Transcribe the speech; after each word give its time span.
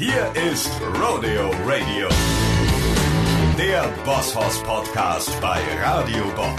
Hier 0.00 0.32
ist 0.52 0.70
Rodeo 0.94 1.50
Radio, 1.66 2.08
der 3.58 3.82
Bosshaus 4.04 4.62
Podcast 4.62 5.28
bei 5.40 5.60
Radio 5.82 6.24
Bob. 6.36 6.56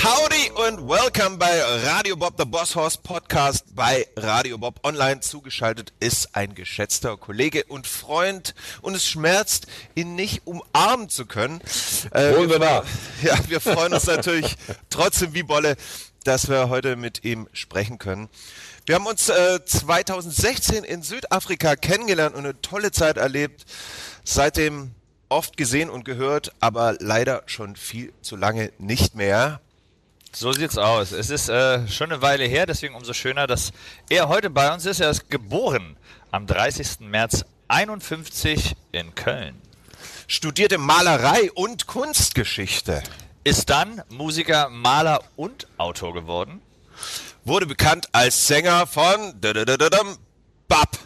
Howdy 0.00 0.52
und 0.52 0.88
welcome 0.88 1.38
bei 1.38 1.60
Radio 1.84 2.14
Bob, 2.14 2.34
the 2.38 2.44
Boss 2.44 2.76
Horse 2.76 3.00
Podcast 3.02 3.64
bei 3.74 4.06
Radio 4.14 4.58
Bob 4.58 4.78
Online. 4.84 5.18
Zugeschaltet 5.18 5.92
ist 5.98 6.36
ein 6.36 6.54
geschätzter 6.54 7.16
Kollege 7.16 7.64
und 7.64 7.88
Freund 7.88 8.54
und 8.80 8.94
es 8.94 9.08
schmerzt, 9.08 9.66
ihn 9.96 10.14
nicht 10.14 10.42
umarmen 10.46 11.08
zu 11.08 11.26
können. 11.26 11.60
Äh, 12.12 12.32
Holen 12.36 12.48
wir. 12.48 12.84
Ja, 13.22 13.36
wir 13.48 13.60
freuen 13.60 13.92
uns 13.92 14.06
natürlich 14.06 14.54
trotzdem 14.88 15.34
wie 15.34 15.42
Bolle, 15.42 15.76
dass 16.22 16.48
wir 16.48 16.68
heute 16.68 16.94
mit 16.94 17.24
ihm 17.24 17.48
sprechen 17.52 17.98
können. 17.98 18.28
Wir 18.88 18.94
haben 18.94 19.04
uns 19.04 19.28
äh, 19.28 19.62
2016 19.62 20.82
in 20.82 21.02
Südafrika 21.02 21.76
kennengelernt 21.76 22.34
und 22.34 22.46
eine 22.46 22.58
tolle 22.62 22.90
Zeit 22.90 23.18
erlebt. 23.18 23.66
Seitdem 24.24 24.92
oft 25.28 25.58
gesehen 25.58 25.90
und 25.90 26.06
gehört, 26.06 26.52
aber 26.60 26.96
leider 26.98 27.42
schon 27.44 27.76
viel 27.76 28.14
zu 28.22 28.34
lange 28.34 28.72
nicht 28.78 29.14
mehr. 29.14 29.60
So 30.32 30.52
sieht's 30.52 30.78
aus. 30.78 31.12
Es 31.12 31.28
ist 31.28 31.50
äh, 31.50 31.86
schon 31.86 32.10
eine 32.10 32.22
Weile 32.22 32.44
her, 32.46 32.64
deswegen 32.64 32.94
umso 32.94 33.12
schöner, 33.12 33.46
dass 33.46 33.72
er 34.08 34.28
heute 34.28 34.48
bei 34.48 34.72
uns 34.72 34.86
ist. 34.86 35.00
Er 35.00 35.10
ist 35.10 35.28
geboren 35.28 35.98
am 36.30 36.46
30. 36.46 37.00
März 37.00 37.44
51 37.68 38.74
in 38.92 39.14
Köln. 39.14 39.60
Studierte 40.28 40.78
Malerei 40.78 41.52
und 41.52 41.88
Kunstgeschichte. 41.88 43.02
Ist 43.44 43.68
dann 43.68 44.00
Musiker, 44.08 44.70
Maler 44.70 45.20
und 45.36 45.66
Autor 45.76 46.14
geworden. 46.14 46.62
Wurde 47.48 47.64
bekannt 47.64 48.10
als 48.12 48.46
Sänger 48.46 48.86
von 48.86 49.40
Bab. 50.68 50.98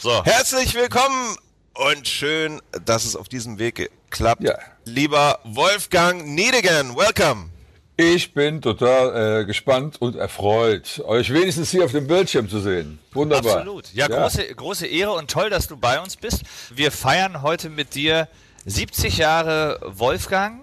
So. 0.00 0.24
Herzlich 0.24 0.74
willkommen 0.74 1.36
und 1.74 2.08
schön, 2.08 2.62
dass 2.86 3.04
es 3.04 3.14
auf 3.14 3.28
diesem 3.28 3.58
Weg 3.58 3.90
klappt. 4.08 4.42
Ja. 4.42 4.56
Lieber 4.86 5.40
Wolfgang 5.44 6.24
Niedegen, 6.24 6.96
welcome. 6.96 7.50
Ich 7.98 8.32
bin 8.32 8.62
total 8.62 9.42
äh, 9.42 9.44
gespannt 9.44 10.00
und 10.00 10.16
erfreut, 10.16 11.02
euch 11.04 11.34
wenigstens 11.34 11.70
hier 11.70 11.84
auf 11.84 11.92
dem 11.92 12.06
Bildschirm 12.06 12.48
zu 12.48 12.60
sehen. 12.60 12.98
Wunderbar. 13.12 13.58
Absolut. 13.58 13.92
Ja, 13.92 14.08
ja, 14.08 14.22
Große, 14.22 14.54
große 14.54 14.86
Ehre 14.86 15.12
und 15.12 15.30
toll, 15.30 15.50
dass 15.50 15.66
du 15.66 15.76
bei 15.76 16.00
uns 16.00 16.16
bist. 16.16 16.44
Wir 16.74 16.92
feiern 16.92 17.42
heute 17.42 17.68
mit 17.68 17.94
dir 17.94 18.26
70 18.64 19.18
Jahre 19.18 19.78
Wolfgang. 19.84 20.62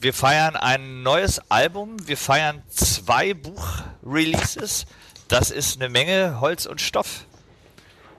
Wir 0.00 0.14
feiern 0.14 0.54
ein 0.54 1.02
neues 1.02 1.40
Album. 1.48 1.96
Wir 2.06 2.16
feiern 2.16 2.62
zwei 2.68 3.34
Buchreleases. 3.34 4.86
Das 5.26 5.50
ist 5.50 5.80
eine 5.80 5.88
Menge 5.88 6.40
Holz 6.40 6.66
und 6.66 6.80
Stoff 6.80 7.24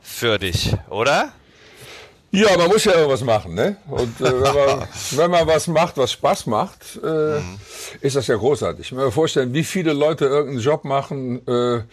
für 0.02 0.38
dich, 0.40 0.76
oder? 0.90 1.32
Ja, 2.32 2.58
man 2.58 2.68
muss 2.68 2.84
ja 2.84 2.94
irgendwas 2.96 3.24
machen, 3.24 3.54
ne? 3.54 3.78
Und 3.88 4.20
äh, 4.20 4.26
wenn, 4.26 4.42
man, 4.42 4.88
wenn, 5.12 5.32
man, 5.32 5.48
was 5.48 5.68
macht, 5.68 5.96
was 5.96 6.12
Spaß 6.12 6.48
macht, 6.48 7.00
äh, 7.02 7.40
mhm. 7.40 7.58
ist 8.02 8.18
das 8.18 8.28
ja 8.28 8.36
großartig. 8.36 8.82
Ich 8.82 8.90
kann 8.90 9.00
mir 9.00 9.12
vorstellen, 9.12 9.54
wie 9.54 9.64
viele 9.64 9.94
Leute 9.94 10.26
irgendeinen 10.26 10.60
Job 10.60 10.84
machen, 10.84 11.48
äh, 11.48 11.84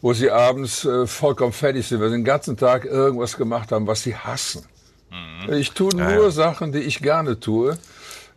wo 0.00 0.14
sie 0.14 0.30
abends 0.30 0.86
äh, 0.86 1.06
vollkommen 1.06 1.52
fertig 1.52 1.86
sind, 1.86 2.00
weil 2.00 2.08
sie 2.08 2.16
den 2.16 2.24
ganzen 2.24 2.56
Tag 2.56 2.86
irgendwas 2.86 3.36
gemacht 3.36 3.70
haben, 3.70 3.86
was 3.86 4.02
sie 4.02 4.16
hassen. 4.16 4.64
Mhm. 5.10 5.52
Ich 5.52 5.72
tue 5.72 5.94
nur 5.94 6.10
ja, 6.10 6.22
ja. 6.22 6.30
Sachen, 6.30 6.72
die 6.72 6.80
ich 6.80 7.00
gerne 7.00 7.38
tue. 7.38 7.76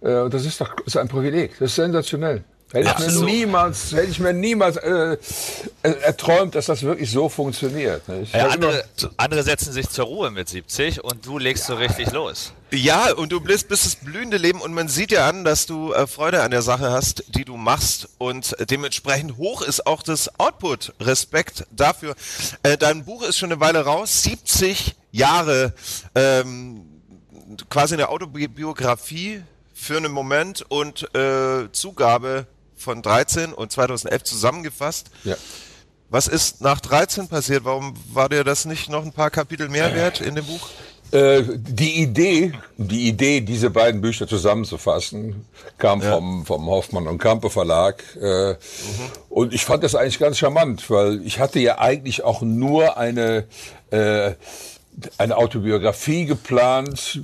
Äh, 0.02 0.30
das 0.30 0.45
ist 0.45 0.61
doch 0.61 0.75
ist 0.86 0.97
ein 0.97 1.08
Privileg. 1.08 1.52
Das 1.59 1.72
ist 1.72 1.75
sensationell. 1.75 2.44
Hätte 2.72 2.94
ich, 3.00 3.16
mir 3.16 3.25
niemals, 3.25 3.92
hätte 3.94 4.11
ich 4.11 4.19
mir 4.19 4.31
niemals 4.31 4.78
äh, 4.78 5.17
äh, 5.81 5.89
erträumt, 6.02 6.53
dass 6.53 6.67
das 6.67 6.83
wirklich 6.83 7.09
so 7.09 7.28
funktioniert. 7.28 8.03
Ja, 8.31 8.50
andere, 8.50 8.83
andere, 9.17 9.42
setzen 9.42 9.73
sich 9.73 9.89
zur 9.89 10.05
Ruhe 10.05 10.30
mit 10.30 10.50
70 10.50 11.03
und 11.03 11.25
du 11.25 11.39
legst 11.39 11.67
ja. 11.67 11.73
so 11.73 11.81
richtig 11.81 12.11
los. 12.11 12.53
Ja, 12.70 13.11
und 13.14 13.31
du 13.31 13.42
bist, 13.42 13.70
bist 13.70 13.88
das 13.88 13.95
blühende 13.95 14.38
Leben 14.38 14.61
und 14.61 14.75
man 14.75 14.88
sieht 14.88 15.11
ja 15.11 15.27
an, 15.27 15.43
dass 15.43 15.65
du 15.65 15.93
äh, 15.93 16.05
Freude 16.05 16.43
an 16.43 16.52
der 16.52 16.61
Sache 16.61 16.92
hast, 16.92 17.23
die 17.30 17.43
du 17.43 17.58
machst 17.58 18.08
und 18.20 18.55
dementsprechend 18.70 19.37
hoch 19.37 19.64
ist 19.64 19.87
auch 19.87 20.04
das 20.04 20.39
Output. 20.39 20.93
Respekt 20.99 21.66
dafür. 21.71 22.14
Äh, 22.61 22.77
dein 22.77 23.04
Buch 23.04 23.23
ist 23.23 23.39
schon 23.39 23.52
eine 23.52 23.60
Weile 23.60 23.83
raus, 23.83 24.21
70 24.21 24.95
Jahre, 25.11 25.73
ähm, 26.14 26.86
quasi 27.67 27.95
eine 27.95 28.10
Autobiografie 28.10 29.42
für 29.80 29.98
einen 29.98 30.12
Moment 30.12 30.64
und 30.70 31.14
äh, 31.16 31.72
Zugabe 31.72 32.48
von 32.76 33.02
13 33.02 33.54
und 33.54 33.72
2011 33.72 34.23
zusammengefasst. 34.23 35.10
Ja. 35.23 35.36
Was 36.10 36.28
ist 36.28 36.62
nach 36.62 36.80
13 36.80 37.28
passiert? 37.28 37.66
Warum 37.66 37.94
war 38.12 38.30
dir 38.30 38.44
das 38.44 38.66
nicht 38.66 38.90
noch 38.90 39.06
ein 39.06 39.14
paar 39.14 39.30
Kapitel 39.30 39.70
mehr 39.70 39.94
wert 39.94 40.22
in 40.22 40.36
dem 40.36 40.45
Buch? 40.45 40.70
Äh, 41.12 41.44
die 41.56 42.02
Idee, 42.02 42.54
die 42.78 43.08
Idee, 43.08 43.42
diese 43.42 43.70
beiden 43.70 44.02
Bücher 44.02 44.28
zusammenzufassen, 44.28 45.45
kam 45.78 46.02
ja. 46.02 46.14
vom, 46.14 46.46
vom 46.46 46.67
Hoffmann 46.67 47.08
und 47.08 47.17
Kampe 47.17 47.50
Verlag. 47.50 48.04
Äh, 48.22 48.52
mhm. 48.52 48.58
Und 49.30 49.54
ich 49.54 49.66
fand 49.66 49.84
das 49.84 49.96
eigentlich 49.96 50.20
ganz 50.20 50.38
charmant, 50.38 50.90
weil 50.90 51.26
ich 51.26 51.40
hatte 51.40 51.60
ja 51.60 51.80
eigentlich 51.80 52.23
auch 52.23 52.42
nur 52.42 52.98
eine, 52.98 53.46
äh, 53.90 54.34
eine 55.17 55.38
Autobiografie 55.38 56.26
geplant 56.26 57.22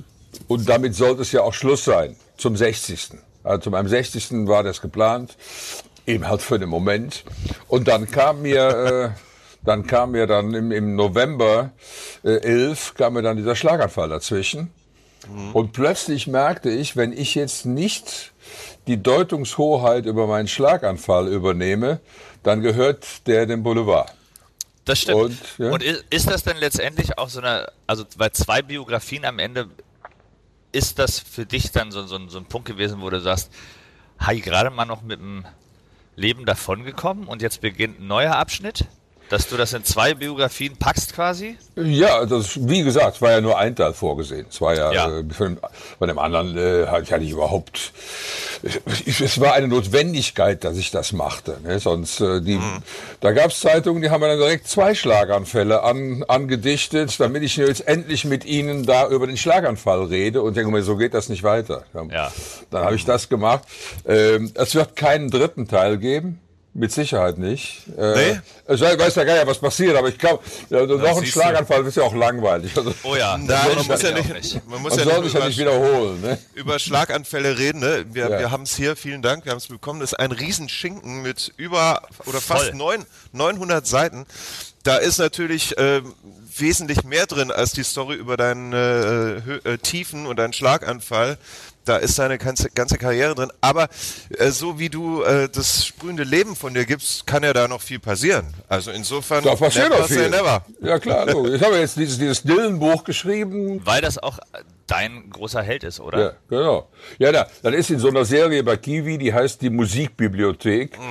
und 0.48 0.68
damit 0.68 0.94
sollte 0.94 1.22
es 1.22 1.32
ja 1.32 1.42
auch 1.42 1.54
Schluss 1.54 1.84
sein, 1.84 2.16
zum 2.36 2.56
60. 2.56 3.10
Also 3.44 3.62
zu 3.62 3.70
meinem 3.70 3.88
60. 3.88 4.46
war 4.46 4.62
das 4.62 4.80
geplant, 4.80 5.36
eben 6.06 6.28
halt 6.28 6.42
für 6.42 6.58
den 6.58 6.68
Moment. 6.68 7.24
Und 7.68 7.88
dann 7.88 8.10
kam 8.10 8.42
mir, 8.42 9.14
äh, 9.14 9.20
dann 9.64 9.86
kam 9.86 10.12
mir 10.12 10.26
dann 10.26 10.54
im, 10.54 10.72
im 10.72 10.96
November 10.96 11.70
äh, 12.24 12.38
11 12.38 12.94
kam 12.94 13.14
mir 13.14 13.22
dann 13.22 13.36
dieser 13.36 13.56
Schlaganfall 13.56 14.08
dazwischen. 14.08 14.72
Mhm. 15.28 15.52
Und 15.52 15.72
plötzlich 15.72 16.26
merkte 16.26 16.70
ich, 16.70 16.96
wenn 16.96 17.12
ich 17.12 17.34
jetzt 17.34 17.66
nicht 17.66 18.32
die 18.86 19.02
Deutungshoheit 19.02 20.06
über 20.06 20.26
meinen 20.26 20.48
Schlaganfall 20.48 21.28
übernehme, 21.28 22.00
dann 22.42 22.60
gehört 22.60 23.26
der 23.26 23.46
dem 23.46 23.62
Boulevard. 23.62 24.12
Das 24.84 25.00
stimmt. 25.00 25.20
Und, 25.20 25.38
ja? 25.58 25.70
Und 25.70 25.82
ist, 25.82 26.04
ist, 26.10 26.30
das 26.30 26.44
denn 26.44 26.56
letztendlich 26.58 27.18
auch 27.18 27.28
so 27.28 27.40
eine, 27.40 27.66
also 27.88 28.04
bei 28.16 28.28
zwei 28.28 28.62
Biografien 28.62 29.24
am 29.24 29.40
Ende 29.40 29.68
ist 30.76 30.98
das 30.98 31.18
für 31.18 31.46
dich 31.46 31.72
dann 31.72 31.90
so, 31.90 32.06
so, 32.06 32.28
so 32.28 32.38
ein 32.38 32.44
Punkt 32.44 32.68
gewesen, 32.68 33.00
wo 33.00 33.08
du 33.08 33.18
sagst, 33.18 33.50
ich 34.36 34.42
gerade 34.42 34.68
mal 34.68 34.84
noch 34.84 35.00
mit 35.00 35.18
dem 35.18 35.46
Leben 36.16 36.44
davongekommen 36.44 37.26
und 37.26 37.40
jetzt 37.40 37.62
beginnt 37.62 37.98
ein 37.98 38.06
neuer 38.06 38.36
Abschnitt? 38.36 38.84
Dass 39.28 39.48
du 39.48 39.56
das 39.56 39.72
in 39.72 39.82
zwei 39.82 40.14
Biografien 40.14 40.76
packst 40.76 41.14
quasi? 41.14 41.56
Ja, 41.74 42.24
das, 42.26 42.68
wie 42.68 42.82
gesagt, 42.82 43.20
war 43.20 43.32
ja 43.32 43.40
nur 43.40 43.58
ein 43.58 43.74
Teil 43.74 43.92
vorgesehen. 43.92 44.46
Es 44.48 44.60
war 44.60 44.76
ja, 44.76 44.92
ja. 44.92 45.18
Äh, 45.18 45.24
von, 45.30 45.56
dem, 45.56 45.58
von 45.98 46.08
dem 46.08 46.18
anderen 46.18 46.56
äh, 46.56 46.86
hatte 46.86 47.24
ich 47.24 47.30
überhaupt. 47.30 47.92
Es, 48.62 49.20
es 49.20 49.40
war 49.40 49.54
eine 49.54 49.68
Notwendigkeit, 49.68 50.62
dass 50.62 50.76
ich 50.76 50.90
das 50.90 51.12
machte. 51.12 51.58
Ne? 51.64 51.80
Sonst 51.80 52.20
äh, 52.20 52.40
die, 52.40 52.56
mhm. 52.56 52.82
da 53.20 53.32
gab 53.32 53.50
es 53.50 53.60
Zeitungen, 53.60 54.00
die 54.00 54.10
haben 54.10 54.20
dann 54.20 54.38
direkt 54.38 54.68
zwei 54.68 54.94
Schlaganfälle 54.94 55.82
an, 55.82 56.24
angedichtet, 56.28 57.18
damit 57.18 57.42
ich 57.42 57.56
jetzt 57.56 57.86
endlich 57.88 58.24
mit 58.24 58.44
ihnen 58.44 58.86
da 58.86 59.08
über 59.08 59.26
den 59.26 59.36
Schlaganfall 59.36 60.04
rede 60.04 60.40
und 60.42 60.56
denke 60.56 60.70
mir, 60.70 60.82
so 60.82 60.96
geht 60.96 61.14
das 61.14 61.28
nicht 61.28 61.42
weiter. 61.42 61.84
Ja. 62.10 62.32
Dann 62.70 62.84
habe 62.84 62.94
ich 62.94 63.04
das 63.04 63.28
gemacht. 63.28 63.64
Ähm, 64.06 64.52
es 64.54 64.74
wird 64.74 64.94
keinen 64.94 65.30
dritten 65.30 65.66
Teil 65.66 65.98
geben. 65.98 66.40
Mit 66.78 66.92
Sicherheit 66.92 67.38
nicht. 67.38 67.84
Äh, 67.96 68.14
nee? 68.14 68.40
Ich 68.68 68.80
weiß 68.82 69.14
ja 69.14 69.24
gar 69.24 69.34
nicht, 69.34 69.46
was 69.46 69.58
passiert, 69.58 69.96
aber 69.96 70.10
ich 70.10 70.18
glaube, 70.18 70.44
ja, 70.68 70.84
noch 70.84 71.16
ein 71.16 71.24
Schlaganfall 71.24 71.82
du. 71.82 71.88
ist 71.88 71.96
ja 71.96 72.02
auch 72.02 72.14
langweilig. 72.14 72.76
Also, 72.76 72.94
oh 73.02 73.16
ja, 73.16 73.38
Nein, 73.38 73.76
man 73.76 73.86
muss 73.86 74.02
ja 74.02 74.10
nicht, 74.10 74.66
man 74.68 74.82
muss 74.82 74.96
ja 74.96 75.04
nicht, 75.18 75.34
ja 75.34 75.46
nicht 75.46 75.58
wiederholen. 75.58 76.20
Ne? 76.20 76.38
Über 76.54 76.78
Schlaganfälle 76.78 77.56
reden. 77.56 77.80
Ne? 77.80 78.04
Wir, 78.12 78.28
ja. 78.28 78.38
wir 78.40 78.50
haben 78.50 78.64
es 78.64 78.76
hier, 78.76 78.94
vielen 78.94 79.22
Dank, 79.22 79.46
wir 79.46 79.52
haben 79.52 79.58
es 79.58 79.68
bekommen. 79.68 80.00
Das 80.00 80.12
ist 80.12 80.18
ein 80.18 80.32
Riesenschinken 80.32 81.22
mit 81.22 81.50
über 81.56 82.02
oder 82.26 82.42
fast 82.42 82.74
neun, 82.74 83.06
900 83.32 83.86
Seiten. 83.86 84.26
Da 84.82 84.98
ist 84.98 85.18
natürlich 85.18 85.78
äh, 85.78 86.02
wesentlich 86.56 87.04
mehr 87.04 87.26
drin 87.26 87.50
als 87.50 87.72
die 87.72 87.84
Story 87.84 88.16
über 88.16 88.36
deinen 88.36 88.72
äh, 88.72 89.36
äh, 89.72 89.78
Tiefen 89.78 90.26
und 90.26 90.36
deinen 90.38 90.52
Schlaganfall 90.52 91.38
da 91.86 91.96
ist 91.96 92.18
deine 92.18 92.36
ganze, 92.36 92.68
ganze 92.70 92.98
Karriere 92.98 93.34
drin. 93.34 93.50
Aber 93.60 93.88
äh, 94.36 94.50
so 94.50 94.78
wie 94.78 94.88
du 94.88 95.22
äh, 95.22 95.48
das 95.48 95.86
sprühende 95.86 96.24
Leben 96.24 96.56
von 96.56 96.74
dir 96.74 96.84
gibst, 96.84 97.26
kann 97.26 97.42
ja 97.42 97.52
da 97.52 97.68
noch 97.68 97.80
viel 97.80 97.98
passieren. 97.98 98.52
Also 98.68 98.90
insofern. 98.90 99.44
Da 99.44 99.54
passiert 99.54 99.90
noch 99.90 100.06
viel. 100.06 100.28
Never. 100.28 100.64
Ja 100.80 100.98
klar. 100.98 101.30
So. 101.30 101.46
Ich 101.46 101.62
habe 101.62 101.78
jetzt 101.78 101.96
dieses, 101.96 102.18
dieses 102.18 102.42
Dylan-Buch 102.42 103.04
geschrieben. 103.04 103.80
Weil 103.84 104.02
das 104.02 104.18
auch 104.18 104.38
dein 104.86 105.30
großer 105.30 105.62
Held 105.62 105.84
ist, 105.84 106.00
oder? 106.00 106.20
Ja, 106.20 106.32
genau. 106.48 106.88
Ja, 107.18 107.32
da, 107.32 107.46
das 107.62 107.74
ist 107.74 107.90
in 107.90 107.98
so 107.98 108.08
einer 108.08 108.24
Serie 108.24 108.62
bei 108.62 108.76
Kiwi, 108.76 109.18
die 109.18 109.32
heißt 109.32 109.62
die 109.62 109.70
Musikbibliothek, 109.70 110.98
mhm. 110.98 111.02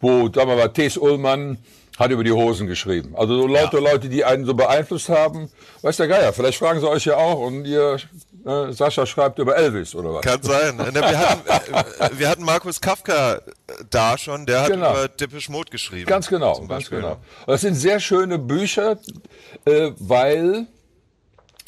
wo, 0.00 0.32
sagen 0.32 0.48
wir 0.48 0.56
mal, 0.56 0.68
Tess 0.68 0.96
Ullmann 0.96 1.58
hat 1.98 2.10
über 2.10 2.24
die 2.24 2.32
Hosen 2.32 2.66
geschrieben. 2.66 3.14
Also 3.16 3.40
so 3.40 3.46
lauter 3.46 3.80
ja. 3.80 3.92
Leute, 3.92 4.08
die 4.08 4.24
einen 4.24 4.44
so 4.44 4.54
beeinflusst 4.54 5.08
haben. 5.08 5.50
Weiß 5.82 5.96
der 5.96 6.08
Geier, 6.08 6.32
vielleicht 6.32 6.58
fragen 6.58 6.80
sie 6.80 6.88
euch 6.88 7.04
ja 7.04 7.16
auch 7.16 7.38
und 7.38 7.64
ihr 7.64 7.98
Sascha 8.44 9.06
schreibt 9.06 9.38
über 9.38 9.56
Elvis 9.56 9.94
oder 9.94 10.14
was? 10.14 10.22
Kann 10.22 10.42
sein. 10.42 10.78
Wir 10.78 11.18
hatten, 11.18 11.48
äh, 12.00 12.18
wir 12.18 12.28
hatten 12.28 12.42
Markus 12.44 12.80
Kafka 12.80 13.40
da 13.90 14.18
schon, 14.18 14.46
der 14.46 14.62
hat 14.62 14.70
Genau. 14.70 14.90
über 14.92 15.08
Dippisch 15.08 15.48
Mode 15.48 15.70
geschrieben. 15.70 16.06
Ganz 16.06 16.28
genau, 16.28 16.60
ganz 16.66 16.90
genau. 16.90 17.18
Das 17.46 17.60
sind 17.60 17.74
sehr 17.74 18.00
schöne 18.00 18.38
Bücher, 18.38 18.98
äh, 19.64 19.90
weil 19.98 20.66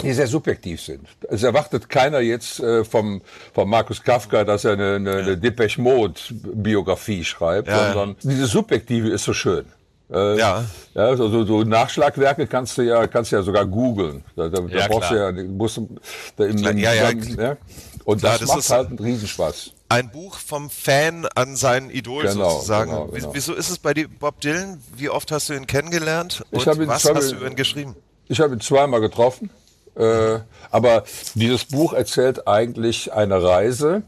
die 0.03 0.13
sehr 0.13 0.27
subjektiv 0.27 0.83
sind. 0.83 1.07
Es 1.31 1.45
erwartet 1.45 1.89
keiner 1.89 2.19
jetzt 2.19 2.59
äh, 2.59 2.85
vom, 2.85 3.23
vom 3.55 3.71
Markus 3.71 4.03
Kafka, 4.03 4.43
dass 4.43 4.65
er 4.65 4.73
eine, 4.73 4.97
eine, 4.97 5.13
eine 5.19 5.37
Depeche 5.39 5.81
Mode 5.81 6.15
Biografie 6.33 7.25
schreibt, 7.25 7.69
Ja, 7.69 7.77
ja. 7.89 7.93
sondern 7.93 8.17
dieses 8.23 8.51
Subjektive 8.51 9.09
ist 9.11 9.23
so 9.25 9.33
schön. 9.33 9.67
Äh, 10.13 10.39
Ja. 10.39 10.65
Ja, 10.95 11.17
so, 11.17 11.29
so, 11.29 11.45
so 11.45 11.63
Nachschlagwerke 11.65 12.47
kannst 12.47 12.77
du 12.79 12.83
ja, 12.83 13.07
kannst 13.07 13.33
du 13.33 13.37
ja 13.37 13.43
sogar 13.43 13.65
googeln. 13.67 14.23
Da, 14.37 14.49
da, 14.49 14.61
da 14.61 14.67
Ja, 14.69 14.87
brauchst 14.89 15.11
du 15.11 15.15
klar. 15.15 15.31
ja, 15.33 15.45
musst 15.45 15.77
du, 15.79 15.89
da 16.37 16.45
im, 16.45 16.59
im, 16.59 16.79
Ja, 16.79 16.93
ja, 16.93 17.11
ja. 17.11 17.57
Und 18.05 18.19
Klar, 18.21 18.33
das, 18.33 18.41
das 18.41 18.49
macht 18.49 18.59
ist- 18.59 18.71
halt 18.71 18.89
einen 18.89 18.99
Riesenspaß. 18.99 19.71
Ein 19.89 20.11
Buch 20.11 20.39
vom 20.39 20.71
Fan 20.71 21.27
an 21.35 21.57
sein 21.57 21.89
Idol 21.91 22.25
Genau, 22.25 22.51
sozusagen. 22.51 22.91
genau, 22.91 23.07
genau. 23.07 23.31
Wie- 23.33 23.37
Wieso 23.37 23.55
ist 23.55 23.71
es 23.71 23.79
bei 23.79 23.95
dir, 23.95 24.09
Bob 24.09 24.41
Dylan? 24.41 24.81
Wie 24.97 25.09
oft 25.09 25.31
hast 25.33 25.49
du 25.49 25.55
ihn 25.55 25.67
kennengelernt? 25.67 26.45
Und 26.51 26.67
ihn- 26.67 26.89
was 26.89 27.05
hast 27.09 27.33
du 27.33 27.37
über 27.37 27.47
ihn 27.47 27.55
geschrieben? 27.57 27.95
Ich 28.29 28.41
habe 28.41 28.55
ihn 28.55 28.61
zweimal 28.61 29.01
getroffen. 29.01 29.51
Äh, 29.97 30.41
aber 30.71 31.05
dieses 31.35 31.65
Buch 31.67 31.93
erzählt 31.93 32.49
eigentlich 32.49 33.13
eine 33.13 33.41
Reise 33.43 34.03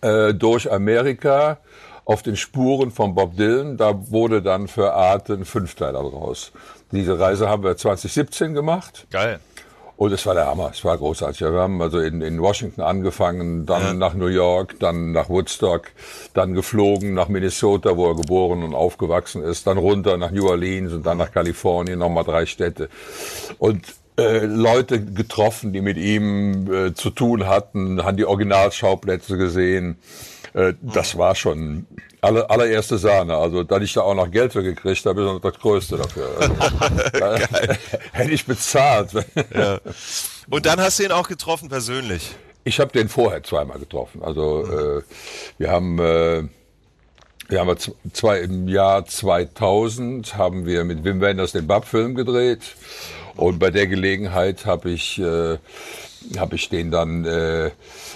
äh, 0.00 0.34
durch 0.34 0.70
Amerika 0.72 1.58
auf 2.04 2.22
den 2.22 2.36
Spuren 2.36 2.90
von 2.90 3.14
Bob 3.14 3.36
Dylan. 3.36 3.76
Da 3.76 4.10
wurde 4.10 4.42
dann 4.42 4.68
für 4.68 4.92
Arte 4.92 5.34
ein 5.34 5.44
Fünfteiler 5.44 6.02
draus. 6.02 6.52
Diese 6.92 7.18
Reise 7.18 7.48
haben 7.48 7.62
wir 7.62 7.76
2017 7.76 8.54
gemacht. 8.54 9.06
Geil. 9.10 9.40
Und 9.96 10.12
es 10.12 10.26
war 10.26 10.34
der 10.34 10.46
Hammer, 10.46 10.70
es 10.72 10.84
war 10.84 10.98
großartig. 10.98 11.40
Wir 11.42 11.52
haben 11.52 11.80
also 11.80 12.00
in, 12.00 12.20
in 12.20 12.42
Washington 12.42 12.80
angefangen, 12.80 13.64
dann 13.64 13.96
nach 13.96 14.14
New 14.14 14.26
York, 14.26 14.74
dann 14.80 15.12
nach 15.12 15.28
Woodstock, 15.28 15.92
dann 16.34 16.52
geflogen 16.52 17.14
nach 17.14 17.28
Minnesota, 17.28 17.96
wo 17.96 18.08
er 18.08 18.16
geboren 18.16 18.64
und 18.64 18.74
aufgewachsen 18.74 19.42
ist, 19.44 19.68
dann 19.68 19.78
runter 19.78 20.16
nach 20.16 20.32
New 20.32 20.48
Orleans 20.48 20.92
und 20.92 21.06
dann 21.06 21.18
nach 21.18 21.30
Kalifornien, 21.30 22.00
nochmal 22.00 22.24
drei 22.24 22.44
Städte. 22.44 22.88
Und 23.58 23.84
äh, 24.18 24.44
Leute 24.46 25.04
getroffen, 25.04 25.72
die 25.72 25.80
mit 25.80 25.96
ihm 25.96 26.72
äh, 26.72 26.94
zu 26.94 27.10
tun 27.10 27.46
hatten, 27.46 28.04
haben 28.04 28.16
die 28.16 28.24
Originalschauplätze 28.24 29.36
gesehen. 29.36 29.96
Äh, 30.54 30.74
das 30.80 31.18
war 31.18 31.34
schon 31.34 31.86
aller, 32.20 32.50
allererste 32.50 32.98
Sahne. 32.98 33.36
Also, 33.36 33.62
da 33.62 33.78
ich 33.78 33.92
da 33.92 34.00
auch 34.00 34.14
noch 34.14 34.30
Geld 34.30 34.52
für 34.52 34.62
gekriegt 34.62 35.04
habe, 35.04 35.20
ist 35.20 35.26
noch 35.26 35.40
das 35.40 35.58
Größte 35.58 35.98
dafür. 35.98 36.30
Also, 36.38 36.54
da, 37.18 37.36
hätte 38.12 38.30
ich 38.30 38.46
bezahlt. 38.46 39.10
Und 40.48 40.66
dann 40.66 40.80
hast 40.80 40.98
du 40.98 41.04
ihn 41.04 41.12
auch 41.12 41.28
getroffen 41.28 41.68
persönlich. 41.68 42.34
Ich 42.64 42.80
habe 42.80 42.92
den 42.92 43.08
vorher 43.08 43.42
zweimal 43.42 43.78
getroffen. 43.78 44.22
Also 44.22 44.66
äh, 44.66 45.02
wir 45.58 45.70
haben 45.70 45.98
äh, 45.98 46.44
wir 47.48 47.60
haben 47.60 47.76
zwei 48.14 48.40
im 48.40 48.68
Jahr 48.68 49.04
2000 49.04 50.36
haben 50.36 50.64
wir 50.64 50.84
mit 50.84 51.04
Wim 51.04 51.20
Wenders 51.20 51.52
den 51.52 51.66
Bab-Film 51.66 52.14
gedreht 52.14 52.62
und 53.36 53.58
bei 53.58 53.70
der 53.70 53.86
Gelegenheit 53.86 54.64
habe 54.64 54.90
ich 54.90 55.18
äh, 55.18 55.58
habe 56.38 56.56
ich 56.56 56.68
den 56.68 56.90
dann 56.90 57.24
äh, 57.24 57.70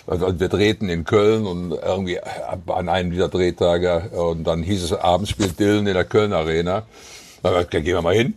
also 0.06 0.40
wir 0.40 0.48
drehten 0.48 0.88
in 0.88 1.04
Köln 1.04 1.46
und 1.46 1.72
irgendwie 1.72 2.18
an 2.66 2.88
einem 2.88 3.10
dieser 3.10 3.28
Drehtage 3.28 4.10
und 4.10 4.44
dann 4.44 4.62
hieß 4.62 4.82
es 4.82 4.92
abends 4.92 5.30
spielt 5.30 5.58
Dylan 5.60 5.86
in 5.86 5.94
der 5.94 6.04
Köln 6.04 6.32
Arena. 6.32 6.86
Da 7.42 7.62
gehen 7.62 7.84
wir 7.84 8.02
mal 8.02 8.14
hin. 8.14 8.34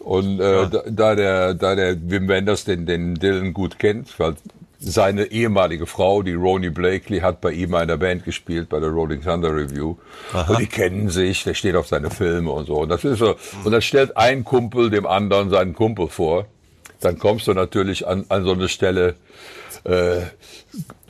Und 0.00 0.40
äh, 0.40 0.68
da, 0.68 0.82
da 0.86 1.14
der 1.14 1.54
da 1.54 1.74
der 1.74 1.96
Wim 2.10 2.26
Wenders 2.28 2.64
den 2.64 2.86
den 2.86 3.16
Dylan 3.16 3.52
gut 3.52 3.78
kennt, 3.78 4.18
weil 4.18 4.34
seine 4.80 5.26
ehemalige 5.26 5.86
Frau, 5.86 6.22
die 6.22 6.32
Roni 6.32 6.70
Blakely, 6.70 7.20
hat 7.20 7.42
bei 7.42 7.52
ihm 7.52 7.74
in 7.74 7.86
der 7.86 7.98
Band 7.98 8.24
gespielt, 8.24 8.70
bei 8.70 8.80
der 8.80 8.88
Rolling 8.88 9.22
Thunder 9.22 9.54
Review. 9.54 9.96
Und 10.48 10.58
die 10.58 10.66
kennen 10.66 11.10
sich, 11.10 11.44
der 11.44 11.52
steht 11.52 11.76
auf 11.76 11.86
seine 11.86 12.10
Filme 12.10 12.50
und 12.50 12.66
so. 12.66 12.76
Und 12.76 12.88
das 12.88 13.04
ist 13.04 13.18
so. 13.18 13.36
Und 13.62 13.72
dann 13.72 13.82
stellt 13.82 14.16
ein 14.16 14.42
Kumpel 14.42 14.88
dem 14.88 15.06
anderen 15.06 15.50
seinen 15.50 15.74
Kumpel 15.74 16.08
vor. 16.08 16.46
Dann 17.00 17.18
kommst 17.18 17.46
du 17.46 17.54
natürlich 17.54 18.06
an, 18.06 18.26
an 18.28 18.44
so 18.44 18.52
eine 18.52 18.68
Stelle, 18.68 19.16
äh, 19.84 20.20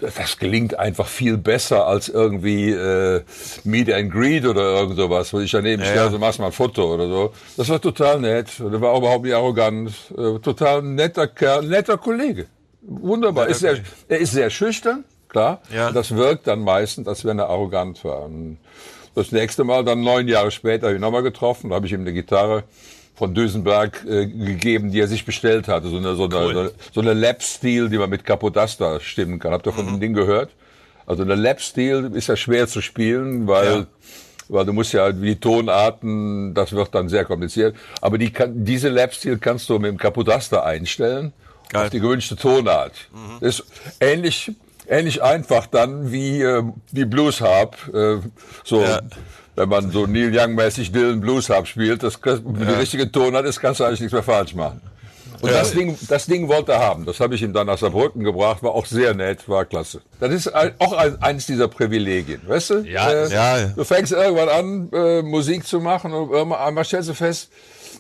das 0.01 0.39
gelingt 0.39 0.79
einfach 0.79 1.07
viel 1.07 1.37
besser 1.37 1.87
als 1.87 2.09
irgendwie 2.09 2.71
äh, 2.71 3.23
Meet 3.65 3.93
and 3.93 4.11
Greet 4.11 4.47
oder 4.47 4.63
irgend 4.63 4.97
sowas, 4.97 5.33
wo 5.33 5.41
ich 5.41 5.51
daneben 5.51 5.83
stehe, 5.83 5.97
ja. 5.97 6.11
so 6.11 6.19
machst 6.19 6.39
mal 6.39 6.47
ein 6.47 6.53
Foto 6.53 6.95
oder 6.95 7.07
so. 7.09 7.33
Das 7.57 7.69
war 7.69 7.81
total 7.81 8.21
nett. 8.21 8.61
Und 8.61 8.73
er 8.73 8.81
war 8.81 8.97
überhaupt 8.97 9.25
nicht 9.25 9.35
arrogant. 9.35 9.93
Äh, 10.17 10.39
total 10.39 10.83
netter 10.83 11.27
Kerl, 11.27 11.67
netter 11.67 11.99
Kollege. 11.99 12.47
Wunderbar. 12.83 13.49
Ist 13.49 13.61
sehr, 13.61 13.79
er 14.09 14.19
ist 14.19 14.33
sehr 14.33 14.49
schüchtern, 14.49 15.05
klar. 15.29 15.61
Ja. 15.75 15.89
Und 15.89 15.97
Das 15.97 16.15
wirkt 16.15 16.47
dann 16.47 16.61
meistens, 16.61 17.07
als 17.07 17.25
wenn 17.25 17.39
er 17.39 17.51
arrogant 17.51 18.03
war. 18.05 18.23
Und 18.23 18.59
das 19.15 19.33
nächste 19.33 19.65
Mal, 19.65 19.85
dann 19.85 20.03
neun 20.03 20.29
Jahre 20.29 20.51
später, 20.51 20.87
habe 20.87 20.95
ich 20.95 20.99
ihn 20.99 21.03
nochmal 21.03 21.23
getroffen. 21.23 21.71
Da 21.71 21.77
habe 21.77 21.87
ich 21.87 21.93
ihm 21.93 22.01
eine 22.01 22.13
Gitarre 22.13 22.65
von 23.21 23.35
Duesenberg 23.35 24.03
äh, 24.09 24.27
gegeben, 24.27 24.91
die 24.91 24.99
er 24.99 25.07
sich 25.07 25.27
bestellt 25.27 25.69
hatte. 25.69 25.89
So 25.89 25.99
eine, 25.99 26.15
so 26.17 26.25
eine, 26.25 26.35
Cool. 26.37 26.55
so 26.55 26.61
eine, 26.61 26.71
so 26.95 27.01
eine 27.03 27.13
Lap-Steel, 27.13 27.91
die 27.91 27.99
man 27.99 28.09
mit 28.09 28.25
Capodaster 28.25 28.99
stimmen 29.01 29.39
kann. 29.39 29.53
Habt 29.53 29.67
ihr 29.67 29.73
von 29.73 29.85
dem 29.87 30.01
Ding 30.01 30.15
gehört? 30.15 30.51
Also 31.07 31.23
eine 31.23 31.35
Lap-Steel 31.35 32.13
ist 32.15 32.29
ja 32.29 32.37
schwer 32.37 32.67
zu 32.67 32.81
spielen, 32.81 33.47
weil 33.47 33.81
Ja. 33.81 33.87
weil 34.49 34.65
du 34.65 34.73
musst 34.73 34.95
ja 34.95 35.13
die 35.13 35.37
Tonarten, 35.37 36.55
das 36.55 36.73
wird 36.73 36.95
dann 36.95 37.11
sehr 37.11 37.27
kompliziert. 37.27 37.77
Aber 38.01 38.17
die 38.17 38.33
kann, 38.33 38.65
diese 38.65 38.89
Lap-Steel 38.89 39.37
kannst 39.39 39.69
du 39.69 39.79
mit 39.79 39.91
dem 39.91 39.99
Capodaster 39.99 40.65
einstellen 40.65 41.35
Geil. 41.69 41.85
auf 41.85 41.91
die 41.91 42.01
gewünschte 42.01 42.37
Tonart. 42.37 42.93
Ist 43.41 43.65
ähnlich 44.01 44.51
ähnlich 44.89 45.23
einfach 45.23 45.67
dann 45.67 46.11
wie 46.11 46.41
äh, 46.43 46.63
wie 46.91 47.05
Blues 47.05 47.41
Harp. 47.43 47.77
Äh, 47.93 48.17
so 48.65 48.81
Ja. 48.83 49.01
Wenn 49.61 49.69
man 49.69 49.91
so 49.91 50.07
Neil 50.07 50.31
Young 50.37 50.55
mäßig 50.55 50.93
Dylan 50.93 51.21
Blues 51.21 51.49
Harp 51.51 51.67
spielt, 51.67 52.03
das 52.03 52.19
wenn 52.25 52.67
die 52.67 52.75
richtige 52.75 53.11
Tonart 53.11 53.47
ist, 53.47 53.61
kannst 53.61 53.81
du 53.81 53.85
eigentlich 53.85 54.01
nichts 54.01 54.13
mehr 54.13 54.23
falsch 54.23 54.55
machen. 54.55 54.81
Und 55.43 55.51
das 55.53 55.73
Ding, 55.73 55.97
das 56.09 56.27
Ding 56.27 56.49
wollte 56.49 56.73
er 56.73 56.81
haben. 56.81 57.07
Das 57.07 57.19
habe 57.19 57.35
ich 57.35 57.41
ihm 57.43 57.55
dann 57.55 57.67
nach 57.67 57.79
Saarbrücken 57.79 58.23
gebracht. 58.25 58.63
War 58.63 58.73
auch 58.73 58.85
sehr 58.85 59.15
nett, 59.15 59.49
war 59.49 59.65
klasse. 59.65 60.03
Das 60.19 60.31
ist 60.33 60.49
ein, 60.49 60.73
auch 60.79 60.93
ein, 60.93 61.23
eines 61.23 61.47
dieser 61.47 61.67
Privilegien, 61.69 62.43
weißt 62.47 62.71
du? 62.71 62.75
Ja, 62.81 63.11
äh, 63.11 63.33
ja, 63.33 63.59
ja. 63.59 63.67
Du 63.69 63.85
fängst 63.85 64.13
irgendwann 64.13 64.49
an, 64.51 64.91
äh, 64.93 65.23
Musik 65.23 65.67
zu 65.67 65.81
machen 65.81 66.13
und 66.13 66.31
irgendwann 66.31 66.61
einmal 66.61 66.85
stellst 66.85 67.09
du 67.09 67.15
fest, 67.15 67.51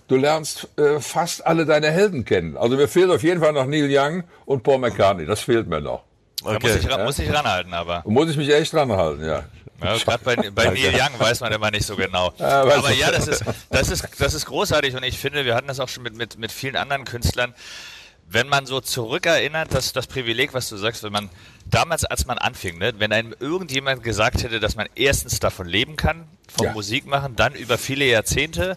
du 0.08 0.16
lernst 0.16 0.68
äh, 0.78 1.00
fast 1.00 1.46
alle 1.46 1.64
deine 1.64 1.90
Helden 1.90 2.26
kennen. 2.26 2.58
Also 2.58 2.76
mir 2.76 2.88
fehlt 2.88 3.10
auf 3.10 3.22
jeden 3.22 3.40
Fall 3.40 3.54
noch 3.54 3.64
Neil 3.66 3.88
Young 3.90 4.24
und 4.44 4.62
Paul 4.62 4.76
McCartney. 4.78 5.24
Das 5.24 5.40
fehlt 5.40 5.66
mir 5.66 5.80
noch. 5.80 6.02
Da 6.44 6.58
muss 6.58 6.74
ich, 6.76 6.90
ran- 6.90 7.04
muss 7.04 7.18
ich 7.18 7.32
ranhalten, 7.32 7.72
aber. 7.72 8.02
Da 8.04 8.10
muss 8.10 8.28
ich 8.30 8.36
mich 8.36 8.52
echt 8.52 8.72
dran 8.74 8.90
halten, 8.92 9.24
ja. 9.24 9.44
Ja, 9.82 9.97
Gerade 10.05 10.25
bei, 10.25 10.37
bei 10.50 10.65
Neil 10.71 10.94
Young 10.94 11.19
weiß 11.19 11.41
man 11.41 11.53
immer 11.53 11.71
nicht 11.71 11.87
so 11.87 11.97
genau. 11.97 12.32
Ja, 12.38 12.62
Aber 12.62 12.93
ja, 12.93 13.11
das 13.11 13.29
ist, 13.29 13.44
das, 13.71 13.88
ist, 13.91 14.06
das 14.19 14.35
ist 14.35 14.47
großartig 14.47 14.94
und 14.97 15.03
ich 15.03 15.19
finde, 15.19 15.44
wir 15.44 15.55
hatten 15.55 15.69
das 15.69 15.81
auch 15.81 15.88
schon 15.88 16.03
mit, 16.03 16.15
mit, 16.17 16.38
mit 16.38 16.53
vielen 16.53 16.77
anderen 16.77 17.05
Künstlern. 17.05 17.55
Wenn 18.32 18.46
man 18.49 18.65
so 18.65 18.81
zurückerinnert, 18.81 19.75
dass 19.75 19.93
das 19.93 20.06
Privileg, 20.06 20.55
was 20.55 20.69
du 20.69 20.77
sagst, 20.77 21.03
wenn 21.03 21.13
man 21.13 21.31
damals, 21.67 22.05
als 22.05 22.27
man 22.27 22.39
anfing, 22.39 22.79
ne, 22.79 22.93
wenn 22.99 23.13
einem 23.13 23.34
irgendjemand 23.41 24.05
gesagt 24.05 24.44
hätte, 24.44 24.60
dass 24.60 24.77
man 24.77 24.87
erstens 24.94 25.41
davon 25.41 25.67
leben 25.67 25.96
kann, 25.96 26.29
vom 26.55 26.67
Ja. 26.67 26.72
Musik 26.72 27.06
machen, 27.06 27.34
dann 27.34 27.55
über 27.55 27.77
viele 27.77 28.05
Jahrzehnte, 28.05 28.77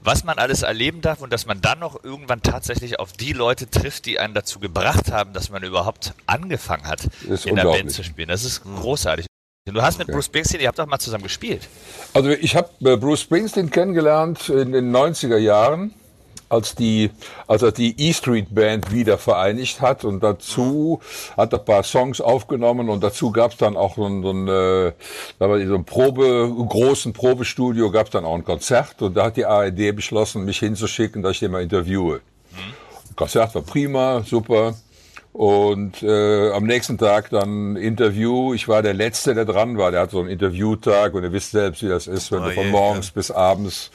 was 0.00 0.22
man 0.22 0.38
alles 0.38 0.62
erleben 0.62 1.00
darf 1.00 1.22
und 1.22 1.32
dass 1.32 1.46
man 1.46 1.60
dann 1.60 1.78
noch 1.80 2.04
irgendwann 2.04 2.42
tatsächlich 2.42 3.00
auf 3.00 3.12
die 3.12 3.32
Leute 3.32 3.68
trifft, 3.68 4.04
die 4.06 4.20
einen 4.20 4.34
dazu 4.34 4.60
gebracht 4.60 5.10
haben, 5.10 5.32
dass 5.32 5.50
man 5.50 5.62
überhaupt 5.64 6.12
angefangen 6.26 6.86
hat, 6.86 7.00
in 7.46 7.56
der 7.56 7.64
Band 7.64 7.90
zu 7.90 8.04
spielen. 8.04 8.28
Das 8.28 8.44
ist 8.44 8.62
großartig. 8.62 9.26
Du 9.66 9.80
hast 9.80 9.98
mit 9.98 10.08
Bruce 10.08 10.26
Springsteen, 10.26 10.60
ihr 10.60 10.68
habt 10.68 10.78
doch 10.78 10.84
mal 10.84 10.98
zusammen 10.98 11.24
gespielt. 11.24 11.70
Also 12.12 12.28
ich 12.28 12.54
habe 12.54 12.68
äh, 12.84 12.98
Bruce 12.98 13.22
Springsteen 13.22 13.70
kennengelernt 13.70 14.50
in 14.50 14.72
den 14.72 14.94
90er 14.94 15.38
Jahren, 15.38 15.94
als 16.50 16.74
die, 16.74 17.10
als 17.46 17.62
er 17.62 17.72
die 17.72 17.98
E 17.98 18.12
Street 18.12 18.54
Band 18.54 18.92
wieder 18.92 19.16
vereinigt 19.16 19.80
hat 19.80 20.04
und 20.04 20.22
dazu 20.22 21.00
hat 21.38 21.54
er 21.54 21.60
ein 21.60 21.64
paar 21.64 21.82
Songs 21.82 22.20
aufgenommen 22.20 22.90
und 22.90 23.02
dazu 23.02 23.32
gab 23.32 23.52
es 23.52 23.56
dann 23.56 23.74
auch 23.78 23.96
so 23.96 24.04
ein, 24.04 24.22
so 24.22 24.32
ein, 24.32 24.48
äh, 24.48 24.92
da 25.38 25.48
war 25.48 25.58
in 25.58 25.68
so 25.68 25.76
einem 25.76 25.86
Probe, 25.86 26.54
großen 26.68 27.14
Probestudio 27.14 27.90
gab 27.90 28.08
es 28.08 28.12
dann 28.12 28.26
auch 28.26 28.34
ein 28.34 28.44
Konzert 28.44 29.00
und 29.00 29.16
da 29.16 29.24
hat 29.24 29.38
die 29.38 29.46
ARD 29.46 29.96
beschlossen, 29.96 30.44
mich 30.44 30.58
hinzuschicken, 30.58 31.22
dass 31.22 31.32
ich 31.32 31.40
den 31.40 31.52
mal 31.52 31.62
interviewe. 31.62 32.20
Konzert 33.16 33.54
war 33.54 33.62
prima, 33.62 34.22
super. 34.26 34.74
Und 35.34 36.00
äh, 36.04 36.52
am 36.52 36.62
nächsten 36.62 36.96
Tag 36.96 37.28
dann 37.30 37.74
Interview. 37.74 38.54
Ich 38.54 38.68
war 38.68 38.82
der 38.82 38.94
Letzte, 38.94 39.34
der 39.34 39.44
dran 39.44 39.76
war. 39.76 39.90
Der 39.90 40.02
hat 40.02 40.12
so 40.12 40.20
einen 40.20 40.28
Interviewtag 40.28 41.12
und 41.14 41.24
ihr 41.24 41.32
wisst 41.32 41.50
selbst, 41.50 41.82
wie 41.82 41.88
das 41.88 42.06
ist, 42.06 42.30
wenn 42.30 42.42
Oh 42.42 42.44
du 42.44 42.52
von 42.52 42.64
je, 42.66 42.70
morgens 42.70 43.10
bis 43.10 43.32
abends 43.32 43.90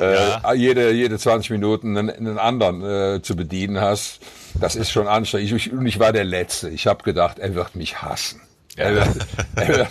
äh, 0.00 0.14
Ja. 0.14 0.52
jede, 0.52 0.90
jede 0.90 1.16
20 1.16 1.50
Minuten 1.50 1.96
einen, 1.96 2.10
einen 2.10 2.38
anderen 2.40 2.82
äh, 2.82 3.22
zu 3.22 3.36
bedienen 3.36 3.80
hast. 3.80 4.18
Das 4.60 4.74
ist 4.74 4.90
schon 4.90 5.06
anstrengend. 5.06 5.52
Ich, 5.52 5.72
und 5.72 5.86
ich 5.86 6.00
war 6.00 6.12
der 6.12 6.24
Letzte. 6.24 6.70
Ich 6.70 6.88
habe 6.88 7.04
gedacht, 7.04 7.38
er 7.38 7.54
wird 7.54 7.76
mich 7.76 8.02
hassen. 8.02 8.40
Wird, 8.76 9.06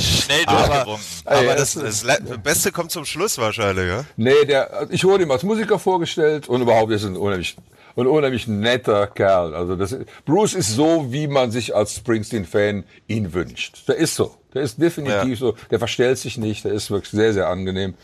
Schnell 0.00 0.44
Aber, 0.46 0.66
durchgewunken. 0.68 1.04
aber 1.26 1.44
ja, 1.44 1.54
das, 1.56 1.74
das 1.74 2.04
Beste 2.42 2.72
kommt 2.72 2.90
zum 2.90 3.04
Schluss 3.04 3.36
wahrscheinlich, 3.36 3.86
ja? 3.88 4.04
Nee, 4.16 4.46
der, 4.46 4.86
ich 4.88 5.04
wurde 5.04 5.24
ihm 5.24 5.30
als 5.30 5.42
Musiker 5.42 5.78
vorgestellt 5.78 6.48
und 6.48 6.62
überhaupt 6.62 6.90
ist 6.92 7.04
ein 7.04 7.16
unheimlich, 7.18 7.56
ein 7.96 8.06
unheimlich 8.06 8.48
netter 8.48 9.06
Kerl. 9.06 9.54
Also 9.54 9.76
das, 9.76 9.96
Bruce 10.24 10.54
ist 10.54 10.74
so, 10.74 11.12
wie 11.12 11.26
man 11.26 11.50
sich 11.50 11.74
als 11.74 11.96
Springsteen-Fan 11.96 12.84
ihn 13.06 13.32
wünscht. 13.32 13.88
Der 13.88 13.96
ist 13.96 14.16
so. 14.16 14.34
Der 14.52 14.62
ist 14.62 14.80
definitiv 14.80 15.28
ja. 15.28 15.36
so. 15.36 15.54
Der 15.70 15.78
verstellt 15.78 16.18
sich 16.18 16.38
nicht. 16.38 16.64
Der 16.64 16.72
ist 16.72 16.90
wirklich 16.90 17.10
sehr, 17.10 17.32
sehr 17.32 17.48
angenehm. 17.48 17.94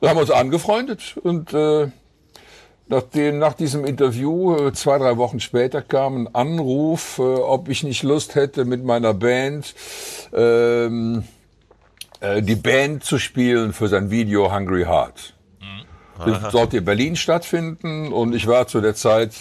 Da 0.00 0.08
haben 0.08 0.16
wir 0.16 0.22
uns 0.22 0.30
angefreundet 0.30 1.16
und 1.22 1.52
äh, 1.52 1.88
nach, 2.88 3.02
dem, 3.02 3.38
nach 3.38 3.54
diesem 3.54 3.84
Interview, 3.84 4.56
äh, 4.56 4.72
zwei, 4.72 4.98
drei 4.98 5.16
Wochen 5.16 5.40
später, 5.40 5.82
kam 5.82 6.24
ein 6.24 6.34
Anruf, 6.34 7.18
äh, 7.18 7.22
ob 7.22 7.68
ich 7.68 7.84
nicht 7.84 8.02
Lust 8.02 8.34
hätte, 8.34 8.64
mit 8.64 8.84
meiner 8.84 9.14
Band 9.14 9.74
ähm, 10.32 11.24
äh, 12.20 12.42
die 12.42 12.56
Band 12.56 13.04
zu 13.04 13.18
spielen 13.18 13.72
für 13.72 13.88
sein 13.88 14.10
Video 14.10 14.52
Hungry 14.52 14.84
Heart. 14.84 15.34
Sollte 16.50 16.76
in 16.78 16.84
Berlin 16.84 17.16
stattfinden 17.16 18.12
und 18.12 18.34
ich 18.34 18.46
war 18.46 18.66
zu 18.66 18.80
der 18.80 18.94
Zeit 18.94 19.32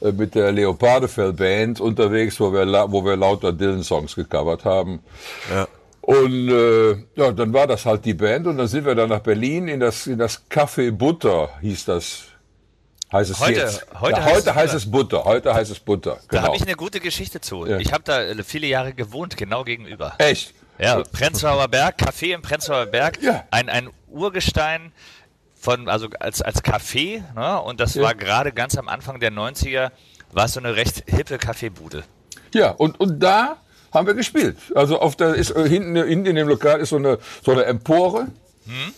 äh, 0.00 0.12
mit 0.12 0.34
der 0.34 0.52
Leopardefell 0.52 1.32
Band 1.32 1.80
unterwegs, 1.80 2.40
wo 2.40 2.52
wir, 2.52 2.66
wo 2.90 3.04
wir 3.04 3.16
lauter 3.16 3.52
Dylan-Songs 3.52 4.14
gecovert 4.14 4.64
haben. 4.64 5.00
Ja. 5.52 5.68
Und 6.00 6.50
äh, 6.50 6.92
ja, 7.16 7.32
dann 7.32 7.52
war 7.52 7.66
das 7.66 7.86
halt 7.86 8.04
die 8.04 8.14
Band 8.14 8.46
und 8.46 8.58
dann 8.58 8.68
sind 8.68 8.84
wir 8.84 8.94
dann 8.94 9.08
nach 9.08 9.20
Berlin 9.20 9.68
in 9.68 9.80
das, 9.80 10.06
in 10.06 10.18
das 10.18 10.42
Café 10.50 10.90
Butter, 10.90 11.48
hieß 11.62 11.86
das 11.86 12.24
heißt 13.14 13.30
es 13.30 13.40
heute, 13.40 13.60
jetzt. 13.60 13.86
Heute, 14.00 14.18
ja, 14.18 14.24
heißt, 14.24 14.36
heute 14.36 14.54
heißt 14.54 14.74
es 14.74 14.90
Butter. 14.90 15.24
Heute 15.24 15.54
heißt 15.54 15.70
es 15.70 15.80
Butter. 15.80 16.18
Genau. 16.28 16.42
Da 16.42 16.46
habe 16.48 16.56
ich 16.56 16.62
eine 16.62 16.74
gute 16.74 17.00
Geschichte 17.00 17.40
zu. 17.40 17.64
Ja. 17.64 17.78
Ich 17.78 17.92
habe 17.92 18.04
da 18.04 18.20
äh, 18.20 18.42
viele 18.42 18.66
Jahre 18.66 18.92
gewohnt, 18.92 19.36
genau 19.36 19.64
gegenüber. 19.64 20.14
Echt? 20.18 20.52
Ja, 20.78 21.02
Prenzlauer 21.04 21.68
Berg, 21.68 22.00
Café 22.00 22.34
im 22.34 22.42
Prenzlauer 22.42 22.86
Berg. 22.86 23.22
Ja. 23.22 23.44
Ein, 23.50 23.68
ein 23.68 23.88
Urgestein 24.08 24.92
von, 25.64 25.88
also 25.88 26.08
als, 26.20 26.42
als 26.42 26.62
Café, 26.62 27.22
ne? 27.34 27.60
und 27.62 27.80
das 27.80 27.94
ja. 27.94 28.02
war 28.02 28.14
gerade 28.14 28.52
ganz 28.52 28.76
am 28.76 28.86
Anfang 28.86 29.18
der 29.18 29.32
90er, 29.32 29.92
war 30.30 30.44
es 30.44 30.52
so 30.52 30.60
eine 30.60 30.76
recht 30.76 31.04
hippe 31.06 31.38
Kaffeebude. 31.38 32.04
Ja, 32.52 32.70
und, 32.70 33.00
und 33.00 33.18
da 33.20 33.56
haben 33.90 34.06
wir 34.06 34.12
gespielt. 34.12 34.58
Also 34.74 35.00
auf 35.00 35.16
der 35.16 35.34
ist 35.34 35.52
äh, 35.52 35.66
hinten, 35.66 35.96
hinten 35.96 36.26
in 36.26 36.36
dem 36.36 36.48
Lokal 36.48 36.80
ist 36.80 36.90
so 36.90 36.96
eine, 36.96 37.18
so 37.42 37.52
eine 37.52 37.64
Empore. 37.64 38.26
Hm. 38.66 38.92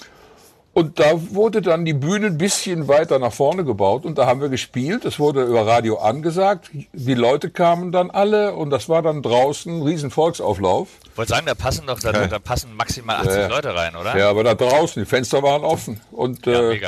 Und 0.77 1.01
da 1.01 1.13
wurde 1.33 1.63
dann 1.63 1.87
die 1.87 1.95
Bühne 1.95 2.27
ein 2.27 2.37
bisschen 2.37 2.87
weiter 2.87 3.19
nach 3.19 3.33
vorne 3.33 3.65
gebaut 3.65 4.05
und 4.05 4.19
da 4.19 4.27
haben 4.27 4.43
wir 4.43 4.51
gespielt. 4.51 5.07
Es 5.07 5.19
wurde 5.19 5.45
über 5.45 5.67
Radio 5.67 5.97
angesagt. 5.97 6.69
Die 6.93 7.15
Leute 7.15 7.49
kamen 7.49 7.93
dann 7.93 8.11
alle 8.11 8.53
und 8.53 8.69
das 8.69 8.87
war 8.87 9.01
dann 9.01 9.23
draußen 9.23 9.75
ein 9.75 9.83
riesen 9.83 10.11
Volksauflauf. 10.11 10.89
Ich 11.11 11.17
wollte 11.17 11.31
sagen, 11.31 11.47
da 11.47 11.55
passen 11.55 11.87
doch, 11.87 11.99
da, 11.99 12.13
da 12.13 12.39
passen 12.39 12.77
maximal 12.77 13.17
80 13.17 13.33
ja. 13.33 13.47
Leute 13.47 13.75
rein, 13.75 13.97
oder? 13.97 14.19
Ja, 14.19 14.29
aber 14.29 14.45
da 14.45 14.55
draußen, 14.55 15.03
die 15.03 15.09
Fenster 15.09 15.43
waren 15.43 15.65
offen 15.65 15.99
und, 16.13 16.45
ja, 16.45 16.71
äh, 16.71 16.79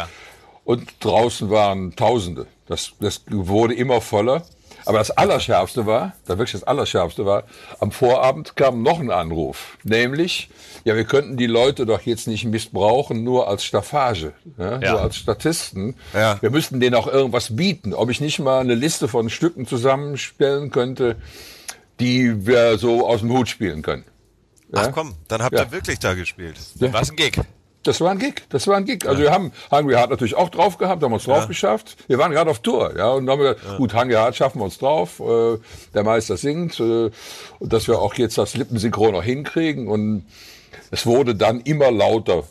und 0.64 1.02
draußen 1.02 1.48
waren 1.48 1.96
Tausende. 1.96 2.46
Das, 2.66 2.92
das 3.00 3.22
wurde 3.30 3.72
immer 3.72 4.02
voller. 4.02 4.42
Aber 4.88 4.96
das 4.96 5.10
Allerschärfste 5.10 5.84
war, 5.84 6.14
da 6.24 6.38
wirklich 6.38 6.52
das 6.52 6.64
Allerschärfste 6.64 7.26
war, 7.26 7.44
am 7.78 7.92
Vorabend 7.92 8.56
kam 8.56 8.82
noch 8.82 9.00
ein 9.00 9.10
Anruf. 9.10 9.76
Nämlich, 9.84 10.48
ja, 10.84 10.96
wir 10.96 11.04
könnten 11.04 11.36
die 11.36 11.46
Leute 11.46 11.84
doch 11.84 12.00
jetzt 12.00 12.26
nicht 12.26 12.46
missbrauchen, 12.46 13.22
nur 13.22 13.48
als 13.48 13.64
Staffage, 13.64 14.32
ja, 14.56 14.78
ja. 14.78 14.92
nur 14.92 15.02
als 15.02 15.16
Statisten. 15.18 15.94
Ja. 16.14 16.40
Wir 16.40 16.48
müssten 16.48 16.80
denen 16.80 16.94
auch 16.94 17.06
irgendwas 17.06 17.54
bieten. 17.54 17.92
Ob 17.92 18.08
ich 18.08 18.22
nicht 18.22 18.38
mal 18.38 18.60
eine 18.60 18.74
Liste 18.74 19.08
von 19.08 19.28
Stücken 19.28 19.66
zusammenstellen 19.66 20.70
könnte, 20.70 21.16
die 22.00 22.46
wir 22.46 22.78
so 22.78 23.06
aus 23.06 23.20
dem 23.20 23.30
Hut 23.30 23.50
spielen 23.50 23.82
können. 23.82 24.04
Ja? 24.72 24.84
Ach 24.86 24.92
komm, 24.92 25.16
dann 25.28 25.42
habt 25.42 25.52
ihr 25.54 25.70
wirklich 25.70 25.98
da 25.98 26.14
gespielt. 26.14 26.56
Was 26.78 27.10
ein 27.10 27.16
Gig. 27.16 27.38
Das 27.84 28.00
war 28.00 28.10
ein 28.10 28.18
Gig, 28.18 28.42
das 28.50 28.66
war 28.66 28.76
ein 28.76 28.84
Gig. 28.84 29.06
Also 29.06 29.22
wir 29.22 29.30
haben 29.30 29.52
Hungry 29.70 29.94
Heart 29.94 30.10
natürlich 30.10 30.34
auch 30.34 30.48
drauf 30.48 30.78
gehabt, 30.78 31.02
haben 31.02 31.12
uns 31.12 31.24
drauf 31.24 31.42
ja. 31.42 31.46
geschafft. 31.46 31.96
Wir 32.08 32.18
waren 32.18 32.32
gerade 32.32 32.50
auf 32.50 32.58
Tour, 32.58 32.96
ja, 32.96 33.10
und 33.10 33.26
dann 33.26 33.34
haben 33.34 33.44
wir 33.44 33.54
gesagt, 33.54 33.72
ja. 33.72 33.76
gut, 33.78 33.94
Hungry 33.94 34.14
Heart 34.14 34.36
schaffen 34.36 34.60
wir 34.60 34.64
uns 34.64 34.78
drauf. 34.78 35.20
Äh, 35.20 35.58
der 35.94 36.02
Meister 36.04 36.36
singt, 36.36 36.78
äh, 36.80 37.10
und 37.58 37.72
dass 37.72 37.86
wir 37.86 38.00
auch 38.00 38.14
jetzt 38.14 38.36
das 38.36 38.56
Lippensynchron 38.56 39.12
noch 39.12 39.22
hinkriegen 39.22 39.88
und 39.88 40.26
es 40.90 41.06
wurde 41.06 41.34
dann 41.34 41.60
immer 41.60 41.90
lauter. 41.90 42.44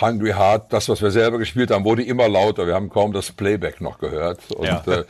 Hungry 0.00 0.32
Heart, 0.32 0.72
das, 0.72 0.88
was 0.88 1.00
wir 1.00 1.10
selber 1.10 1.38
gespielt 1.38 1.70
haben, 1.70 1.84
wurde 1.84 2.02
immer 2.02 2.28
lauter. 2.28 2.66
Wir 2.66 2.74
haben 2.74 2.90
kaum 2.90 3.12
das 3.12 3.32
Playback 3.32 3.80
noch 3.80 3.98
gehört. 3.98 4.38
Und, 4.50 4.66
ja. 4.66 4.82
äh, 4.86 5.04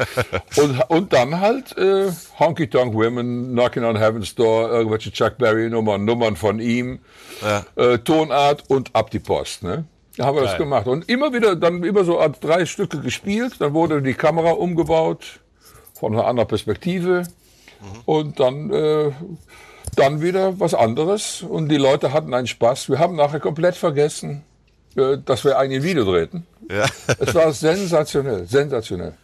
und, 0.61 0.81
und 0.89 1.13
dann 1.13 1.41
halt 1.41 1.77
äh, 1.77 2.11
Honky 2.39 2.69
Tonk 2.69 2.95
Women, 2.95 3.53
Knocking 3.53 3.85
on 3.85 3.97
Heaven's 3.97 4.35
Door, 4.35 4.71
irgendwelche 4.71 5.11
Chuck 5.11 5.39
Berry 5.39 5.69
Nummern, 5.69 6.05
Nummern 6.05 6.37
von 6.37 6.61
ihm, 6.61 7.01
ja. 7.43 7.65
äh, 7.75 7.99
Tonart 7.99 8.65
und 8.69 8.95
ab 8.95 9.11
die 9.11 9.19
Post. 9.19 9.65
Ne? 9.65 9.85
Da 10.17 10.27
haben 10.27 10.37
wir 10.37 10.43
Geil. 10.43 10.51
das 10.51 10.59
gemacht. 10.59 10.87
Und 10.87 11.09
immer 11.09 11.33
wieder, 11.33 11.57
dann 11.57 11.83
immer 11.83 12.05
so 12.05 12.21
drei 12.41 12.67
Stücke 12.67 13.01
gespielt, 13.01 13.55
dann 13.59 13.75
wurde 13.75 14.01
die 14.01 14.15
Kamera 14.15 14.51
umgebaut 14.51 15.41
von 15.95 16.13
einer 16.13 16.27
anderen 16.27 16.49
Perspektive. 16.49 17.25
Mhm. 17.81 18.01
Und 18.05 18.41
dann 18.41 18.71
äh, 18.71 19.11
dann 19.97 20.21
wieder 20.21 20.61
was 20.61 20.75
anderes 20.75 21.43
und 21.43 21.69
die 21.69 21.77
Leute 21.77 22.13
hatten 22.13 22.33
einen 22.35 22.47
Spaß. 22.47 22.89
Wir 22.89 22.99
haben 22.99 23.17
nachher 23.17 23.41
komplett 23.41 23.77
vergessen, 23.77 24.45
äh, 24.97 25.19
dass 25.25 25.45
wir 25.45 25.59
eigentlich 25.59 25.81
ein 25.81 25.85
Video 25.85 26.05
drehten. 26.05 26.47
Ja. 26.71 26.87
Es 27.19 27.35
war 27.35 27.53
sensationell, 27.53 28.47
sensationell. 28.47 29.15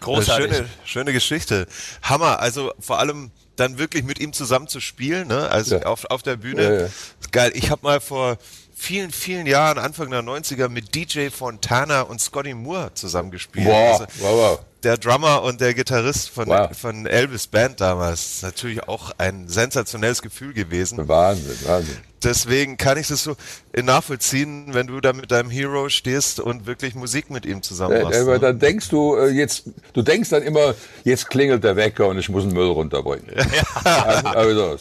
Großartig. 0.00 0.54
Schöne, 0.54 0.68
schöne 0.84 1.12
Geschichte. 1.12 1.66
Hammer. 2.02 2.40
Also 2.40 2.72
vor 2.80 2.98
allem 2.98 3.30
dann 3.56 3.78
wirklich 3.78 4.04
mit 4.04 4.20
ihm 4.20 4.32
zusammen 4.32 4.68
zu 4.68 4.80
spielen, 4.80 5.28
ne? 5.28 5.48
Also 5.48 5.76
ja. 5.76 5.82
auf, 5.84 6.04
auf 6.06 6.22
der 6.22 6.36
Bühne. 6.36 6.62
Ja, 6.62 6.80
ja. 6.82 6.88
Geil. 7.32 7.52
Ich 7.54 7.70
habe 7.70 7.82
mal 7.82 8.00
vor 8.00 8.36
vielen, 8.74 9.10
vielen 9.10 9.46
Jahren, 9.46 9.78
Anfang 9.78 10.10
der 10.10 10.20
90er, 10.20 10.68
mit 10.68 10.94
DJ 10.94 11.30
Fontana 11.30 12.02
und 12.02 12.20
Scotty 12.20 12.52
Moore 12.52 12.92
zusammengespielt. 12.92 13.64
Boah, 13.64 13.92
also, 13.92 14.06
wow, 14.20 14.32
wow 14.32 14.60
der 14.86 14.96
Drummer 14.98 15.42
und 15.42 15.60
der 15.60 15.74
Gitarrist 15.74 16.30
von, 16.30 16.46
wow. 16.46 16.68
von 16.72 17.06
Elvis 17.06 17.48
Band 17.48 17.80
damals. 17.80 18.42
Natürlich 18.42 18.84
auch 18.84 19.10
ein 19.18 19.48
sensationelles 19.48 20.22
Gefühl 20.22 20.52
gewesen. 20.52 21.08
Wahnsinn, 21.08 21.58
Wahnsinn. 21.64 21.96
Deswegen 22.26 22.76
kann 22.76 22.98
ich 22.98 23.06
das 23.06 23.22
so 23.22 23.36
nachvollziehen, 23.80 24.74
wenn 24.74 24.88
du 24.88 25.00
da 25.00 25.12
mit 25.12 25.30
deinem 25.30 25.48
Hero 25.48 25.88
stehst 25.88 26.40
und 26.40 26.66
wirklich 26.66 26.96
Musik 26.96 27.30
mit 27.30 27.46
ihm 27.46 27.62
zusammen 27.62 28.02
machst. 28.02 28.20
aber 28.20 28.32
ne? 28.32 28.40
dann 28.40 28.58
denkst 28.58 28.88
du 28.88 29.14
äh, 29.14 29.28
jetzt, 29.28 29.70
du 29.92 30.02
denkst 30.02 30.30
dann 30.30 30.42
immer, 30.42 30.74
jetzt 31.04 31.30
klingelt 31.30 31.62
der 31.62 31.76
Wecker 31.76 32.08
und 32.08 32.18
ich 32.18 32.28
muss 32.28 32.42
einen 32.42 32.52
Müll 32.52 32.68
runterbringen. 32.68 33.26
Ja. 33.84 34.02
Also, 34.34 34.64
also 34.64 34.78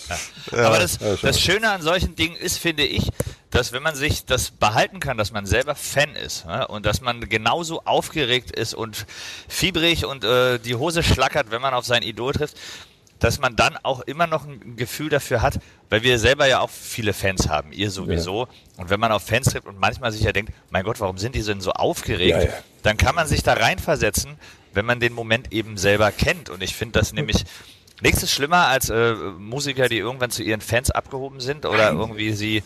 ja. 0.51 0.65
Aber 0.65 0.79
das, 0.79 0.97
das 1.21 1.39
Schöne 1.39 1.69
an 1.69 1.81
solchen 1.81 2.15
Dingen 2.15 2.35
ist, 2.35 2.57
finde 2.57 2.83
ich, 2.83 3.09
dass 3.51 3.71
wenn 3.71 3.83
man 3.83 3.95
sich 3.95 4.25
das 4.25 4.51
behalten 4.51 4.99
kann, 4.99 5.17
dass 5.17 5.31
man 5.31 5.45
selber 5.45 5.75
Fan 5.75 6.15
ist 6.15 6.45
ne? 6.45 6.67
und 6.67 6.85
dass 6.85 7.01
man 7.01 7.21
genauso 7.29 7.81
aufgeregt 7.83 8.51
ist 8.51 8.73
und 8.73 9.05
fiebrig 9.47 10.05
und 10.05 10.23
äh, 10.23 10.59
die 10.59 10.75
Hose 10.75 11.03
schlackert, 11.03 11.51
wenn 11.51 11.61
man 11.61 11.73
auf 11.73 11.85
sein 11.85 12.01
Idol 12.01 12.33
trifft, 12.33 12.57
dass 13.19 13.39
man 13.39 13.55
dann 13.55 13.77
auch 13.83 14.01
immer 14.01 14.27
noch 14.27 14.45
ein 14.45 14.75
Gefühl 14.75 15.09
dafür 15.09 15.41
hat, 15.41 15.59
weil 15.89 16.03
wir 16.03 16.19
selber 16.19 16.47
ja 16.47 16.59
auch 16.59 16.69
viele 16.69 17.13
Fans 17.13 17.47
haben, 17.47 17.71
ihr 17.71 17.89
sowieso. 17.89 18.43
Ja. 18.43 18.81
Und 18.81 18.89
wenn 18.89 18.99
man 18.99 19.11
auf 19.11 19.23
Fans 19.23 19.47
trifft 19.47 19.67
und 19.67 19.79
manchmal 19.79 20.11
sich 20.11 20.21
ja 20.21 20.31
denkt, 20.31 20.53
mein 20.69 20.83
Gott, 20.83 20.99
warum 20.99 21.17
sind 21.17 21.35
die 21.35 21.43
denn 21.43 21.61
so 21.61 21.71
aufgeregt? 21.71 22.31
Ja, 22.31 22.43
ja. 22.43 22.53
Dann 22.83 22.97
kann 22.97 23.15
man 23.15 23.27
sich 23.27 23.41
da 23.41 23.53
reinversetzen, 23.53 24.35
wenn 24.73 24.85
man 24.85 24.99
den 24.99 25.13
Moment 25.13 25.53
eben 25.53 25.77
selber 25.77 26.11
kennt. 26.11 26.49
Und 26.49 26.61
ich 26.61 26.75
finde 26.75 26.99
das 26.99 27.13
nämlich 27.13 27.45
Nichts 28.01 28.23
ist 28.23 28.31
schlimmer 28.31 28.67
als 28.67 28.89
äh, 28.89 29.13
Musiker, 29.13 29.87
die 29.87 29.99
irgendwann 29.99 30.29
zu 30.29 30.43
ihren 30.43 30.59
Fans 30.59 30.91
abgehoben 30.91 31.39
sind 31.39 31.65
oder 31.65 31.91
irgendwie 31.91 32.33
sie 32.33 32.61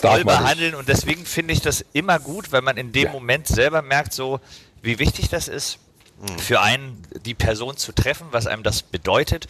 toll 0.00 0.24
behandeln. 0.24 0.74
Und 0.74 0.88
deswegen 0.88 1.24
finde 1.24 1.52
ich 1.52 1.60
das 1.60 1.84
immer 1.92 2.18
gut, 2.18 2.50
weil 2.50 2.62
man 2.62 2.76
in 2.76 2.90
dem. 2.90 3.12
Moment 3.12 3.46
selber 3.46 3.82
merkt, 3.82 4.12
so 4.12 4.40
wie 4.82 4.98
wichtig 4.98 5.28
das 5.28 5.46
ist, 5.46 5.78
mhm. 6.20 6.38
für 6.38 6.60
einen 6.60 7.00
die 7.24 7.34
Person 7.34 7.76
zu 7.76 7.92
treffen, 7.92 8.26
was 8.32 8.48
einem 8.48 8.64
das 8.64 8.82
bedeutet 8.82 9.46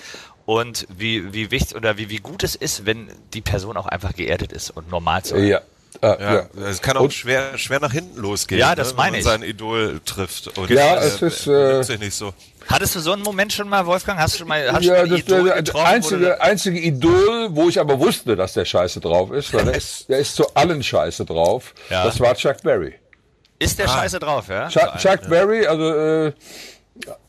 und 0.47 0.87
wie, 0.89 1.33
wie 1.33 1.51
wichtig 1.51 1.77
oder 1.77 1.97
wie, 1.97 2.11
wie 2.11 2.19
gut 2.19 2.45
es 2.45 2.55
ist, 2.55 2.87
wenn 2.87 3.09
die 3.33 3.41
Person 3.41 3.77
auch 3.77 3.87
einfach 3.87 4.15
geerdet 4.15 4.53
ist 4.53 4.71
und 4.71 4.91
normal 4.91 5.23
zu 5.23 5.37
sein. 5.37 5.47
Ja. 5.47 5.61
Ah, 6.01 6.17
ja, 6.19 6.35
ja. 6.35 6.67
Es 6.67 6.83
kann 6.83 6.97
auch 6.97 7.03
und, 7.03 7.15
schwer, 7.15 7.57
schwer 7.57 7.81
nach 7.81 7.93
hinten 7.93 8.21
losgehen. 8.21 8.61
Ja, 8.61 8.75
das 8.75 8.91
ne, 8.91 8.97
meine 8.97 9.17
wenn 9.17 9.25
man 9.25 9.43
ich. 9.43 9.43
sein 9.43 9.49
Idol 9.49 10.01
trifft. 10.05 10.59
Und 10.59 10.69
ja, 10.69 10.97
es 10.97 11.23
äh, 11.23 11.27
ist. 11.27 11.47
Äh, 11.47 11.83
sich 11.83 12.01
nicht 12.01 12.15
so. 12.15 12.35
Hattest 12.67 12.97
du 12.97 13.01
so 13.01 13.13
einen 13.13 13.23
Moment 13.23 13.53
schon 13.53 13.69
mal, 13.69 13.87
Wolfgang? 13.87 14.19
Hast 14.19 14.35
du 14.35 14.39
schon 14.39 14.49
mal, 14.49 14.73
hast 14.73 14.85
ja, 14.85 14.97
schon 14.97 15.09
mal 15.09 15.17
das, 15.17 15.21
Idol 15.21 15.45
der, 15.45 15.55
getroffen, 15.57 15.87
einzige, 15.87 16.41
einzige 16.41 16.81
Idol, 16.81 17.49
wo 17.51 17.69
ich 17.69 17.79
aber 17.79 17.99
wusste, 18.01 18.37
dass 18.37 18.55
der 18.55 18.65
Scheiße 18.65 19.01
drauf 19.01 19.31
ist, 19.31 19.53
weil 19.55 19.67
der 19.67 19.75
ist, 19.77 20.09
der 20.09 20.19
ist 20.19 20.35
zu 20.35 20.53
allen 20.55 20.83
Scheiße 20.83 21.25
drauf. 21.25 21.75
Ja. 21.91 22.05
Das 22.05 22.19
war 22.21 22.35
Chuck 22.35 22.63
Berry. 22.63 22.95
Ist 23.59 23.79
der 23.79 23.89
ah. 23.89 24.01
Scheiße 24.01 24.19
drauf, 24.19 24.49
ja? 24.49 24.69
Chuck, 24.69 24.99
Chuck 24.99 25.29
Berry, 25.29 25.67
also 25.67 25.95
äh, 25.95 26.33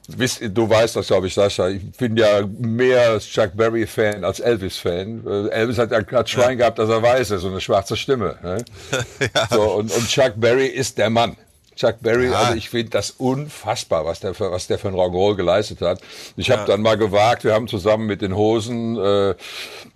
Du 0.07 0.69
weißt 0.69 0.95
das, 0.95 1.07
glaube 1.07 1.27
ich, 1.27 1.33
Sascha. 1.33 1.69
Ich 1.69 1.81
bin 1.97 2.15
ja 2.15 2.41
mehr 2.59 3.19
Chuck 3.19 3.55
Berry-Fan 3.55 4.23
als 4.23 4.39
Elvis-Fan. 4.39 5.23
Äh, 5.25 5.49
Elvis 5.49 5.79
hat, 5.79 5.91
hat 5.91 6.29
Schwein 6.29 6.51
ja. 6.51 6.55
gehabt, 6.55 6.77
dass 6.77 6.89
er 6.89 7.01
weiß 7.01 7.31
ist, 7.31 7.41
so 7.41 7.47
eine 7.47 7.59
schwarze 7.59 7.97
Stimme. 7.97 8.37
Ne? 8.43 8.63
ja. 9.35 9.47
so, 9.49 9.61
und, 9.61 9.91
und 9.91 10.07
Chuck 10.07 10.33
Berry 10.35 10.67
ist 10.67 10.99
der 10.99 11.09
Mann. 11.09 11.35
Chuck 11.75 12.01
Berry, 12.01 12.27
ja. 12.27 12.33
also 12.33 12.53
ich 12.53 12.69
finde 12.69 12.91
das 12.91 13.11
unfassbar, 13.11 14.05
was 14.05 14.19
der 14.19 14.33
für, 14.33 14.51
was 14.51 14.67
der 14.67 14.77
für 14.77 14.87
ein 14.87 14.93
Rock'n'Roll 14.93 15.35
geleistet 15.35 15.81
hat. 15.81 15.99
Ich 16.37 16.49
habe 16.51 16.65
dann 16.65 16.81
mal 16.81 16.97
gewagt, 16.97 17.43
wir 17.43 17.53
haben 17.53 17.67
zusammen 17.67 18.05
mit 18.05 18.21
den 18.21 18.35
Hosen 18.35 18.97
äh, 18.97 19.35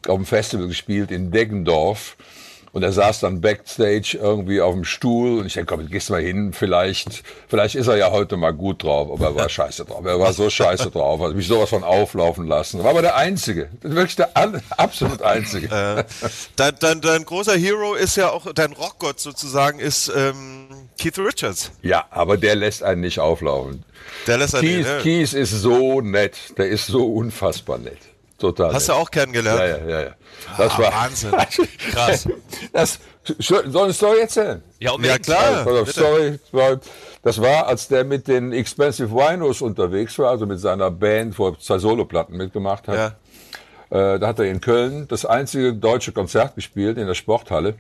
auf 0.07 0.15
dem 0.15 0.25
Festival 0.25 0.67
gespielt 0.67 1.11
in 1.11 1.31
Deggendorf. 1.31 2.17
Und 2.71 2.83
er 2.83 2.91
saß 2.91 3.21
dann 3.21 3.41
backstage 3.41 4.17
irgendwie 4.21 4.61
auf 4.61 4.73
dem 4.73 4.83
Stuhl 4.83 5.39
und 5.39 5.45
ich 5.47 5.53
denke, 5.53 5.75
komm, 5.75 5.87
gehst 5.87 6.09
mal 6.09 6.21
hin, 6.21 6.53
vielleicht, 6.53 7.23
vielleicht 7.47 7.75
ist 7.75 7.87
er 7.87 7.97
ja 7.97 8.11
heute 8.11 8.37
mal 8.37 8.53
gut 8.53 8.83
drauf, 8.83 9.09
aber 9.11 9.25
er 9.25 9.35
war 9.35 9.49
scheiße 9.49 9.85
drauf. 9.85 10.05
Er 10.05 10.19
war 10.19 10.33
so 10.33 10.49
scheiße 10.49 10.91
drauf, 10.91 11.19
hat 11.21 11.35
mich 11.35 11.47
sowas 11.47 11.69
von 11.69 11.83
auflaufen 11.83 12.47
lassen. 12.47 12.83
War 12.83 12.91
aber 12.91 13.01
der 13.01 13.15
Einzige, 13.15 13.69
wirklich 13.81 14.15
der 14.15 14.31
absolut 14.77 15.21
Einzige. 15.21 15.67
Äh, 15.67 16.03
dein, 16.55 16.75
dein, 16.79 17.01
dein 17.01 17.25
großer 17.25 17.57
Hero 17.57 17.95
ist 17.95 18.15
ja 18.17 18.29
auch, 18.29 18.51
dein 18.53 18.73
Rockgott 18.73 19.19
sozusagen 19.19 19.79
ist 19.79 20.11
ähm, 20.15 20.67
Keith 20.99 21.17
Richards. 21.17 21.71
Ja, 21.81 22.05
aber 22.11 22.37
der 22.37 22.55
lässt 22.55 22.83
einen 22.83 23.01
nicht 23.01 23.19
auflaufen. 23.19 23.83
Der 24.27 24.37
lässt 24.37 24.55
einen 24.55 24.67
Keith, 24.67 24.77
nicht, 24.77 24.87
ne? 24.87 24.99
Keith 25.01 25.33
ist 25.33 25.51
so 25.51 26.01
nett, 26.01 26.37
der 26.57 26.67
ist 26.67 26.87
so 26.87 27.05
unfassbar 27.13 27.77
nett. 27.77 27.97
Total. 28.39 28.73
Hast 28.73 28.87
nett. 28.87 28.97
du 28.97 29.01
auch 29.01 29.11
kennengelernt? 29.11 29.59
Ja, 29.59 29.67
ja, 29.67 29.87
ja. 29.87 30.01
ja. 30.07 30.15
Das 30.57 30.73
Ah, 30.73 30.79
war 30.79 30.93
Wahnsinn. 30.93 31.31
Krass. 31.91 32.27
Das, 32.73 32.99
soll 33.37 33.65
ich 33.69 33.75
eine 33.75 33.93
Story 33.93 34.19
erzählen? 34.21 34.63
Ja, 34.79 34.91
unbedingt. 34.91 35.27
Ja, 35.27 35.35
klar. 35.35 35.67
Also, 35.67 36.37
war- 36.51 36.79
das 37.21 37.41
war, 37.41 37.67
als 37.67 37.87
der 37.89 38.05
mit 38.05 38.27
den 38.29 38.53
Expensive 38.53 39.11
Winos 39.11 39.61
unterwegs 39.61 40.17
war, 40.19 40.29
also 40.31 40.45
mit 40.45 40.59
seiner 40.59 40.89
Band, 40.89 41.37
wo 41.37 41.49
er 41.49 41.59
zwei 41.59 41.77
Soloplatten 41.77 42.37
mitgemacht 42.37 42.87
hat. 42.87 43.13
Ja. 43.91 44.13
Äh, 44.15 44.19
da 44.19 44.27
hat 44.27 44.39
er 44.39 44.45
in 44.45 44.61
Köln 44.61 45.07
das 45.09 45.25
einzige 45.25 45.73
deutsche 45.73 46.11
Konzert 46.13 46.55
gespielt 46.55 46.97
in 46.97 47.07
der 47.07 47.15
Sporthalle. 47.15 47.75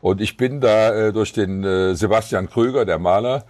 Und 0.00 0.20
ich 0.20 0.36
bin 0.36 0.60
da 0.60 0.92
äh, 1.08 1.12
durch 1.12 1.32
den 1.32 1.62
äh, 1.62 1.94
Sebastian 1.94 2.48
Krüger, 2.48 2.84
der 2.84 2.98
Maler, 2.98 3.44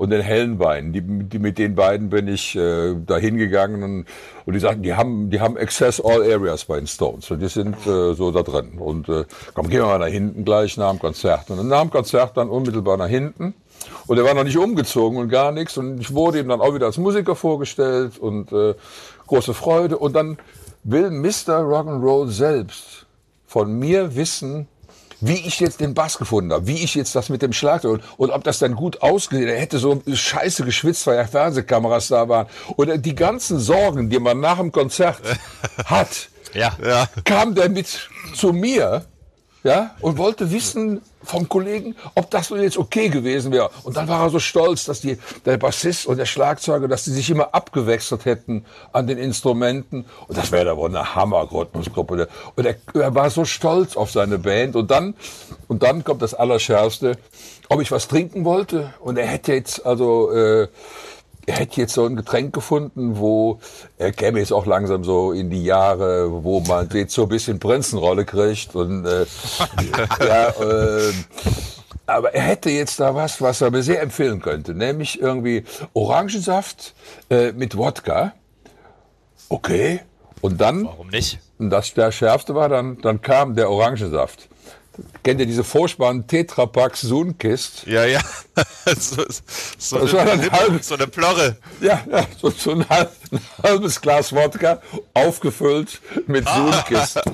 und 0.00 0.08
den 0.08 0.22
Hellenbein. 0.22 0.94
Die, 0.94 1.02
die, 1.02 1.38
mit 1.38 1.58
den 1.58 1.74
beiden 1.74 2.08
bin 2.08 2.26
ich 2.26 2.56
äh, 2.56 2.94
da 3.04 3.18
hingegangen 3.18 3.82
und, 3.82 4.06
und 4.46 4.54
die 4.54 4.58
sagten, 4.58 4.82
die 4.82 4.94
haben, 4.94 5.28
die 5.28 5.40
haben 5.40 5.58
Access 5.58 6.00
All 6.00 6.22
Areas 6.22 6.64
bei 6.64 6.78
den 6.78 6.86
Stones. 6.86 7.30
Und 7.30 7.40
die 7.40 7.48
sind 7.48 7.76
äh, 7.86 8.14
so 8.14 8.30
da 8.30 8.42
drin. 8.42 8.78
Und 8.78 9.10
äh, 9.10 9.26
komm, 9.52 9.68
gehen 9.68 9.80
wir 9.80 9.86
mal 9.86 9.98
nach 9.98 10.06
hinten 10.06 10.46
gleich 10.46 10.78
nach 10.78 10.88
dem 10.88 11.00
Konzert. 11.00 11.50
Und 11.50 11.58
dann 11.58 11.68
nach 11.68 11.82
dem 11.82 11.90
Konzert 11.90 12.34
dann 12.38 12.48
unmittelbar 12.48 12.96
nach 12.96 13.08
hinten. 13.08 13.52
Und 14.06 14.16
er 14.16 14.24
war 14.24 14.32
noch 14.32 14.44
nicht 14.44 14.56
umgezogen 14.56 15.18
und 15.18 15.28
gar 15.28 15.52
nichts. 15.52 15.76
Und 15.76 16.00
ich 16.00 16.14
wurde 16.14 16.38
ihm 16.40 16.48
dann 16.48 16.62
auch 16.62 16.74
wieder 16.74 16.86
als 16.86 16.96
Musiker 16.96 17.36
vorgestellt 17.36 18.16
und 18.16 18.50
äh, 18.52 18.72
große 19.26 19.52
Freude. 19.52 19.98
Und 19.98 20.16
dann 20.16 20.38
will 20.82 21.10
Mr. 21.10 21.60
Rock'n'Roll 21.60 22.28
selbst 22.28 23.04
von 23.44 23.78
mir 23.78 24.16
wissen, 24.16 24.66
wie 25.20 25.46
ich 25.46 25.60
jetzt 25.60 25.80
den 25.80 25.94
Bass 25.94 26.18
gefunden 26.18 26.52
habe, 26.52 26.66
wie 26.66 26.82
ich 26.82 26.94
jetzt 26.94 27.14
das 27.14 27.28
mit 27.28 27.42
dem 27.42 27.52
Schlagzeug 27.52 27.92
und, 27.92 28.02
und 28.18 28.30
ob 28.30 28.44
das 28.44 28.58
dann 28.58 28.74
gut 28.74 29.02
ausgesehen. 29.02 29.48
Er 29.48 29.60
hätte 29.60 29.78
so 29.78 30.02
scheiße 30.12 30.64
geschwitzt, 30.64 31.06
weil 31.06 31.16
ja 31.16 31.26
Fernsehkameras 31.26 32.08
da 32.08 32.28
waren. 32.28 32.46
Oder 32.76 32.98
die 32.98 33.14
ganzen 33.14 33.58
Sorgen, 33.58 34.08
die 34.10 34.18
man 34.18 34.40
nach 34.40 34.58
dem 34.58 34.72
Konzert 34.72 35.18
hat, 35.84 36.28
Ja. 36.54 36.72
Ja. 36.84 37.08
kam 37.24 37.54
der 37.54 37.68
mit 37.68 38.08
zu 38.34 38.52
mir, 38.52 39.04
ja, 39.62 39.94
und 40.00 40.16
wollte 40.16 40.50
wissen 40.50 41.02
vom 41.22 41.48
Kollegen, 41.48 41.96
ob 42.14 42.30
das 42.30 42.50
nun 42.50 42.62
jetzt 42.62 42.78
okay 42.78 43.08
gewesen 43.08 43.52
wäre. 43.52 43.70
Und 43.84 43.96
dann 43.96 44.08
war 44.08 44.22
er 44.22 44.30
so 44.30 44.38
stolz, 44.38 44.84
dass 44.84 45.00
die, 45.00 45.18
der 45.44 45.58
Bassist 45.58 46.06
und 46.06 46.16
der 46.16 46.26
Schlagzeuger, 46.26 46.88
dass 46.88 47.04
die 47.04 47.10
sich 47.10 47.30
immer 47.30 47.54
abgewechselt 47.54 48.24
hätten 48.24 48.64
an 48.92 49.06
den 49.06 49.18
Instrumenten. 49.18 50.04
Und 50.28 50.38
das 50.38 50.52
wäre 50.52 50.64
da 50.64 50.76
wohl 50.76 50.88
eine 50.88 51.14
Hammer-Rhythmusgruppe. 51.14 52.28
Und 52.56 52.66
er, 52.66 52.76
er 52.94 53.14
war 53.14 53.30
so 53.30 53.44
stolz 53.44 53.96
auf 53.96 54.10
seine 54.10 54.38
Band. 54.38 54.76
Und 54.76 54.90
dann, 54.90 55.14
und 55.68 55.82
dann 55.82 56.04
kommt 56.04 56.22
das 56.22 56.34
Allerschärfste, 56.34 57.18
ob 57.68 57.80
ich 57.80 57.90
was 57.92 58.08
trinken 58.08 58.44
wollte. 58.44 58.94
Und 59.00 59.18
er 59.18 59.26
hätte 59.26 59.52
jetzt, 59.52 59.84
also, 59.84 60.32
äh, 60.32 60.68
hätte 61.52 61.80
jetzt 61.80 61.94
so 61.94 62.04
ein 62.04 62.16
Getränk 62.16 62.52
gefunden, 62.54 63.18
wo 63.18 63.60
er 63.98 64.12
käme 64.12 64.38
jetzt 64.38 64.52
auch 64.52 64.66
langsam 64.66 65.04
so 65.04 65.32
in 65.32 65.50
die 65.50 65.64
Jahre, 65.64 66.44
wo 66.44 66.60
man 66.60 66.88
jetzt 66.92 67.14
so 67.14 67.22
ein 67.22 67.28
bisschen 67.28 67.58
Prinzenrolle 67.58 68.24
kriegt 68.24 68.74
und 68.74 69.06
äh, 69.06 69.26
ja, 70.20 70.48
äh, 70.48 71.12
aber 72.06 72.34
er 72.34 72.42
hätte 72.42 72.70
jetzt 72.70 72.98
da 72.98 73.14
was, 73.14 73.40
was 73.40 73.60
er 73.60 73.70
mir 73.70 73.82
sehr 73.82 74.02
empfehlen 74.02 74.40
könnte, 74.40 74.74
nämlich 74.74 75.20
irgendwie 75.20 75.64
Orangensaft 75.92 76.94
äh, 77.30 77.52
mit 77.52 77.76
Wodka. 77.76 78.32
Okay. 79.48 80.00
Und 80.40 80.60
dann, 80.60 80.86
Warum 80.86 81.08
nicht? 81.08 81.38
und 81.58 81.70
das 81.70 81.94
der 81.94 82.12
schärfste 82.12 82.54
war, 82.54 82.68
dann, 82.68 83.00
dann 83.00 83.20
kam 83.20 83.54
der 83.54 83.70
Orangensaft. 83.70 84.48
Kennt 85.22 85.40
ihr 85.40 85.46
diese 85.46 85.64
furchtbaren 85.64 86.26
Tetrapacks 86.26 87.00
Sunkist? 87.02 87.86
Ja, 87.86 88.04
ja. 88.04 88.20
so, 88.98 89.24
so, 89.78 90.12
war 90.12 90.24
dann 90.24 90.40
eine, 90.40 90.50
halb- 90.50 90.82
so 90.82 90.94
eine 90.94 91.06
Plorre. 91.06 91.56
Ja, 91.80 92.02
ja 92.10 92.26
so, 92.40 92.50
so 92.50 92.72
ein, 92.72 92.88
halb, 92.88 93.12
ein 93.32 93.40
halbes 93.62 94.00
Glas 94.00 94.32
Wodka, 94.34 94.82
aufgefüllt 95.14 96.00
mit 96.26 96.46
Sunkist. 96.48 97.20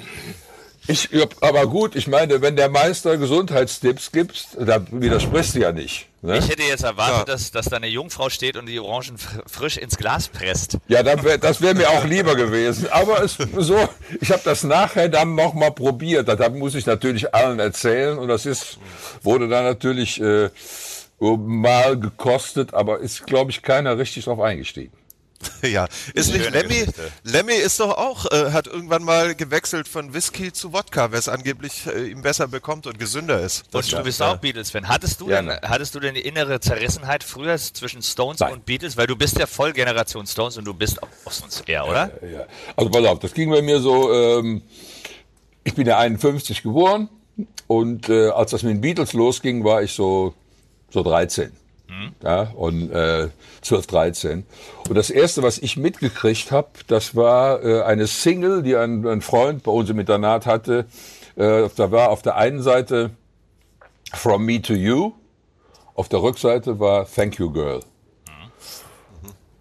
Ich, 0.88 1.09
aber 1.40 1.66
gut, 1.66 1.96
ich 1.96 2.07
meine, 2.07 2.40
wenn 2.42 2.55
der 2.57 2.68
Meister 2.68 3.16
Gesundheitstipps 3.16 4.12
gibt, 4.12 4.49
da 4.59 4.85
widersprichst 4.90 5.55
du 5.57 5.61
ja 5.61 5.72
nicht. 5.72 6.07
Ne? 6.22 6.38
Ich 6.38 6.49
hätte 6.49 6.62
jetzt 6.62 6.85
erwartet, 6.85 7.18
Ja. 7.18 7.25
dass, 7.25 7.51
dass 7.51 7.66
da 7.66 7.77
eine 7.77 7.88
Jungfrau 7.88 8.29
steht 8.31 8.57
und 8.57 8.66
die 8.66 8.79
Orangen 8.79 9.18
fr 9.18 9.42
frisch 9.46 9.77
ins 9.77 9.96
Glas 9.96 10.29
presst. 10.29 10.79
Ja, 10.88 11.03
dann 11.03 11.22
wär, 11.25 11.38
das 11.38 11.61
wäre 11.61 11.75
mir 11.75 11.88
auch 11.90 12.05
lieber 12.05 12.35
gewesen. 12.37 12.88
Aber 12.90 13.22
es 13.22 13.37
so, 13.57 13.88
ich 14.20 14.31
habe 14.31 14.42
das 14.44 14.62
nachher 14.64 15.09
dann 15.09 15.35
noch 15.35 15.55
mal 15.55 15.70
probiert. 15.72 16.29
Das 16.29 16.51
muss 16.53 16.75
ich 16.75 16.87
natürlich 16.87 17.35
allen 17.35 17.59
erzählen 17.59 18.18
und 18.18 18.29
das 18.29 18.46
ist 18.46 18.79
wurde 19.22 19.49
dann 19.49 19.64
natürlich 19.64 20.20
äh, 20.20 20.51
mal 21.20 21.99
gekostet, 21.99 22.75
aber 22.75 23.01
ist 23.01 23.27
glaube 23.27 23.51
ich 23.51 23.62
keiner 23.62 23.99
richtig 23.99 24.25
drauf 24.25 24.40
eingestiegen. 24.40 24.92
Ja, 25.62 25.88
ist 26.14 26.33
nicht 26.33 26.51
Lemmy? 26.51 26.68
Geschichte. 26.68 27.11
Lemmy 27.25 27.55
ist 27.55 27.81
doch 27.81 27.96
auch, 27.96 28.27
äh, 28.31 28.53
hat 28.53 28.66
irgendwann 28.66 29.03
mal 29.03 29.35
gewechselt 29.35 29.88
von 29.88 30.14
Whisky 30.14 30.53
zu 30.53 30.72
Wodka, 30.72 31.11
wer 31.12 31.18
es 31.18 31.29
angeblich 31.29 31.87
äh, 31.87 32.09
ihm 32.11 32.22
besser 32.22 32.46
bekommt 32.49 32.87
und 32.87 32.99
gesünder 32.99 33.40
ist. 33.40 33.64
Und 33.72 33.90
du 33.90 34.03
bist 34.03 34.22
auch 34.22 34.37
Beatles-Fan. 34.37 34.88
Hattest 34.88 35.20
du 35.20 35.29
Ja, 35.29 35.37
denn, 35.37 35.46
ne. 35.46 35.61
hattest 35.62 35.94
du 35.94 36.01
denn 36.01 36.14
die 36.14 36.20
innere 36.20 36.61
Zerrissenheit 36.61 37.25
früher 37.25 37.57
zwischen 37.59 38.03
Stones 38.03 38.40
Nein. 38.40 38.53
und 38.53 38.66
Beatles? 38.66 38.96
Weil 38.96 39.07
du 39.07 39.16
bist 39.16 39.38
ja 39.38 39.46
voll 39.46 39.72
Generation 39.72 40.27
Stones 40.27 40.57
und 40.57 40.64
du 40.64 40.75
bist 40.75 41.03
auch 41.03 41.09
sonst 41.33 41.68
eher, 41.68 41.87
oder? 41.87 42.11
Ja. 42.31 42.46
Also 42.77 42.90
pass 42.90 43.05
auf, 43.05 43.18
das 43.18 43.35
ging 43.35 43.51
bei 43.51 43.62
mir 43.62 43.81
so, 43.81 44.12
ähm, 44.12 44.62
ich 45.64 45.75
bin 45.75 45.87
ja 45.87 45.99
51 45.99 46.62
geboren 46.62 47.09
und 47.66 48.09
äh, 48.09 48.29
als 48.29 48.53
das 48.53 48.62
mit 48.62 48.72
den 48.75 48.81
Beatles 48.81 49.12
losging, 49.12 49.64
war 49.64 49.83
ich 49.83 49.92
so, 49.92 50.35
so 50.90 51.03
13. 51.03 51.51
Ja, 52.22 52.42
und 52.54 52.90
äh, 52.90 53.28
12, 53.62 53.87
13. 53.87 54.46
Und 54.88 54.94
das 54.94 55.11
erste, 55.11 55.42
was 55.42 55.59
ich 55.59 55.76
mitgekriegt 55.76 56.50
habe, 56.50 56.68
das 56.87 57.14
war 57.16 57.62
äh, 57.64 57.82
eine 57.82 58.06
Single, 58.06 58.62
die 58.62 58.76
ein, 58.76 59.06
ein 59.06 59.22
Freund 59.22 59.62
bei 59.62 59.72
uns 59.72 59.90
im 59.90 59.98
Internat 59.98 60.46
hatte. 60.46 60.87
Äh, 61.37 61.68
da 61.76 61.90
war 61.90 62.11
auf 62.11 62.22
der 62.22 62.37
einen 62.37 62.62
Seite 62.62 63.11
From 64.14 64.44
Me 64.44 64.61
to 64.62 64.74
You, 64.74 65.12
auf 65.94 66.09
der 66.09 66.22
Rückseite 66.22 66.78
war 66.78 67.06
Thank 67.11 67.38
You 67.38 67.50
Girl. 67.50 67.80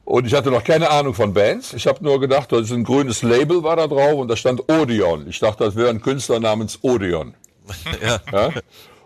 Und 0.05 0.27
ich 0.27 0.35
hatte 0.35 0.51
noch 0.51 0.63
keine 0.63 0.91
Ahnung 0.91 1.15
von 1.15 1.33
Bands. 1.33 1.73
Ich 1.73 1.87
habe 1.87 2.03
nur 2.03 2.19
gedacht, 2.19 2.51
das 2.51 2.61
ist 2.61 2.71
ein 2.71 2.83
grünes 2.83 3.23
Label 3.23 3.63
war 3.63 3.75
da 3.75 3.87
drauf 3.87 4.13
und 4.13 4.27
da 4.27 4.35
stand 4.35 4.69
Odeon. 4.69 5.27
Ich 5.27 5.39
dachte, 5.39 5.63
das 5.63 5.75
wäre 5.75 5.89
ein 5.89 6.01
Künstler 6.01 6.39
namens 6.39 6.79
Odeon. 6.81 7.33
Ja. 8.31 8.51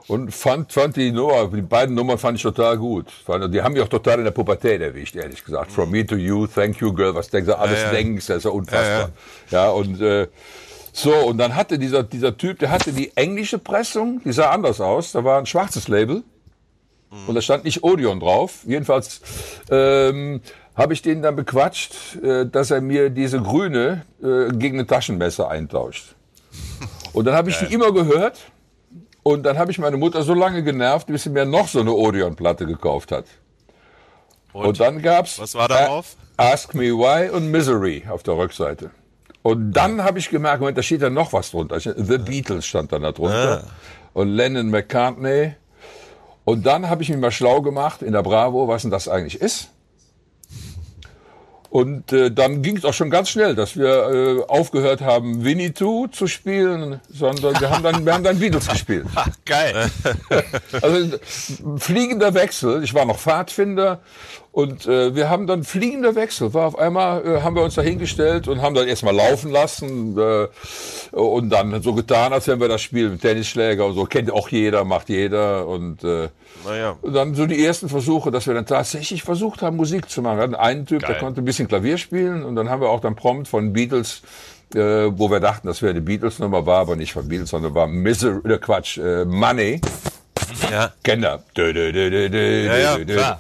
Und 0.10 0.34
fand, 0.34 0.74
fand 0.74 0.96
die 0.96 1.12
Nummer, 1.12 1.48
die 1.48 1.62
beiden 1.62 1.94
Nummern 1.96 2.18
fand 2.18 2.36
ich 2.38 2.42
total 2.44 2.78
gut. 2.78 3.06
Die 3.28 3.62
haben 3.62 3.74
mich 3.74 3.82
auch 3.84 3.88
total 3.88 4.18
in 4.18 4.24
der 4.24 4.32
Pubertät 4.32 4.82
erwischt, 4.82 5.16
ehrlich 5.16 5.46
gesagt. 5.46 5.72
From 5.72 5.92
me 5.92 6.04
to 6.06 6.16
you, 6.16 6.48
thank 6.48 6.82
you 6.82 6.92
girl, 6.92 7.14
was 7.14 7.30
denkst 7.30 7.48
du, 7.48 7.58
alles 7.58 7.80
Ja, 7.80 7.86
ja. 7.86 7.92
denkst, 7.92 8.26
das 8.26 8.38
ist 8.38 8.44
ja 8.46 8.50
unfassbar. 8.50 9.10
Ja, 9.52 9.70
und 9.70 10.02
äh, 10.02 10.28
so, 10.92 11.14
und 11.14 11.38
dann 11.38 11.56
hatte 11.56 11.78
dieser, 11.78 12.02
dieser 12.02 12.36
Typ, 12.36 12.58
der 12.58 12.72
hatte 12.72 12.92
die 12.92 13.16
englische 13.16 13.60
Pressung, 13.60 14.20
die 14.26 14.34
sah 14.34 14.50
anders 14.50 14.82
aus. 14.82 15.12
Da 15.12 15.24
war 15.24 15.38
ein 15.38 15.46
schwarzes 15.46 15.88
Label. 15.88 16.24
Und 17.28 17.36
da 17.36 17.42
stand 17.42 17.64
nicht 17.64 17.84
Odeon 17.84 18.20
drauf. 18.20 18.60
Jedenfalls 18.66 19.22
ähm, 19.72 20.42
habe 20.76 20.94
ich 20.94 21.02
den 21.02 21.22
dann 21.22 21.36
bequatscht, 21.36 21.94
äh, 22.24 22.46
dass 22.46 22.72
er 22.72 22.82
mir 22.82 23.10
diese 23.10 23.42
grüne 23.42 24.06
äh, 24.24 24.52
gegen 24.54 24.80
ein 24.80 24.88
Taschenmesser 24.88 25.50
eintauscht. 25.50 26.16
Und 27.14 27.26
dann 27.26 27.36
habe 27.36 27.50
ich 27.50 27.58
die 27.58 27.74
immer 27.74 27.92
gehört. 27.92 28.40
Und 29.30 29.44
dann 29.44 29.60
habe 29.60 29.70
ich 29.70 29.78
meine 29.78 29.96
Mutter 29.96 30.24
so 30.24 30.34
lange 30.34 30.64
genervt, 30.64 31.06
bis 31.06 31.24
sie 31.24 31.30
mir 31.30 31.46
noch 31.46 31.68
so 31.68 31.82
eine 31.82 31.94
Odeon-Platte 31.94 32.66
gekauft 32.66 33.12
hat. 33.12 33.26
Und, 34.54 34.80
dann 34.80 35.04
gab's 35.04 35.38
Was 35.38 35.54
war 35.54 35.68
da 35.68 35.86
drauf? 35.86 36.16
äh, 36.38 36.52
Ask 36.52 36.74
Me 36.74 36.86
Why 36.86 37.30
und 37.30 37.52
Misery 37.52 38.06
auf 38.10 38.24
der 38.24 38.38
Rückseite. 38.38 38.90
Und 39.44 39.74
dann 39.74 40.04
habe 40.04 40.18
ich 40.18 40.30
gemerkt, 40.32 40.62
Moment, 40.62 40.80
da 40.80 40.82
steht 40.82 41.04
ja 41.04 41.12
noch 41.12 41.32
was 41.32 41.52
drunter. 41.52 41.80
The 41.80 42.18
Beatles 42.18 42.66
stand 42.66 42.92
dann 42.92 43.04
da 43.04 43.12
drunter. 43.12 43.66
Und 44.14 44.30
Lennon 44.30 44.72
McCartney. 44.72 45.54
Und 46.44 46.66
dann 46.66 46.90
habe 46.90 47.04
ich 47.04 47.10
mich 47.10 47.20
mal 47.20 47.30
schlau 47.30 47.62
gemacht 47.62 48.02
in 48.02 48.14
der 48.14 48.24
Bravo, 48.24 48.68
was 48.68 48.82
denn 48.82 48.90
das 48.90 49.08
eigentlich 49.08 49.40
ist. 49.40 49.70
Und 51.70 52.12
äh, 52.12 52.32
dann 52.32 52.64
ging 52.64 52.78
es 52.78 52.86
auch 52.86 52.96
schon 52.96 53.12
ganz 53.12 53.30
schnell, 53.30 53.54
dass 53.54 53.78
wir 53.78 53.88
äh, 53.88 54.44
aufgehört 54.48 55.02
haben, 55.02 55.44
Winnetou 55.44 56.08
zu 56.08 56.26
spielen, 56.26 57.00
sondern 57.14 57.60
wir 57.60 57.70
haben 57.70 57.84
dann, 57.84 58.06
wir 58.06 58.14
haben 58.14 58.24
dann 58.24 58.40
Beatles 58.40 58.68
gespielt. 58.72 59.06
Ach, 59.14 59.30
geil. 59.46 59.92
Also 60.82 61.18
fliegender 61.78 62.34
Wechsel. 62.34 62.84
Ich 62.84 62.94
war 62.96 63.06
noch 63.06 63.20
Pfadfinder 63.20 64.00
Und 64.60 64.88
äh, 64.88 65.16
wir 65.16 65.30
haben 65.30 65.48
dann 65.48 65.64
fliegender 65.64 66.16
Wechsel. 66.16 66.54
War 66.54 66.68
auf 66.68 66.78
einmal 66.78 67.26
äh, 67.26 67.42
haben 67.42 67.56
wir 67.56 67.64
uns 67.64 67.76
da 67.76 67.82
hingestellt 67.82 68.50
und 68.50 68.62
haben 68.62 68.76
dann 68.76 68.90
erstmal 68.90 69.16
laufen 69.16 69.52
lassen 69.52 70.18
äh, 70.18 70.48
und 71.16 71.50
dann 71.50 71.82
so 71.82 71.94
getan, 71.94 72.34
als 72.34 72.48
wenn 72.50 72.60
wir 72.60 72.68
das 72.68 72.82
Spiel 72.82 73.10
mit 73.10 73.22
Tennisschläger 73.22 73.86
und 73.86 73.94
so 73.96 74.04
kennt 74.04 74.30
auch 74.32 74.50
jeder, 74.50 74.84
macht 74.84 75.08
jeder 75.08 75.66
und 75.66 76.04
äh, 76.04 76.28
Naja. 76.66 76.98
und 77.02 77.14
dann 77.14 77.36
so 77.36 77.46
die 77.46 77.64
ersten 77.64 77.88
Versuche, 77.88 78.32
dass 78.32 78.48
wir 78.48 78.54
dann 78.54 78.66
tatsächlich 78.66 79.24
versucht 79.24 79.62
haben, 79.62 79.78
Musik 79.78 80.10
zu 80.10 80.22
machen. 80.22 80.38
Wir 80.40 80.44
hatten 80.44 80.56
einen 80.56 80.86
Typ, 80.86 81.00
der 81.00 81.10
Geil. 81.12 81.20
konnte 81.20 81.42
ein 81.42 81.46
bisschen 81.46 81.70
Klavier 81.70 81.98
spielen 81.98 82.44
und 82.44 82.56
dann 82.58 82.70
haben 82.70 82.82
wir 82.82 82.90
auch 82.90 83.00
dann 83.00 83.16
prompt 83.16 83.48
von 83.48 83.72
Beatles, 83.72 84.22
äh, 84.76 84.80
wo 84.80 85.32
wir 85.32 85.40
dachten, 85.40 85.68
das 85.68 85.82
wäre 85.82 85.92
eine 85.92 86.02
Beatles-Nummer, 86.02 86.66
war 86.66 86.80
aber 86.80 86.98
nicht 86.98 87.14
von 87.14 87.30
Beatles, 87.30 87.52
sondern 87.52 87.74
war 87.76 87.88
Misery, 87.88 88.42
äh, 88.52 88.58
Quatsch, 88.58 88.98
äh, 88.98 89.24
Money. 89.24 89.80
Ja. 90.70 90.92
Kennt 91.04 91.24
ihr? 91.24 91.40
Ja, 92.66 92.78
ja, 92.78 92.98
klar. 93.16 93.40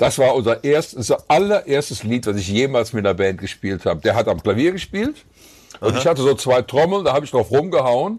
Das 0.00 0.18
war 0.18 0.34
unser 0.34 0.64
erstes, 0.64 0.94
unser 0.94 1.18
allererstes 1.28 2.04
Lied, 2.04 2.26
was 2.26 2.36
ich 2.36 2.48
jemals 2.48 2.94
mit 2.94 3.04
einer 3.04 3.12
Band 3.12 3.38
gespielt 3.38 3.84
habe. 3.84 4.00
Der 4.00 4.14
hat 4.14 4.28
am 4.28 4.42
Klavier 4.42 4.72
gespielt 4.72 5.26
und 5.78 5.94
ich 5.94 6.06
hatte 6.06 6.22
so 6.22 6.32
zwei 6.32 6.62
Trommeln, 6.62 7.04
da 7.04 7.12
habe 7.12 7.26
ich 7.26 7.30
drauf 7.30 7.50
rumgehauen. 7.50 8.18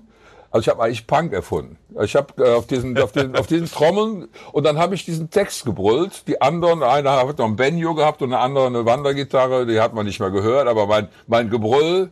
Also 0.51 0.61
ich 0.61 0.67
habe 0.67 0.83
eigentlich 0.83 1.07
Punk 1.07 1.33
erfunden. 1.33 1.77
Ich 2.03 2.15
habe 2.15 2.33
äh, 2.37 2.53
auf 2.53 2.67
diesen, 2.67 2.95
auf 2.99 3.13
diesen, 3.13 3.35
auf 3.35 3.47
diesen 3.47 3.67
Trommeln 3.67 4.27
und 4.51 4.63
dann 4.63 4.77
habe 4.77 4.93
ich 4.93 5.05
diesen 5.05 5.31
Text 5.31 5.65
gebrüllt. 5.65 6.27
Die 6.27 6.39
anderen, 6.39 6.83
einer 6.83 7.27
hat 7.27 7.39
noch 7.39 7.47
ein 7.47 7.55
Banjo 7.55 7.95
gehabt 7.95 8.21
und 8.21 8.31
eine 8.31 8.43
andere 8.43 8.67
eine 8.67 8.85
Wandergitarre, 8.85 9.65
die 9.65 9.79
hat 9.79 9.95
man 9.95 10.05
nicht 10.05 10.19
mehr 10.19 10.29
gehört, 10.29 10.67
aber 10.67 10.85
mein, 10.85 11.07
mein 11.25 11.49
Gebrüll 11.49 12.11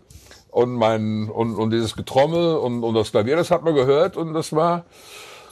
und 0.50 0.74
mein 0.74 1.30
und, 1.30 1.56
und 1.56 1.70
dieses 1.70 1.96
Getrommel 1.96 2.56
und, 2.56 2.84
und 2.84 2.96
das 2.96 3.12
Klavier, 3.12 3.36
das 3.36 3.52
hat 3.52 3.64
man 3.64 3.76
gehört 3.76 4.18
und 4.18 4.34
das 4.34 4.52
war 4.52 4.86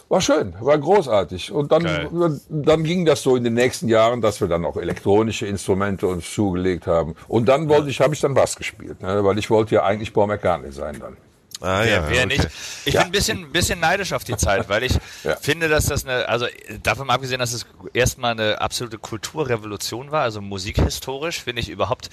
war 0.09 0.21
schön, 0.21 0.53
war 0.61 0.77
großartig. 0.77 1.51
Und 1.51 1.71
dann, 1.71 1.83
Geil. 1.83 2.39
dann 2.49 2.83
ging 2.83 3.05
das 3.05 3.23
so 3.23 3.35
in 3.35 3.43
den 3.43 3.53
nächsten 3.53 3.87
Jahren, 3.89 4.21
dass 4.21 4.39
wir 4.41 4.47
dann 4.47 4.65
auch 4.65 4.77
elektronische 4.77 5.45
Instrumente 5.47 6.07
uns 6.07 6.33
zugelegt 6.33 6.87
haben. 6.87 7.15
Und 7.27 7.47
dann 7.49 7.67
wollte 7.67 7.89
ich, 7.89 7.99
habe 7.99 8.13
ich 8.13 8.21
dann 8.21 8.33
Bass 8.33 8.55
gespielt, 8.55 9.01
ne? 9.01 9.23
weil 9.23 9.37
ich 9.37 9.49
wollte 9.49 9.75
ja 9.75 9.83
eigentlich 9.83 10.13
Paul 10.13 10.27
McCartney 10.27 10.71
sein 10.71 10.99
dann. 10.99 11.17
Ah, 11.59 11.81
Wer, 11.81 11.87
ja, 11.87 12.09
wer 12.09 12.17
okay. 12.25 12.25
nicht? 12.27 12.47
Ich 12.85 12.93
bin 12.93 13.01
ein 13.01 13.11
bisschen, 13.11 13.51
bisschen 13.51 13.79
neidisch 13.79 14.13
auf 14.13 14.23
die 14.23 14.37
Zeit, 14.37 14.69
weil 14.69 14.83
ich 14.83 14.93
Ja. 15.23 15.35
finde, 15.37 15.67
dass 15.67 15.87
das 15.87 16.05
eine, 16.05 16.29
also 16.29 16.45
davon 16.83 17.09
abgesehen, 17.09 17.39
dass 17.39 17.51
es 17.51 17.65
erstmal 17.93 18.33
eine 18.33 18.61
absolute 18.61 18.99
Kulturrevolution 18.99 20.11
war, 20.11 20.21
also 20.21 20.39
musikhistorisch, 20.39 21.41
finde 21.41 21.61
ich 21.63 21.69
überhaupt 21.69 22.09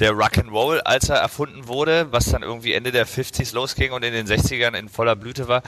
der 0.00 0.12
Rock'n'Roll, 0.12 0.80
als 0.80 1.08
er 1.08 1.16
erfunden 1.16 1.66
wurde, 1.66 2.08
was 2.12 2.26
dann 2.26 2.42
irgendwie 2.42 2.72
Ende 2.74 2.92
der 2.92 3.06
50s 3.06 3.54
losging 3.54 3.92
und 3.92 4.04
in 4.04 4.12
den 4.12 4.26
60ern 4.26 4.76
in 4.78 4.88
voller 4.88 5.16
Blüte 5.16 5.48
war. 5.48 5.62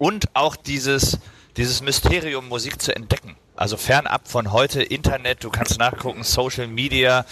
Und 0.00 0.34
auch 0.34 0.56
dieses, 0.56 1.18
dieses 1.58 1.82
Mysterium, 1.82 2.48
Musik 2.48 2.80
zu 2.80 2.96
entdecken. 2.96 3.36
Also 3.54 3.76
fernab 3.76 4.28
von 4.28 4.50
heute, 4.50 4.82
Internet, 4.82 5.44
du 5.44 5.50
kannst 5.50 5.78
nachgucken, 5.78 6.22
Social 6.24 6.68
Media, 6.68 7.26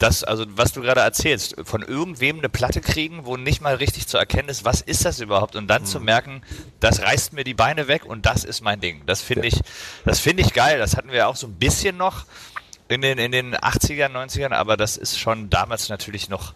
das, 0.00 0.24
also 0.24 0.44
was 0.48 0.72
du 0.72 0.80
gerade 0.80 1.02
erzählst, 1.02 1.54
von 1.62 1.82
irgendwem 1.82 2.38
eine 2.38 2.48
Platte 2.48 2.80
kriegen, 2.80 3.26
wo 3.26 3.36
nicht 3.36 3.60
mal 3.60 3.76
richtig 3.76 4.08
zu 4.08 4.18
erkennen 4.18 4.48
ist, 4.48 4.64
was 4.64 4.80
ist 4.80 5.04
das 5.04 5.20
überhaupt? 5.20 5.54
Und 5.54 5.68
dann 5.68 5.86
zu 5.86 6.00
merken, 6.00 6.42
das 6.80 7.00
reißt 7.00 7.32
mir 7.32 7.44
die 7.44 7.54
Beine 7.54 7.86
weg 7.86 8.04
und 8.04 8.26
das 8.26 8.42
ist 8.42 8.60
mein 8.60 8.80
Ding. 8.80 9.02
Das 9.06 9.22
finde 9.22 9.46
ich, 9.46 9.60
das 10.04 10.18
finde 10.18 10.42
ich 10.42 10.52
geil. 10.52 10.80
Das 10.80 10.96
hatten 10.96 11.12
wir 11.12 11.28
auch 11.28 11.36
so 11.36 11.46
ein 11.46 11.54
bisschen 11.54 11.96
noch 11.96 12.24
in 12.88 13.02
den, 13.02 13.18
in 13.18 13.30
den 13.30 13.54
80ern, 13.54 14.10
90ern, 14.10 14.50
aber 14.52 14.76
das 14.76 14.96
ist 14.96 15.16
schon 15.16 15.48
damals 15.48 15.88
natürlich 15.88 16.28
noch 16.28 16.54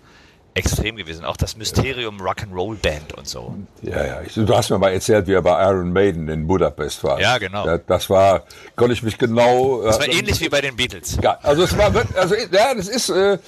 extrem 0.55 0.97
gewesen. 0.97 1.25
Auch 1.25 1.37
das 1.37 1.57
Mysterium 1.57 2.21
Rock'n'Roll 2.21 2.77
Band 2.77 3.13
und 3.15 3.27
so. 3.29 3.55
Ja, 3.83 4.05
ja. 4.07 4.23
Ich, 4.23 4.35
du 4.35 4.49
hast 4.57 4.71
mir 4.71 4.79
mal 4.79 4.93
erzählt, 4.93 5.27
wie 5.27 5.33
er 5.33 5.43
bei 5.43 5.63
Iron 5.69 5.93
Maiden 5.93 6.29
in 6.29 6.47
Budapest 6.47 7.03
war. 7.05 7.21
Ja, 7.21 7.39
genau. 7.39 7.67
Ja, 7.67 7.79
das 7.79 8.09
war, 8.09 8.45
konnte 8.77 8.95
ich 8.95 9.03
mich 9.03 9.19
genau. 9.19 9.83
Das 9.83 9.99
war 9.99 10.09
ähnlich 10.09 10.41
wie 10.41 10.49
bei 10.49 10.61
den 10.61 10.77
Beatles. 10.77 11.19
Ja, 11.23 11.39
also 11.43 11.65
es 11.65 11.77
war 11.77 11.93
wirklich, 11.93 12.17
also 12.17 12.35
ja, 12.35 12.75
das 12.75 12.89
ist, 12.89 13.09
äh, 13.11 13.39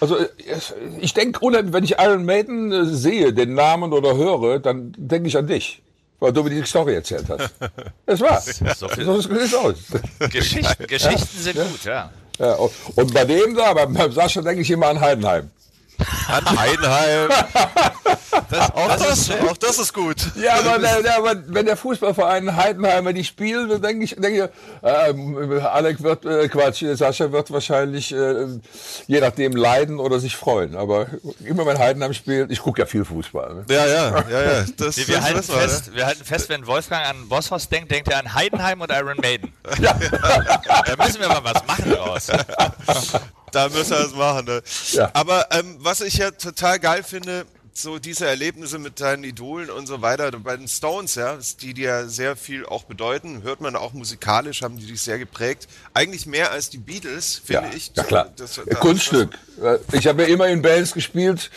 also 0.00 0.16
äh, 0.18 0.26
ich 1.00 1.14
denke 1.14 1.40
wenn 1.72 1.84
ich 1.84 1.92
Iron 1.98 2.24
Maiden 2.24 2.72
äh, 2.72 2.84
sehe, 2.86 3.32
den 3.32 3.54
Namen 3.54 3.92
oder 3.92 4.16
höre, 4.16 4.58
dann 4.58 4.92
denke 4.98 5.28
ich 5.28 5.36
an 5.36 5.46
dich. 5.46 5.82
Weil 6.18 6.32
du 6.32 6.42
mir 6.42 6.50
die 6.50 6.62
Story 6.64 6.94
erzählt 6.94 7.26
hast. 7.28 7.54
Es 8.06 8.20
war. 8.20 8.40
So 8.40 8.88
viel- 8.88 9.04
So 9.04 9.20
sieht 9.20 9.54
aus. 9.54 9.74
Geschichten, 10.32 10.86
Geschichten 10.88 11.38
sind 11.38 11.56
gut, 11.56 11.84
ja. 11.84 12.10
Ja, 12.38 12.52
und- 12.54 12.72
und 12.94 13.12
bei 13.14 13.24
dem 13.24 13.54
da, 13.54 13.72
beim, 13.74 13.92
beim 13.92 14.10
Sascha 14.12 14.40
denke 14.40 14.62
ich 14.62 14.70
immer 14.70 14.86
an 14.88 15.00
Heidenheim. 15.00 15.50
An 16.28 16.58
Heidenheim. 16.58 17.30
auch, 18.74 18.96
das, 18.96 19.30
auch 19.30 19.56
das 19.56 19.78
ist 19.78 19.92
gut. 19.94 20.16
Ja, 20.36 20.54
aber, 20.54 20.78
der, 20.78 21.16
aber 21.16 21.42
wenn 21.46 21.66
der 21.66 21.76
Fußballverein 21.76 22.56
Heidenheimer 22.56 23.12
die 23.12 23.24
spielen, 23.24 23.68
dann 23.68 23.82
denke 23.82 24.04
ich, 24.04 24.14
denke 24.16 24.50
ich 24.82 24.88
äh, 24.88 25.60
Alec 25.60 26.02
wird, 26.02 26.24
äh, 26.24 26.48
Quatsch, 26.48 26.84
Sascha 26.94 27.32
wird 27.32 27.50
wahrscheinlich 27.50 28.12
äh, 28.12 28.46
je 29.06 29.20
nachdem 29.20 29.56
leiden 29.56 29.98
oder 29.98 30.20
sich 30.20 30.36
freuen. 30.36 30.76
Aber 30.76 31.06
immer 31.44 31.66
wenn 31.66 31.78
Heidenheim 31.78 32.12
spielt, 32.12 32.50
ich 32.50 32.60
gucke 32.60 32.80
ja 32.80 32.86
viel 32.86 33.04
Fußball. 33.04 33.54
Ne? 33.54 33.64
Ja, 33.70 33.86
ja, 33.86 34.24
ja, 34.30 34.42
ja. 34.42 34.64
Das, 34.76 34.96
Wir, 34.96 35.08
wir, 35.08 35.16
das 35.16 35.24
halten 35.24 35.48
wir, 35.48 35.54
fest, 35.54 35.94
wir 35.94 36.06
halten 36.06 36.24
fest, 36.24 36.48
wenn 36.48 36.66
Wolfgang 36.66 37.06
an 37.06 37.28
Bosshaus 37.28 37.68
denkt, 37.68 37.90
denkt 37.90 38.08
er 38.08 38.18
an 38.18 38.34
Heidenheim 38.34 38.80
und 38.80 38.90
Iron 38.92 39.16
Maiden. 39.16 39.52
Da 40.86 41.04
müssen 41.04 41.20
wir 41.20 41.28
mal 41.28 41.42
was 41.42 41.66
machen 41.66 41.90
draus. 41.90 42.28
Da 43.56 43.68
müssen 43.70 43.90
wir 43.90 43.98
das 43.98 44.14
machen. 44.14 44.44
Ne? 44.46 44.62
Ja. 44.92 45.10
Aber 45.14 45.46
ähm, 45.50 45.76
was 45.78 46.00
ich 46.02 46.18
ja 46.18 46.30
total 46.30 46.78
geil 46.78 47.02
finde, 47.02 47.46
so 47.72 47.98
diese 47.98 48.26
Erlebnisse 48.26 48.78
mit 48.78 49.00
deinen 49.00 49.22
Idolen 49.24 49.68
und 49.70 49.86
so 49.86 50.00
weiter, 50.00 50.30
bei 50.32 50.56
den 50.56 50.66
Stones, 50.68 51.14
ja, 51.14 51.38
die 51.60 51.74
dir 51.74 52.08
sehr 52.08 52.34
viel 52.36 52.64
auch 52.64 52.84
bedeuten, 52.84 53.42
hört 53.42 53.60
man 53.60 53.76
auch 53.76 53.92
musikalisch, 53.92 54.62
haben 54.62 54.78
die 54.78 54.86
dich 54.86 55.00
sehr 55.02 55.18
geprägt. 55.18 55.68
Eigentlich 55.92 56.24
mehr 56.26 56.52
als 56.52 56.70
die 56.70 56.78
Beatles, 56.78 57.40
finde 57.44 57.68
Ja, 57.68 57.74
ich. 57.74 57.92
ja 57.94 58.02
klar. 58.04 58.30
Das- 58.36 58.60
das- 58.64 58.78
Kunststück. 58.80 59.30
Äh, 59.62 59.78
Ich 59.92 60.06
habe 60.06 60.22
ja 60.22 60.28
immer 60.28 60.48
in 60.48 60.62
Bands 60.62 60.92
gespielt, 60.94 61.50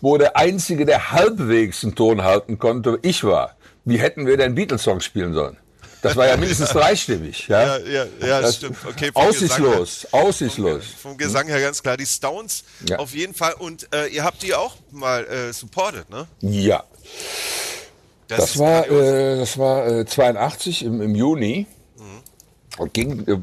wo 0.00 0.16
der 0.18 0.36
Einzige, 0.36 0.86
der 0.86 1.10
halbwegs 1.12 1.82
einen 1.82 1.94
Ton 1.96 2.22
halten 2.22 2.58
konnte, 2.58 2.98
ich 3.02 3.24
war. 3.24 3.56
Wie 3.84 3.98
hätten 3.98 4.26
wir 4.26 4.36
denn 4.36 4.54
Beatles-Songs 4.54 5.04
spielen 5.04 5.34
sollen? 5.34 5.56
Das 6.04 6.16
war 6.16 6.26
ja 6.28 6.36
mindestens 6.36 6.68
dreistimmig. 6.72 7.48
Ja, 7.48 7.78
Ja, 7.78 7.84
ja, 7.86 8.06
ja, 8.20 8.40
Das- 8.42 8.56
stimmt. 8.56 8.76
Okay, 8.88 9.10
vom 9.12 9.22
aussichtslos, 9.22 10.06
aussichtslos. 10.12 10.80
Gesang, 10.82 10.98
vom 11.00 11.16
Gesang 11.18 11.46
her 11.48 11.60
ganz 11.60 11.82
klar. 11.82 11.96
Die 11.96 12.06
Stones 12.06 12.64
Ja. 12.88 12.98
auf 12.98 13.14
jeden 13.14 13.34
Fall. 13.34 13.54
Und 13.54 13.88
äh, 13.94 14.06
ihr 14.08 14.22
habt 14.24 14.42
die 14.42 14.54
auch 14.54 14.76
mal 14.90 15.24
äh, 15.26 15.52
supported, 15.52 16.08
ne? 16.10 16.26
Ja, 16.40 16.84
das 18.28 18.50
ist 18.52 18.58
war, 18.58 18.88
äh, 18.90 19.38
das 19.38 19.58
war 19.58 19.86
äh, 19.86 20.04
82 20.06 20.84
im, 20.84 21.00
im 21.02 21.14
Juni. 21.14 21.66
Und 22.76 22.92
ging, 22.92 23.24
äh, 23.28 23.36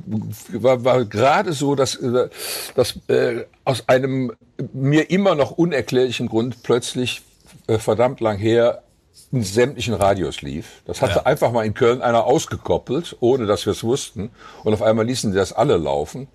war, 0.61 0.83
war 0.83 1.05
gerade 1.05 1.53
so, 1.53 1.73
dass, 1.75 1.95
äh, 1.95 2.27
dass 2.75 2.95
äh, 3.07 3.45
aus 3.63 3.87
einem 3.87 4.33
mir 4.73 5.09
immer 5.09 5.35
noch 5.35 5.51
unerklärlichen 5.51 6.27
Grund 6.27 6.63
plötzlich 6.63 7.21
äh, 7.67 7.77
verdammt 7.79 8.19
lang 8.19 8.37
her 8.37 8.83
in 9.31 9.43
sämtlichen 9.43 9.93
Radios 9.93 10.41
lief. 10.41 10.81
Das 10.85 11.01
hatte 11.01 11.25
einfach 11.25 11.51
mal 11.51 11.65
in 11.65 11.73
Köln 11.73 12.01
einer 12.01 12.25
ausgekoppelt, 12.25 13.15
ohne 13.21 13.45
dass 13.45 13.65
wir 13.65 13.71
es 13.71 13.83
wussten. 13.83 14.31
Und 14.63 14.73
auf 14.73 14.81
einmal 14.81 15.05
ließen 15.05 15.31
sie 15.31 15.37
das 15.37 15.53
alle 15.53 15.77
laufen. 15.77 16.27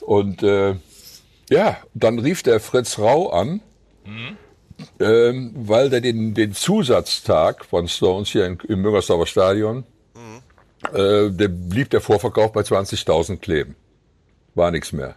Und 0.00 0.42
äh, 0.42 0.74
ja, 1.50 1.76
dann 1.94 2.18
rief 2.18 2.42
der 2.42 2.60
Fritz 2.60 2.98
Rau 2.98 3.30
an, 3.30 3.60
ähm, 5.00 5.52
weil 5.54 5.90
der 5.90 6.00
den, 6.00 6.34
den 6.34 6.54
Zusatztag 6.54 7.64
von 7.64 7.88
Stones 7.88 8.30
hier 8.30 8.46
in, 8.46 8.58
im 8.68 8.80
Müngersdorfer 8.80 9.26
Stadion, 9.26 9.84
äh, 10.92 11.30
der 11.30 11.48
blieb 11.48 11.90
der 11.90 12.00
Vorverkauf 12.00 12.52
bei 12.52 12.62
20.000 12.62 13.38
kleben. 13.38 13.76
War 14.54 14.70
nichts 14.70 14.92
mehr. 14.92 15.14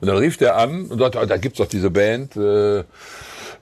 Und 0.00 0.08
dann 0.08 0.16
rief 0.16 0.36
der 0.36 0.56
an 0.56 0.86
und 0.86 0.98
sagte, 0.98 1.20
ah, 1.20 1.26
da 1.26 1.36
gibt's 1.36 1.58
doch 1.58 1.68
diese 1.68 1.90
Band, 1.90 2.36
äh, 2.36 2.84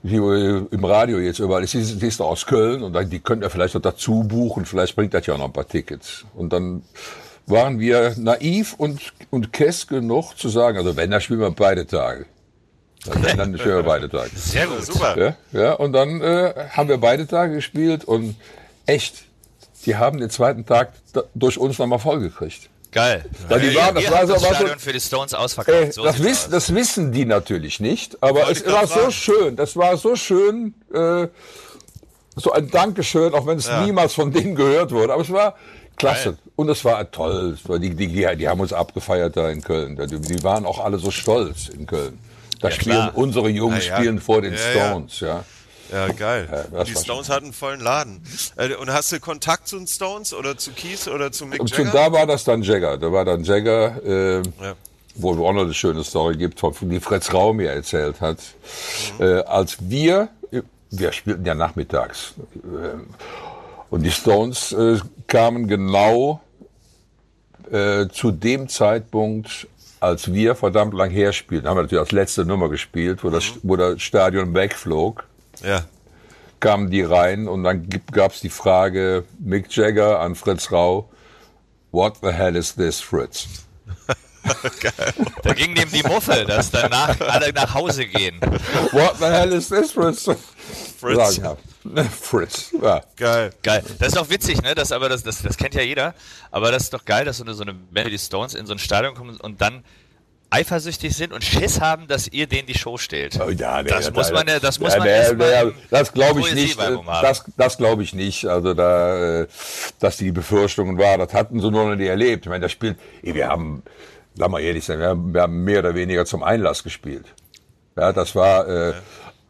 die 0.03 0.15
äh, 0.15 0.65
im 0.71 0.85
Radio 0.85 1.19
jetzt 1.19 1.39
überall 1.39 1.63
ist, 1.63 1.73
die 1.73 2.07
ist, 2.07 2.21
aus 2.21 2.45
Köln 2.45 2.83
und 2.83 3.11
die 3.11 3.19
könnt 3.19 3.43
ihr 3.43 3.49
vielleicht 3.49 3.75
noch 3.75 3.81
dazu 3.81 4.23
buchen, 4.23 4.65
vielleicht 4.65 4.95
bringt 4.95 5.13
das 5.13 5.25
ja 5.25 5.37
noch 5.37 5.45
ein 5.45 5.53
paar 5.53 5.67
Tickets. 5.67 6.25
Und 6.35 6.51
dann 6.53 6.83
waren 7.45 7.79
wir 7.79 8.15
naiv 8.17 8.73
und, 8.77 9.13
und 9.29 9.53
kess 9.53 9.87
genug 9.87 10.37
zu 10.37 10.49
sagen, 10.49 10.77
also 10.77 10.95
wenn, 10.95 11.11
dann 11.11 11.21
spielen 11.21 11.39
wir 11.39 11.51
beide 11.51 11.85
Tage. 11.85 12.25
Also 13.07 13.23
wenn, 13.23 13.37
dann 13.37 13.57
spielen 13.57 13.75
wir 13.75 13.83
beide 13.83 14.09
Tage. 14.09 14.31
Sehr 14.35 14.67
gut. 14.67 14.85
Super. 14.85 15.17
Ja, 15.17 15.35
ja, 15.51 15.73
und 15.73 15.93
dann 15.93 16.21
äh, 16.21 16.53
haben 16.71 16.89
wir 16.89 16.97
beide 16.97 17.27
Tage 17.27 17.55
gespielt 17.55 18.05
und 18.05 18.35
echt, 18.85 19.25
die 19.85 19.95
haben 19.95 20.19
den 20.19 20.29
zweiten 20.29 20.65
Tag 20.65 20.93
durch 21.35 21.57
uns 21.57 21.77
nochmal 21.77 21.99
vollgekriegt. 21.99 22.70
Geil. 22.91 23.23
Weil 23.47 23.61
die 23.61 23.75
waren- 23.75 23.95
das 23.95 24.11
war 24.11 24.27
so- 24.27 24.33
das 24.33 24.43
war 24.43 24.49
so- 24.49 24.55
Stadion 24.55 24.79
für 24.79 24.91
die 24.93 24.99
Stones 24.99 25.33
ausverkauft. 25.33 25.77
Äh, 25.77 25.91
so 25.91 26.03
das, 26.03 26.21
wiss, 26.21 26.43
aus. 26.45 26.49
das 26.49 26.75
wissen 26.75 27.11
die 27.13 27.23
natürlich 27.25 27.79
nicht, 27.79 28.21
aber 28.21 28.41
Wollte 28.45 28.51
es 28.51 28.65
war 28.71 28.85
so 28.87 28.93
fragen. 28.95 29.11
schön, 29.11 29.55
das 29.55 29.75
war 29.77 29.95
so 29.97 30.15
schön, 30.17 30.73
äh, 30.93 31.27
so 32.35 32.51
ein 32.51 32.69
Dankeschön, 32.69 33.33
auch 33.33 33.45
wenn 33.47 33.57
es 33.57 33.69
niemals 33.85 34.13
von 34.13 34.31
denen 34.31 34.55
gehört 34.55 34.91
wurde, 34.91 35.13
aber 35.13 35.21
es 35.21 35.31
war 35.31 35.55
klasse. 35.97 36.31
Geil. 36.31 36.37
Und 36.57 36.69
es 36.69 36.83
war 36.85 37.09
toll, 37.11 37.57
es 37.61 37.67
war 37.69 37.79
die, 37.79 37.95
die, 37.95 38.07
die, 38.07 38.47
haben 38.47 38.59
uns 38.59 38.73
abgefeiert 38.73 39.35
da 39.37 39.49
in 39.49 39.61
Köln, 39.61 39.95
die, 40.09 40.19
die 40.19 40.43
waren 40.43 40.65
auch 40.65 40.79
alle 40.83 40.97
so 40.99 41.11
stolz 41.11 41.69
in 41.69 41.85
Köln. 41.85 42.19
Da 42.59 42.67
Ja, 42.69 42.75
spielen 42.75 42.95
klar. 42.97 43.11
unsere 43.15 43.49
Jungs 43.49 43.85
Ja, 43.87 43.91
ja. 43.93 43.97
spielen 43.97 44.19
vor 44.21 44.41
den 44.41 44.53
Ja, 44.53 44.59
ja. 44.75 44.87
Stones, 44.89 45.19
ja. 45.21 45.43
Ja, 45.91 46.07
geil. 46.13 46.67
das 46.71 46.87
die 46.87 46.95
Stones 46.95 47.29
hatten 47.29 47.45
einen 47.45 47.53
vollen 47.53 47.81
Laden. 47.81 48.21
Äh, 48.55 48.75
und 48.75 48.91
hast 48.91 49.11
du 49.11 49.19
Kontakt 49.19 49.67
zu 49.67 49.77
den 49.77 49.87
Stones 49.87 50.33
oder 50.33 50.57
zu 50.57 50.71
Keith 50.71 51.07
oder 51.07 51.31
zu 51.31 51.45
Mick 51.45 51.59
Und 51.59 51.69
Jagger? 51.69 51.91
da 51.91 52.11
war 52.11 52.25
das 52.25 52.43
dann 52.43 52.61
Jagger. 52.63 52.97
Da 52.97 53.11
war 53.11 53.25
dann 53.25 53.43
Jagger. 53.43 54.03
Äh, 54.05 54.37
Ja. 54.61 54.75
wo 55.15 55.33
es 55.33 55.39
auch 55.39 55.51
noch 55.51 55.63
eine 55.63 55.73
schöne 55.73 56.03
Story 56.05 56.37
gibt, 56.37 56.59
von, 56.61 56.73
die 56.89 56.99
Fritz 57.01 57.33
Rau 57.33 57.51
mir 57.53 57.71
erzählt 57.71 58.21
hat. 58.21 58.37
Äh, 59.19 59.39
als 59.43 59.77
wir, 59.81 60.29
wir 60.89 61.11
spielten 61.11 61.45
ja 61.45 61.53
nachmittags, 61.53 62.33
äh, 62.55 62.97
und 63.89 64.03
die 64.03 64.11
Stones 64.11 64.71
äh, 64.71 64.99
kamen 65.27 65.67
genau 65.67 66.39
äh, 67.69 68.07
zu 68.07 68.31
dem 68.31 68.69
Zeitpunkt, 68.69 69.67
als 69.99 70.31
wir 70.33 70.55
verdammt 70.55 70.93
lang 70.93 71.09
her 71.11 71.33
spielten, 71.33 71.67
haben 71.67 71.75
wir 71.77 71.81
natürlich 71.83 71.99
als 72.01 72.11
letzte 72.13 72.45
Nummer 72.45 72.69
gespielt, 72.69 73.21
wo 73.23 73.29
das, 73.29 73.43
wo 73.63 73.75
das 73.75 74.01
Stadion 74.01 74.53
wegflog 74.53 75.25
Ja. 75.63 75.85
kamen 76.59 76.89
die 76.89 77.01
rein 77.01 77.47
und 77.47 77.63
dann 77.63 77.87
gab 78.11 78.33
es 78.33 78.41
die 78.41 78.49
Frage 78.49 79.25
Mick 79.39 79.75
Jagger 79.75 80.19
an 80.19 80.35
Fritz 80.35 80.71
Rau, 80.71 81.09
What 81.91 82.17
the 82.21 82.31
hell 82.31 82.55
is 82.55 82.75
this, 82.75 83.01
Fritz? 83.01 83.47
Da 85.43 85.53
ging 85.53 85.75
dem 85.75 85.91
die 85.91 86.01
Muffe, 86.01 86.45
dass 86.45 86.71
danach 86.71 87.19
alle 87.21 87.53
nach 87.53 87.75
Hause 87.75 88.07
gehen. 88.07 88.39
What 88.91 89.17
the 89.19 89.25
hell 89.25 89.53
is 89.53 89.69
this, 89.69 89.91
Fritz? 89.91 90.23
Fritz. 90.99 91.35
Sagen, 91.35 91.57
ja. 91.95 92.03
Fritz. 92.05 92.71
Ja. 92.81 93.01
Geil. 93.17 93.51
Geil. 93.61 93.83
Das 93.99 94.09
ist 94.09 94.17
doch 94.17 94.29
witzig, 94.29 94.61
ne? 94.63 94.73
Das, 94.73 94.91
aber 94.91 95.09
das, 95.09 95.21
das, 95.21 95.43
das 95.43 95.57
kennt 95.57 95.75
ja 95.75 95.83
jeder. 95.83 96.15
Aber 96.49 96.71
das 96.71 96.83
ist 96.83 96.93
doch 96.93 97.05
geil, 97.05 97.23
dass 97.25 97.37
so 97.37 97.43
eine, 97.43 97.53
so 97.53 97.63
eine 97.63 97.75
die 98.09 98.17
Stones 98.17 98.55
in 98.55 98.65
so 98.65 98.73
ein 98.73 98.79
Stadion 98.79 99.13
kommen 99.13 99.37
und 99.37 99.61
dann 99.61 99.83
eifersüchtig 100.51 101.15
sind 101.15 101.33
und 101.33 101.43
Schiss 101.43 101.79
haben, 101.79 102.07
dass 102.07 102.27
ihr 102.27 102.45
denen 102.45 102.67
die 102.67 102.77
Show 102.77 102.97
stehlt. 102.97 103.39
Oh, 103.39 103.49
ja, 103.49 103.81
nee, 103.81 103.89
das 103.89 104.11
muss 104.11 104.31
man 104.31 104.47
ja, 104.47 104.59
das 104.59 104.79
muss 104.79 104.93
ja, 104.93 104.99
man 104.99 105.07
nee, 105.07 105.13
erst 105.13 105.37
nee, 105.37 105.61
im 105.61 105.73
Das 105.89 106.13
glaube 106.13 106.41
ich 106.41 106.53
nicht. 106.53 106.79
Haben. 106.79 107.05
Das, 107.05 107.45
das 107.57 107.77
glaube 107.77 108.03
ich 108.03 108.13
nicht. 108.13 108.45
Also 108.45 108.73
da, 108.73 109.41
äh, 109.41 109.47
dass 109.99 110.17
die 110.17 110.31
Befürchtungen 110.31 110.97
waren, 110.97 111.19
das 111.19 111.33
hatten 111.33 111.59
sie 111.59 111.71
nur 111.71 111.85
noch 111.89 111.95
nicht 111.95 112.07
erlebt. 112.07 112.45
Ich 112.45 112.49
meine, 112.49 112.63
das 112.63 112.73
spielt, 112.73 112.99
ey, 113.23 113.33
wir 113.33 113.47
haben, 113.47 113.81
lass 114.35 114.49
mal 114.49 114.59
ehrlich 114.59 114.83
sein, 114.83 114.99
wir 114.99 115.07
haben, 115.07 115.33
wir 115.33 115.41
haben 115.41 115.63
mehr 115.63 115.79
oder 115.79 115.95
weniger 115.95 116.25
zum 116.25 116.43
Einlass 116.43 116.83
gespielt. 116.83 117.25
Ja, 117.97 118.11
das 118.11 118.35
war 118.35 118.67
äh, 118.67 118.93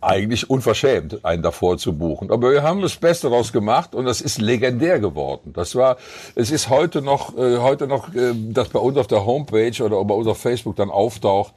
eigentlich 0.01 0.49
unverschämt, 0.49 1.23
einen 1.23 1.43
davor 1.43 1.77
zu 1.77 1.93
buchen. 1.95 2.31
Aber 2.31 2.51
wir 2.51 2.63
haben 2.63 2.81
das 2.81 2.95
Beste 2.95 3.29
daraus 3.29 3.53
gemacht 3.53 3.93
und 3.93 4.05
das 4.05 4.19
ist 4.19 4.41
legendär 4.41 4.99
geworden. 4.99 5.53
Das 5.53 5.75
war, 5.75 5.97
es 6.33 6.49
ist 6.49 6.69
heute 6.69 7.03
noch, 7.03 7.37
äh, 7.37 7.57
heute 7.59 7.85
noch, 7.85 8.13
äh, 8.15 8.33
das 8.33 8.69
bei 8.69 8.79
uns 8.79 8.97
auf 8.97 9.07
der 9.07 9.25
Homepage 9.25 9.83
oder 9.83 10.03
bei 10.03 10.15
uns 10.15 10.27
auf 10.27 10.39
Facebook 10.39 10.75
dann 10.75 10.89
auftaucht. 10.89 11.53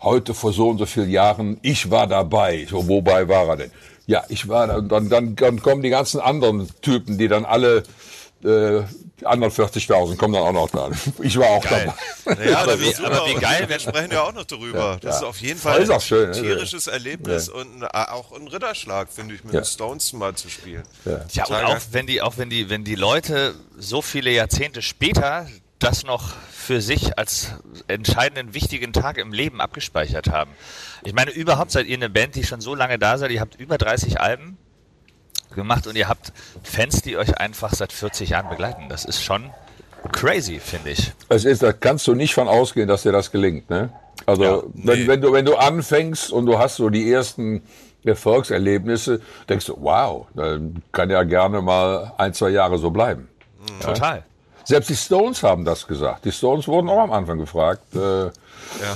Heute 0.00 0.32
vor 0.32 0.52
so 0.52 0.68
und 0.68 0.78
so 0.78 0.86
vielen 0.86 1.10
Jahren, 1.10 1.58
ich 1.62 1.90
war 1.90 2.06
dabei. 2.06 2.66
So, 2.70 2.86
wobei 2.86 3.28
war 3.28 3.48
er 3.48 3.56
denn? 3.56 3.70
Ja, 4.06 4.22
ich 4.28 4.48
war 4.48 4.68
da. 4.68 4.76
Und 4.76 4.90
dann, 4.90 5.08
dann, 5.08 5.34
dann 5.34 5.60
kommen 5.60 5.82
die 5.82 5.90
ganzen 5.90 6.20
anderen 6.20 6.68
Typen, 6.80 7.18
die 7.18 7.28
dann 7.28 7.44
alle 7.44 7.82
äh, 8.44 8.82
die 9.20 9.26
anderen 9.26 9.52
40.000 9.52 10.16
kommen 10.16 10.34
dann 10.34 10.42
auch 10.44 10.52
noch 10.52 10.70
da. 10.70 10.90
Ich 11.22 11.36
war 11.38 11.46
auch 11.48 11.64
Geil. 11.64 11.92
dabei. 12.24 12.48
Ja, 12.50 12.58
Aber 12.60 12.80
wie- 12.80 12.94
aber 12.94 13.26
wie 13.26 13.34
geil, 13.34 13.64
Wir 13.68 13.80
sprechen 13.80 14.12
ja 14.12 14.22
auch 14.22 14.32
noch 14.32 14.44
darüber. 14.44 14.96
das 15.00 15.16
ist 15.16 15.22
ja. 15.22 15.28
auf 15.28 15.40
jeden 15.40 15.54
Das 15.54 15.62
Fall 15.62 15.82
ist 15.82 15.90
auch 15.90 16.00
schön, 16.00 16.26
ein 16.30 16.30
ne? 16.30 16.40
tierisches 16.42 16.86
Erlebnis 16.86 17.48
und 17.48 17.82
ein, 17.82 17.88
auch 18.08 18.32
ein 18.32 18.46
Ritterschlag, 18.46 19.08
finde 19.12 19.34
ich, 19.34 19.42
mit 19.44 19.54
Ja. 19.54 19.60
den 19.60 19.66
Stones 19.66 20.12
mal 20.12 20.34
zu 20.34 20.48
spielen. 20.48 20.84
Ja. 21.04 21.20
Ja, 21.32 21.46
und 21.46 21.64
auch 21.64 21.78
wenn 21.90 22.06
die, 22.06 22.22
auch 22.22 22.34
wenn 22.36 22.48
die, 22.50 22.70
wenn 22.70 22.84
die 22.84 22.94
Leute 22.94 23.54
so 23.76 24.02
viele 24.02 24.30
Jahrzehnte 24.30 24.82
später 24.82 25.48
das 25.80 26.04
noch 26.04 26.32
für 26.52 26.80
sich 26.80 27.18
als 27.18 27.52
entscheidenden, 27.86 28.52
wichtigen 28.54 28.92
Tag 28.92 29.16
im 29.18 29.32
Leben 29.32 29.60
abgespeichert 29.60 30.28
haben. 30.28 30.50
Ich 31.04 31.12
meine, 31.12 31.30
überhaupt 31.30 31.70
seid 31.70 31.86
ihr 31.86 31.96
eine 31.96 32.10
Band, 32.10 32.34
die 32.34 32.44
schon 32.44 32.60
so 32.60 32.74
lange 32.74 32.98
da 32.98 33.16
seid. 33.18 33.30
Ihr 33.30 33.40
habt 33.40 33.54
über 33.60 33.78
30 33.78 34.20
Alben 34.20 34.58
gemacht 35.54 35.86
und 35.86 35.96
ihr 35.96 36.08
habt 36.08 36.32
Fans, 36.62 37.02
die 37.02 37.16
euch 37.16 37.38
einfach 37.38 37.72
seit 37.74 37.92
40 37.92 38.30
Jahren 38.30 38.48
begleiten. 38.48 38.88
Das 38.88 39.04
ist 39.04 39.22
schon 39.22 39.50
crazy, 40.12 40.60
finde 40.60 40.90
ich. 40.90 41.12
Es 41.28 41.44
ist, 41.44 41.62
da 41.62 41.72
kannst 41.72 42.06
du 42.06 42.14
nicht 42.14 42.34
von 42.34 42.48
ausgehen, 42.48 42.88
dass 42.88 43.02
dir 43.02 43.12
das 43.12 43.30
gelingt, 43.30 43.68
ne? 43.70 43.90
Also, 44.26 44.44
Ja, 44.44 44.62
wenn, 44.74 45.00
nee. 45.00 45.06
wenn 45.06 45.20
du, 45.20 45.32
wenn 45.32 45.44
du 45.44 45.56
anfängst 45.56 46.32
und 46.32 46.46
du 46.46 46.58
hast 46.58 46.76
so 46.76 46.90
die 46.90 47.10
ersten 47.10 47.62
Erfolgserlebnisse, 48.04 49.20
denkst 49.48 49.66
du, 49.66 49.76
wow, 49.78 50.26
dann 50.34 50.82
kann 50.92 51.10
ja 51.10 51.22
gerne 51.22 51.62
mal 51.62 52.12
ein, 52.18 52.34
zwei 52.34 52.50
Jahre 52.50 52.78
so 52.78 52.90
bleiben. 52.90 53.28
Total. 53.80 54.24
Selbst 54.64 54.90
die 54.90 54.96
Stones 54.96 55.42
haben 55.42 55.64
das 55.64 55.86
gesagt. 55.86 56.24
Die 56.26 56.32
Stones 56.32 56.68
wurden 56.68 56.90
auch 56.90 56.98
am 57.00 57.12
Anfang 57.12 57.38
gefragt, 57.38 57.94
äh, 57.94 58.30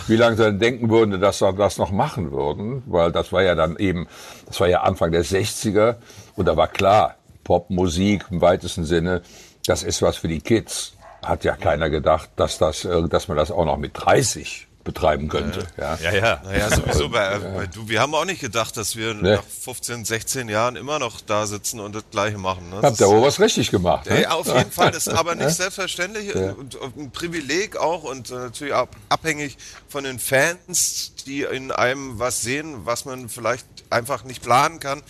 wie 0.07 0.17
lange 0.17 0.37
sie 0.37 0.45
denn 0.45 0.59
denken 0.59 0.91
würden, 0.91 1.19
dass 1.19 1.38
sie 1.38 1.53
das 1.55 1.79
noch 1.79 1.91
machen 1.91 2.31
würden, 2.31 2.83
weil 2.87 3.11
das 3.11 3.33
war 3.33 3.43
ja 3.43 3.55
dann 3.55 3.77
eben, 3.77 4.07
das 4.47 4.61
war 4.61 4.69
ja 4.69 4.83
Anfang 4.83 5.12
der 5.12 5.25
60er 5.25 5.97
und 6.37 6.47
da 6.47 6.57
war 6.57 6.68
klar, 6.68 7.16
Popmusik 7.45 8.27
im 8.31 8.40
weitesten 8.40 8.85
Sinne, 8.85 9.23
das 9.66 9.83
ist 9.83 10.03
was 10.03 10.16
für 10.16 10.29
die 10.29 10.40
Kids. 10.40 10.95
Hat 11.23 11.45
ja 11.45 11.55
keiner 11.57 11.88
gedacht, 11.90 12.31
dass 12.37 12.59
das, 12.59 12.85
äh, 12.85 13.09
dass 13.09 13.29
man 13.29 13.37
das 13.37 13.51
auch 13.51 13.64
noch 13.64 13.77
mit 13.77 13.92
30 13.95 14.66
betreiben 14.85 15.29
könnte. 15.29 15.64
Ja. 15.77 15.97
Ja, 16.03 16.12
ja. 16.12 16.42
Naja, 16.45 16.68
sowieso 16.71 17.09
bei, 17.09 17.38
bei 17.38 17.66
du, 17.68 17.88
wir 17.88 18.01
haben 18.01 18.12
auch 18.16 18.25
nicht 18.25 18.40
gedacht, 18.40 18.77
dass 18.77 18.97
wir 18.97 19.14
Nee. 19.14 19.37
nach 19.37 19.45
15, 19.45 20.05
16 20.05 20.49
Jahren 20.49 20.75
immer 20.75 20.99
noch 20.99 21.21
da 21.21 21.47
sitzen 21.47 21.79
und 21.79 21.95
das 21.95 22.03
Gleiche 22.11 22.38
machen. 22.38 22.68
Ne? 22.71 22.77
Das 22.83 22.90
Habt 22.90 23.01
ihr 23.01 23.07
wohl 23.07 23.23
was 23.23 23.38
richtig 23.38 23.71
gemacht. 23.71 24.11
Ne? 24.11 24.23
Ja, 24.23 24.33
auf 24.33 24.49
jeden 24.49 24.73
Fall. 24.73 24.90
Das 24.90 25.07
ist 25.07 25.14
aber 25.14 25.35
nicht 25.37 25.51
selbstverständlich 25.51 26.35
und, 26.35 26.75
und 26.75 26.97
ein 26.97 27.11
Privileg 27.12 27.77
auch 27.77 28.03
und 28.03 28.31
äh, 28.33 28.35
natürlich 28.35 28.75
auch 28.75 28.88
abhängig 29.09 29.57
von 29.88 30.03
den 30.03 30.18
Fans, 30.18 31.12
die 31.27 31.42
in 31.42 31.71
einem 31.71 32.18
was 32.18 32.40
sehen, 32.42 32.85
was 32.85 33.05
man 33.05 33.29
vielleicht 33.29 33.66
einfach 33.90 34.25
nicht 34.25 34.42
planen 34.42 34.81
kann. 34.81 35.01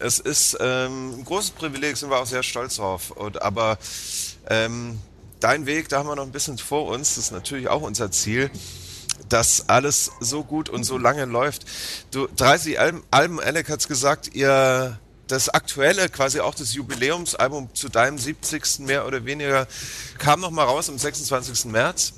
Es 0.00 0.18
ist 0.18 0.56
ähm, 0.60 1.20
ein 1.20 1.24
großes 1.24 1.50
Privileg, 1.50 1.96
sind 1.96 2.10
wir 2.10 2.18
auch 2.18 2.26
sehr 2.26 2.42
stolz 2.42 2.76
drauf. 2.76 3.10
Und, 3.10 3.42
aber 3.42 3.78
ähm, 4.48 4.98
dein 5.40 5.66
Weg, 5.66 5.88
da 5.88 5.98
haben 5.98 6.08
wir 6.08 6.16
noch 6.16 6.24
ein 6.24 6.32
bisschen 6.32 6.58
vor 6.58 6.86
uns, 6.86 7.14
das 7.14 7.24
ist 7.24 7.30
natürlich 7.32 7.68
auch 7.68 7.82
unser 7.82 8.10
Ziel 8.10 8.50
dass 9.28 9.68
alles 9.68 10.10
so 10.20 10.42
gut 10.42 10.68
und 10.68 10.82
so 10.84 10.98
lange 10.98 11.24
läuft. 11.24 11.64
Du, 12.10 12.26
30 12.36 12.80
Alben, 12.80 13.02
Alben 13.10 13.38
Alec 13.38 13.68
hat's 13.68 13.86
gesagt, 13.86 14.34
ihr 14.34 14.98
das 15.28 15.48
aktuelle, 15.48 16.08
quasi 16.08 16.40
auch 16.40 16.54
das 16.54 16.74
Jubiläumsalbum 16.74 17.72
zu 17.74 17.88
deinem 17.88 18.18
70. 18.18 18.80
mehr 18.80 19.06
oder 19.06 19.24
weniger, 19.24 19.66
kam 20.18 20.40
noch 20.40 20.50
mal 20.50 20.64
raus 20.64 20.88
am 20.88 20.98
26. 20.98 21.66
März. 21.66 22.14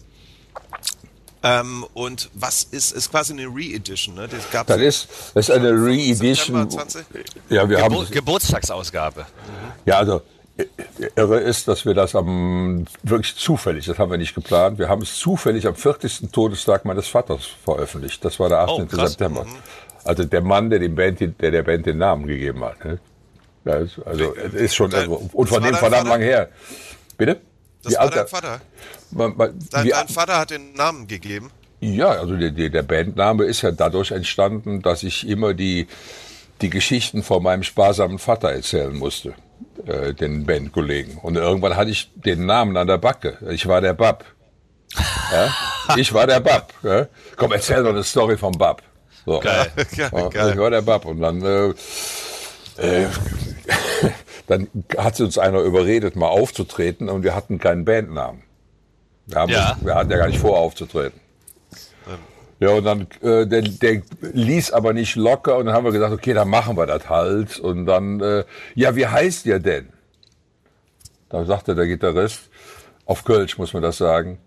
Ähm, 1.43 1.85
und 1.95 2.31
was 2.35 2.63
ist, 2.65 2.93
ist 2.93 3.11
quasi 3.11 3.33
eine 3.33 3.47
Re-Edition, 3.47 4.15
ne? 4.15 4.29
Das 4.29 4.51
gab's 4.51 4.69
Das 4.69 4.81
ist, 4.81 5.09
das 5.35 5.49
ist 5.49 5.55
eine 5.55 5.71
Re-Edition. 5.71 6.69
September 6.69 6.69
20? 6.69 7.05
Ja, 7.49 7.69
wir 7.69 7.83
haben, 7.83 7.95
Gebo 7.95 8.07
Geburtstagsausgabe. 8.11 9.27
Ja, 9.85 9.99
also 9.99 10.23
äh, 10.57 10.65
irre 11.17 11.41
ist, 11.41 11.67
dass 11.67 11.85
wir 11.85 11.95
das 11.95 12.15
am 12.15 12.87
wirklich 13.03 13.37
zufällig, 13.37 13.87
das 13.87 13.99
haben 13.99 14.11
wir 14.11 14.19
nicht 14.19 14.35
geplant, 14.35 14.79
wir 14.79 14.89
haben 14.89 15.03
es 15.03 15.17
zufällig 15.17 15.67
am 15.67 15.75
40. 15.75 16.31
Todestag 16.31 16.85
meines 16.85 17.09
Vaters 17.09 17.47
veröffentlicht. 17.65 18.25
Das 18.25 18.39
war 18.39 18.49
der 18.49 18.61
18. 18.61 18.89
Oh. 18.93 19.07
September. 19.07 19.47
Also 20.05 20.25
der 20.25 20.43
Mann, 20.43 20.71
der 20.71 20.79
dem 20.79 20.95
Band, 20.95 21.21
der 21.21 21.51
der 21.51 21.63
Band 21.63 21.87
den 21.87 21.99
Namen 21.99 22.27
gegeben 22.27 22.63
hat. 22.65 22.85
Ne? 22.85 22.99
Ja, 23.65 23.77
ist, 23.77 23.99
also 24.05 24.35
es 24.35 24.55
ist 24.55 24.75
schon 24.75 24.91
irre. 24.93 25.11
und 25.11 25.33
das 25.35 25.49
von 25.49 25.63
dem 25.63 25.75
verdammt 25.75 26.09
lang 26.09 26.21
her. 26.21 26.49
Bitte? 27.17 27.41
Das 27.83 27.93
Wie 27.93 27.97
war 27.97 28.11
dein 28.11 28.19
er- 28.21 28.27
Vater. 28.29 28.61
Man, 29.11 29.37
man, 29.37 29.59
Dein, 29.71 29.89
dein 29.89 30.09
Vater 30.09 30.39
hat 30.39 30.51
den 30.51 30.73
Namen 30.75 31.07
gegeben. 31.07 31.51
ja, 31.81 32.09
also 32.09 32.37
der, 32.37 32.51
der, 32.51 32.83
Bandname 32.83 33.45
ist 33.45 33.63
ja 33.63 33.71
dadurch 33.73 34.11
entstanden, 34.13 34.83
dass 34.83 35.03
ich 35.03 35.27
immer 35.29 35.53
die, 35.55 35.87
die 36.61 36.71
Geschichten 36.71 37.23
von 37.23 37.43
meinem 37.43 37.63
sparsamen 37.63 38.19
Vater 38.19 38.51
erzählen 38.53 38.95
musste, 38.97 39.35
äh, 39.87 40.15
den 40.15 40.47
Bandkollegen. 40.47 41.19
Und 41.19 41.37
irgendwann 41.37 41.77
hatte 41.77 41.91
ich 41.91 42.11
den 42.15 42.47
Namen 42.47 42.77
an 42.77 42.87
der 42.87 42.99
Backe. 42.99 43.37
Ich 43.51 43.67
war 43.67 43.81
der 43.81 43.95
Bab. 43.95 44.25
Ja? 45.33 45.55
Ich 45.97 46.15
war 46.15 46.29
der 46.29 46.39
Bab. 46.39 46.73
Ja? 46.85 47.09
Komm, 47.37 47.51
erzähl 47.53 47.83
doch 47.83 47.91
eine 47.91 48.05
Story 48.05 48.39
vom 48.39 48.53
Bab. 48.53 48.83
So. 49.27 49.41
Geil. 49.41 49.73
Geil, 49.97 50.11
Ja, 50.13 50.29
geil. 50.29 50.51
Ich 50.53 50.59
war 50.59 50.71
der 50.71 50.83
Bab. 50.83 51.05
Und 51.05 51.21
dann, 51.21 51.43
äh, 51.45 51.69
äh, 52.79 53.07
dann 54.53 54.69
hat 54.99 55.19
uns 55.21 55.39
einer 55.39 55.61
überredet, 55.61 56.15
mal 56.15 56.29
aufzutreten 56.29 57.09
und 57.09 57.23
wir 57.23 57.35
hatten 57.35 57.59
keinen 57.59 57.85
Bandnamen. 57.85 58.43
Wir, 59.27 59.37
haben 59.39 59.53
Ja. 59.53 59.77
wir 59.81 59.95
hatten 59.95 60.11
ja 60.11 60.19
gar 60.19 60.27
nicht 60.27 60.39
vor, 60.39 60.59
aufzutreten. 60.59 61.19
Ja, 62.61 62.71
und 62.71 62.85
dann, 62.85 63.07
äh, 63.23 63.45
der, 63.47 63.63
der 63.63 64.03
ließ 64.21 64.73
aber 64.73 64.93
nicht 64.93 65.17
locker 65.17 65.57
und 65.57 65.67
dann 65.67 65.75
haben 65.75 65.85
wir 65.85 65.91
gesagt, 65.91 66.13
okay, 66.13 66.33
dann 66.33 66.49
machen 66.49 66.77
wir 66.77 66.87
das 66.87 67.09
halt. 67.09 67.59
Und 67.59 67.87
dann, 67.87 68.21
äh, 68.21 68.45
ja, 68.77 68.95
wie 68.95 69.07
heißt 69.07 69.47
ihr 69.47 69.59
denn? 69.59 69.89
Da 71.29 71.45
sagte 71.45 71.75
der 71.75 71.87
Gitarrist, 71.87 72.43
auf 73.07 73.25
Kölsch 73.25 73.59
muss 73.59 73.73
man 73.73 73.83
das 73.83 73.97
sagen, 73.99 74.39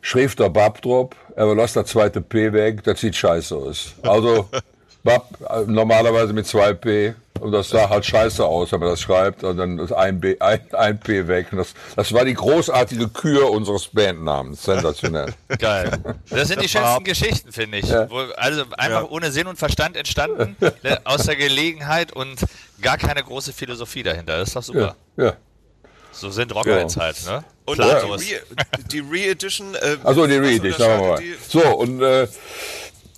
schrieb 0.00 0.34
der 0.36 0.48
Bab 0.48 0.84
aber 0.84 1.54
lass 1.54 1.74
das 1.74 1.86
zweite 1.88 2.20
P 2.22 2.52
weg, 2.52 2.82
das 2.82 3.00
sieht 3.00 3.14
scheiße 3.14 3.54
aus. 3.54 3.94
Also, 4.02 4.48
Bab 5.04 5.28
äh, 5.48 5.62
normalerweise 5.66 6.32
mit 6.32 6.46
zwei 6.46 6.72
P 6.72 7.14
und 7.40 7.52
das 7.52 7.68
sah 7.70 7.88
halt 7.88 8.04
scheiße 8.04 8.44
aus, 8.44 8.70
wenn 8.72 8.80
man 8.80 8.90
das 8.90 9.00
schreibt 9.00 9.42
und 9.44 9.56
dann 9.56 9.78
ist 9.78 9.92
ein, 9.92 10.20
B, 10.20 10.36
ein, 10.40 10.60
ein 10.74 11.00
P 11.00 11.26
weg. 11.28 11.48
Und 11.52 11.58
das, 11.58 11.74
das 11.96 12.12
war 12.12 12.24
die 12.24 12.34
großartige 12.34 13.08
Kür 13.08 13.50
unseres 13.50 13.88
Bandnamens. 13.88 14.62
Sensationell. 14.62 15.32
Geil. 15.58 15.90
Das 16.28 16.48
sind 16.48 16.62
die 16.62 16.68
schönsten 16.68 17.04
Geschichten, 17.04 17.52
finde 17.52 17.78
ich. 17.78 17.88
Ja. 17.88 18.08
Wo, 18.10 18.18
also 18.36 18.64
einfach 18.78 19.10
ohne 19.10 19.30
Sinn 19.32 19.46
und 19.46 19.58
Verstand 19.58 19.96
entstanden, 19.96 20.56
ne, 20.82 21.00
aus 21.04 21.24
der 21.24 21.36
Gelegenheit 21.36 22.12
und 22.12 22.38
gar 22.80 22.98
keine 22.98 23.22
große 23.22 23.52
Philosophie 23.52 24.02
dahinter. 24.02 24.38
Das 24.38 24.48
ist 24.48 24.56
doch 24.56 24.62
super. 24.62 24.96
Ja, 25.16 25.24
ja. 25.24 25.32
So 26.12 26.28
sind 26.30 26.54
Rockerheads 26.54 26.96
Ja. 26.96 27.02
halt, 27.02 27.24
ne? 27.26 27.44
Und 27.66 27.76
Planlos. 27.76 28.20
die 28.22 28.34
Re- 28.34 28.42
die 28.90 28.98
Re-Edition. 28.98 29.74
Äh, 29.76 29.96
Also 30.02 30.26
die 30.26 30.34
Re-Edition, 30.36 30.72
sagen 30.72 31.00
wir 31.02 31.08
mal. 31.08 31.10
unterscheidet 31.12 31.38
die- 31.54 31.58
So, 31.58 31.76
und 31.76 32.02
äh, 32.02 32.26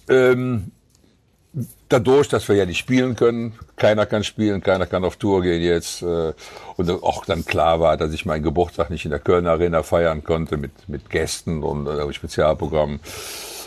ähm, 0.08 0.70
dadurch, 1.92 2.28
dass 2.28 2.48
wir 2.48 2.56
ja 2.56 2.66
nicht 2.66 2.78
spielen 2.78 3.14
können, 3.16 3.58
keiner 3.76 4.06
kann 4.06 4.24
spielen, 4.24 4.62
keiner 4.62 4.86
kann 4.86 5.04
auf 5.04 5.16
Tour 5.16 5.42
gehen 5.42 5.62
jetzt, 5.62 6.02
äh, 6.02 6.32
und 6.76 6.90
auch 7.02 7.24
dann 7.24 7.44
klar 7.44 7.80
war, 7.80 7.96
dass 7.96 8.12
ich 8.12 8.26
meinen 8.26 8.42
Geburtstag 8.42 8.90
nicht 8.90 9.04
in 9.04 9.10
der 9.10 9.20
Kölner 9.20 9.50
Arena 9.50 9.82
feiern 9.82 10.24
konnte 10.24 10.56
mit, 10.56 10.88
mit 10.88 11.10
Gästen 11.10 11.62
und 11.62 11.86
äh, 11.86 12.12
Spezialprogrammen, 12.12 13.00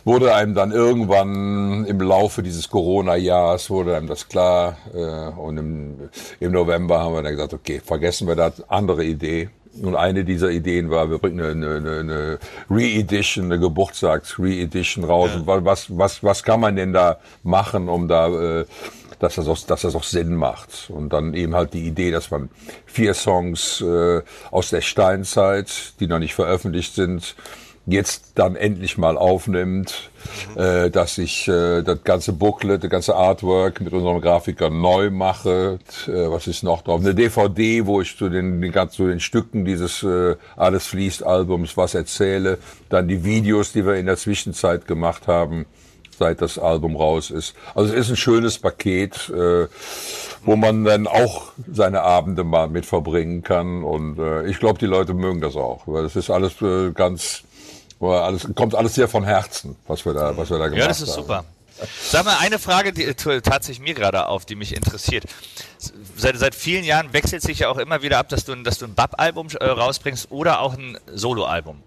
wurde 0.04 0.34
einem 0.36 0.54
dann 0.54 0.72
irgendwann 0.72 1.86
im 1.86 2.00
Laufe 2.00 2.44
dieses 2.44 2.70
Corona-Jahres 2.70 3.70
wurde 3.70 3.98
einem 3.98 4.08
das 4.08 4.28
klar 4.28 4.78
äh, 4.94 5.40
und 5.40 5.58
im, 5.58 6.10
im 6.40 6.52
November 6.52 7.00
haben 7.00 7.14
wir 7.14 7.24
dann 7.24 7.34
gesagt, 7.34 7.54
okay, 7.54 7.82
vergessen 7.84 8.28
wir 8.28 8.36
das, 8.36 8.70
andere 8.70 9.04
Idee. 9.04 9.50
Und 9.82 9.96
eine 9.96 10.24
dieser 10.24 10.50
Ideen 10.52 10.90
war, 10.90 11.10
wir 11.10 11.18
bringen 11.18 11.42
eine, 11.42 11.76
eine, 11.76 12.00
eine 12.00 12.40
Re-Edition, 12.70 13.46
eine 13.46 13.60
Geburtstags-Re-Edition 13.60 15.04
raus. 15.04 15.32
Und 15.36 15.48
was, 15.48 15.98
was, 15.98 16.24
was 16.24 16.44
kann 16.44 16.60
man 16.60 16.76
denn 16.76 16.94
da 16.94 17.18
machen, 17.44 17.90
um 17.90 18.08
da, 18.08 18.28
äh, 18.60 18.66
dass 19.20 19.36
das, 19.36 19.48
auch, 19.48 19.60
dass 19.60 19.82
das 19.82 19.96
auch 19.96 20.04
Sinn 20.04 20.36
macht? 20.36 20.90
Und 20.90 21.12
dann 21.12 21.34
eben 21.34 21.56
halt 21.56 21.74
die 21.74 21.88
Idee, 21.88 22.12
dass 22.12 22.32
man 22.32 22.50
vier 22.86 23.14
Songs 23.14 23.82
äh, 23.82 24.22
aus 24.52 24.70
der 24.70 24.82
Steinzeit, 24.82 25.94
die 26.00 26.08
noch 26.08 26.20
nicht 26.20 26.36
veröffentlicht 26.36 26.96
sind, 26.96 27.36
jetzt 27.88 28.32
dann 28.36 28.56
endlich 28.56 28.98
mal 28.98 29.18
aufnimmt, 29.18 30.10
äh, 30.56 30.90
dass 30.90 31.18
ich 31.20 31.48
äh, 31.48 31.84
das 31.84 32.04
ganze 32.04 32.34
Booklet, 32.34 32.84
das 32.84 32.90
ganze 32.90 33.16
Artwork 33.16 33.80
mit 33.82 33.94
unserem 33.94 34.22
Grafiker 34.22 34.70
neu 34.70 35.12
mache. 35.12 35.80
Äh, 36.08 36.12
was 36.32 36.48
ist 36.48 36.64
noch 36.64 36.82
drauf? 36.82 37.02
Eine 37.02 37.14
DVD, 37.14 37.86
wo 37.86 38.02
ich 38.02 38.18
zu 38.18 38.30
den, 38.30 38.60
den, 38.62 38.72
ganzen- 38.72 38.96
zu 38.96 39.08
den 39.08 39.20
Stücken 39.20 39.66
dieses 39.66 40.02
äh, 40.04 40.36
Alles 40.56 40.88
fließt 40.88 41.24
Albums 41.24 41.78
was 41.78 41.94
erzähle. 41.94 42.58
Dann 42.90 43.08
die 43.08 43.24
Videos, 43.24 43.72
die 43.72 43.86
wir 43.86 43.96
in 43.96 44.08
der 44.08 44.18
Zwischenzeit 44.18 44.88
gemacht 44.88 45.28
haben 45.28 45.66
seit 46.18 46.42
das 46.42 46.58
Album 46.58 46.96
raus 46.96 47.30
ist. 47.30 47.56
Also 47.76 47.94
es 47.94 48.06
ist 48.06 48.10
ein 48.12 48.16
schönes 48.16 48.58
Paket, 48.58 49.30
äh, 49.30 49.68
wo 50.46 50.56
man 50.56 50.86
dann 50.86 51.08
auch 51.08 51.52
seine 51.70 52.04
Abende 52.04 52.46
mal 52.46 52.70
mit 52.70 52.86
verbringen 52.86 53.44
kann. 53.44 53.84
Und 53.84 54.18
äh, 54.18 54.46
ich 54.48 54.58
glaube, 54.60 54.80
die 54.80 54.86
Leute 54.86 55.14
mögen 55.14 55.42
das 55.42 55.56
auch, 55.58 55.82
weil 55.88 56.06
es 56.06 56.16
ist 56.16 56.30
alles 56.30 56.62
äh, 56.62 56.92
ganz, 56.94 57.44
weil 58.08 58.20
alles 58.22 58.48
kommt 58.56 58.76
alles 58.76 58.96
sehr 58.96 59.08
von 59.08 59.24
Herzen, 59.24 59.76
was 59.88 60.06
wir 60.06 60.14
da, 60.14 60.36
was 60.38 60.50
wir 60.50 60.58
da 60.58 60.68
gemacht 60.68 60.72
haben. 60.72 60.80
Ja, 60.80 60.88
das 60.88 61.02
ist 61.02 61.14
super. 61.14 61.46
Sag 62.10 62.24
mal, 62.24 62.38
eine 62.40 62.58
Frage, 62.58 62.94
die 62.94 63.14
tatsächlich 63.14 63.80
mir 63.82 63.94
gerade 63.94 64.28
auf, 64.28 64.46
die 64.46 64.56
mich 64.56 64.74
interessiert. 64.74 65.26
Seit, 66.16 66.38
seit 66.38 66.56
vielen 66.56 66.86
Jahren 66.86 67.12
wechselt 67.12 67.42
sich 67.42 67.60
ja 67.60 67.70
auch 67.70 67.78
immer 67.78 68.02
wieder 68.02 68.18
ab, 68.18 68.30
dass 68.30 68.46
du, 68.46 68.54
ein- 68.54 68.64
dass 68.64 68.78
du 68.80 68.86
ein 68.86 68.94
Bab-Album 68.96 69.48
äh, 69.60 69.66
rausbringst 69.66 70.32
oder 70.32 70.62
auch 70.62 70.74
ein 70.78 70.98
Solo-Album. 71.14 71.84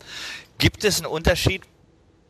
Gibt 0.59 0.85
es 0.85 0.98
einen 0.98 1.07
Unterschied 1.07 1.62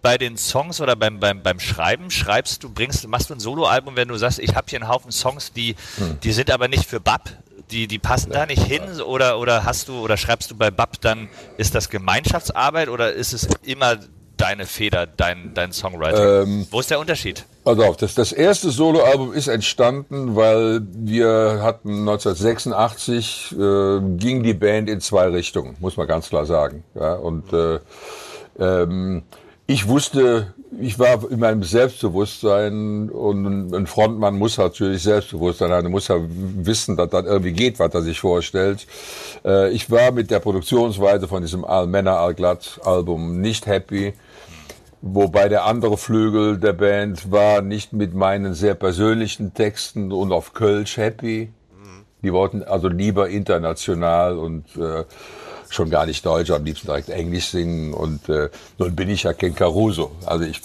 bei 0.02 0.16
den 0.18 0.36
Songs 0.36 0.80
oder 0.80 0.94
beim, 0.94 1.18
beim, 1.18 1.42
beim 1.42 1.58
Schreiben? 1.58 2.12
Schreibst 2.12 2.62
du, 2.62 2.70
bringst, 2.70 3.08
machst 3.08 3.30
du 3.30 3.34
ein 3.34 3.40
Solo-Album, 3.40 3.96
wenn 3.96 4.06
du 4.06 4.16
sagst, 4.16 4.38
ich 4.38 4.54
habe 4.54 4.66
hier 4.70 4.80
einen 4.80 4.88
Haufen 4.88 5.10
Songs, 5.10 5.52
die, 5.52 5.74
die 6.22 6.32
sind 6.32 6.52
aber 6.52 6.68
nicht 6.68 6.88
für 6.88 7.00
Bab, 7.00 7.28
die, 7.70 7.86
die 7.86 7.98
passen 7.98 8.32
da 8.32 8.46
nicht 8.46 8.62
hin 8.62 9.00
oder, 9.00 9.38
oder 9.38 9.64
hast 9.64 9.88
du 9.88 10.00
oder 10.00 10.16
schreibst 10.16 10.50
du 10.50 10.56
bei 10.56 10.70
Bab 10.70 11.00
dann, 11.00 11.28
ist 11.56 11.74
das 11.74 11.90
Gemeinschaftsarbeit 11.90 12.88
oder 12.88 13.12
ist 13.12 13.32
es 13.32 13.48
immer 13.62 13.98
deine 14.36 14.66
Feder, 14.66 15.06
dein, 15.06 15.52
dein 15.54 15.72
Songwriting? 15.72 16.66
Wo 16.70 16.80
ist 16.80 16.90
der 16.90 17.00
Unterschied? 17.00 17.44
Also 17.64 17.84
auf, 17.84 17.96
das, 17.96 18.14
das 18.14 18.32
erste 18.32 18.70
Soloalbum 18.70 19.32
ist 19.32 19.48
entstanden, 19.48 20.36
weil 20.36 20.80
wir 20.94 21.60
hatten 21.62 22.08
1986 22.08 23.52
äh, 23.52 24.00
ging 24.16 24.42
die 24.42 24.54
Band 24.54 24.88
in 24.88 25.00
zwei 25.00 25.26
Richtungen, 25.28 25.76
muss 25.80 25.96
man 25.96 26.06
ganz 26.06 26.28
klar 26.28 26.46
sagen. 26.46 26.84
Ja, 26.94 27.14
und 27.14 27.52
äh, 27.52 27.80
ähm, 28.58 29.22
ich 29.66 29.86
wusste, 29.86 30.54
ich 30.80 30.98
war 30.98 31.30
in 31.30 31.40
meinem 31.40 31.62
Selbstbewusstsein 31.62 33.08
und 33.10 33.72
ein- 33.74 33.86
Frontmann 33.86 34.36
muss 34.38 34.58
natürlich 34.58 35.02
Selbstbewusstsein 35.02 35.70
haben, 35.70 35.90
muss 35.90 36.08
ja 36.08 36.16
wissen, 36.20 36.96
dass 36.96 37.10
das 37.10 37.24
irgendwie 37.24 37.52
geht, 37.52 37.78
was 37.78 37.94
er 37.94 38.02
sich 38.02 38.20
vorstellt. 38.20 38.86
Äh, 39.44 39.70
ich 39.70 39.90
war 39.90 40.12
mit 40.12 40.30
der 40.30 40.40
Produktionsweise 40.40 41.26
von 41.26 41.42
diesem 41.42 41.64
All-Männer, 41.64 42.18
All-Glatt-Album 42.18 43.40
nicht 43.40 43.66
happy. 43.66 44.12
Wobei 45.00 45.48
der 45.48 45.64
andere 45.64 45.96
Flügel 45.96 46.58
der 46.58 46.72
Band 46.72 47.30
war 47.30 47.62
nicht 47.62 47.92
mit 47.92 48.14
meinen 48.14 48.54
sehr 48.54 48.74
persönlichen 48.74 49.54
Texten 49.54 50.12
und 50.12 50.32
auf 50.32 50.52
Kölsch 50.54 50.96
happy. 50.96 51.50
Die 52.22 52.32
wollten 52.32 52.64
also 52.64 52.88
lieber 52.88 53.28
international 53.28 54.36
und 54.38 54.64
äh, 54.76 55.04
schon 55.70 55.90
gar 55.90 56.06
nicht 56.06 56.24
Deutsch, 56.24 56.50
am 56.50 56.64
liebsten 56.64 56.86
direkt 56.86 57.08
Englisch 57.10 57.48
singen. 57.48 57.92
Und 57.94 58.28
äh, 58.28 58.48
nun 58.78 58.94
bin 58.96 59.08
ich 59.08 59.24
ja 59.24 59.32
kein 59.32 59.54
Caruso. 59.54 60.12
Also 60.26 60.44
ich, 60.44 60.60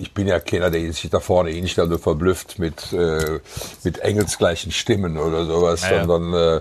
ich 0.00 0.14
bin 0.14 0.26
ja 0.26 0.40
keiner, 0.40 0.70
der 0.70 0.92
sich 0.92 1.10
da 1.10 1.20
vorne 1.20 1.50
hinstellt 1.50 1.90
und 1.90 2.00
verblüfft 2.00 2.58
mit, 2.58 2.92
äh, 2.92 3.40
mit 3.84 3.98
engelsgleichen 4.00 4.72
Stimmen 4.72 5.18
oder 5.18 5.46
sowas, 5.46 5.82
Ja, 5.82 5.96
ja. 5.96 6.06
sondern 6.06 6.58
äh, 6.58 6.60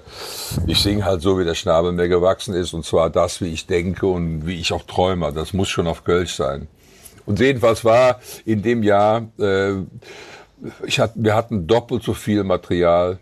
ich 0.67 0.81
singe 0.81 1.05
halt 1.05 1.21
so, 1.21 1.39
wie 1.39 1.45
der 1.45 1.55
Schnabel 1.55 1.91
mir 1.91 2.07
gewachsen 2.07 2.53
ist. 2.53 2.73
Und 2.73 2.85
zwar 2.85 3.09
das, 3.09 3.41
wie 3.41 3.53
ich 3.53 3.67
denke 3.67 4.05
und 4.07 4.45
wie 4.45 4.59
ich 4.59 4.73
auch 4.73 4.83
träume. 4.83 5.31
Das 5.33 5.53
muss 5.53 5.69
schon 5.69 5.87
auf 5.87 6.03
Kölsch 6.03 6.35
sein. 6.35 6.67
Und 7.25 7.39
jedenfalls 7.39 7.83
war 7.83 8.19
in 8.45 8.61
dem 8.61 8.83
Jahr, 8.83 9.27
äh, 9.37 9.73
ich 10.85 10.99
hat, 10.99 11.11
wir 11.15 11.35
hatten 11.35 11.67
doppelt 11.67 12.03
so 12.03 12.13
viel 12.13 12.43
Material 12.43 13.19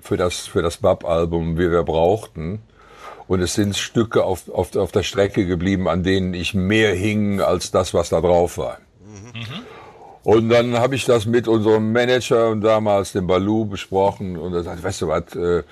für 0.00 0.16
das, 0.16 0.40
für 0.40 0.62
das 0.62 0.76
Bab-Album, 0.76 1.58
wie 1.58 1.70
wir 1.70 1.82
brauchten. 1.82 2.60
Und 3.26 3.40
es 3.40 3.54
sind 3.54 3.76
Stücke 3.76 4.24
auf, 4.24 4.48
auf, 4.50 4.76
auf 4.76 4.92
der 4.92 5.02
Strecke 5.02 5.46
geblieben, 5.46 5.88
an 5.88 6.02
denen 6.02 6.34
ich 6.34 6.54
mehr 6.54 6.94
hing 6.94 7.40
als 7.40 7.70
das, 7.70 7.94
was 7.94 8.10
da 8.10 8.20
drauf 8.20 8.58
war. 8.58 8.78
Und 10.24 10.48
dann 10.48 10.78
habe 10.78 10.94
ich 10.94 11.04
das 11.04 11.26
mit 11.26 11.48
unserem 11.48 11.92
Manager 11.92 12.48
und 12.50 12.62
damals 12.62 13.12
dem 13.12 13.26
Balu 13.26 13.66
besprochen 13.66 14.38
und 14.38 14.54
er 14.54 14.62
sagt, 14.62 14.82
weißt 14.82 15.02
du 15.02 15.08
was, 15.08 15.36
äh, 15.36 15.62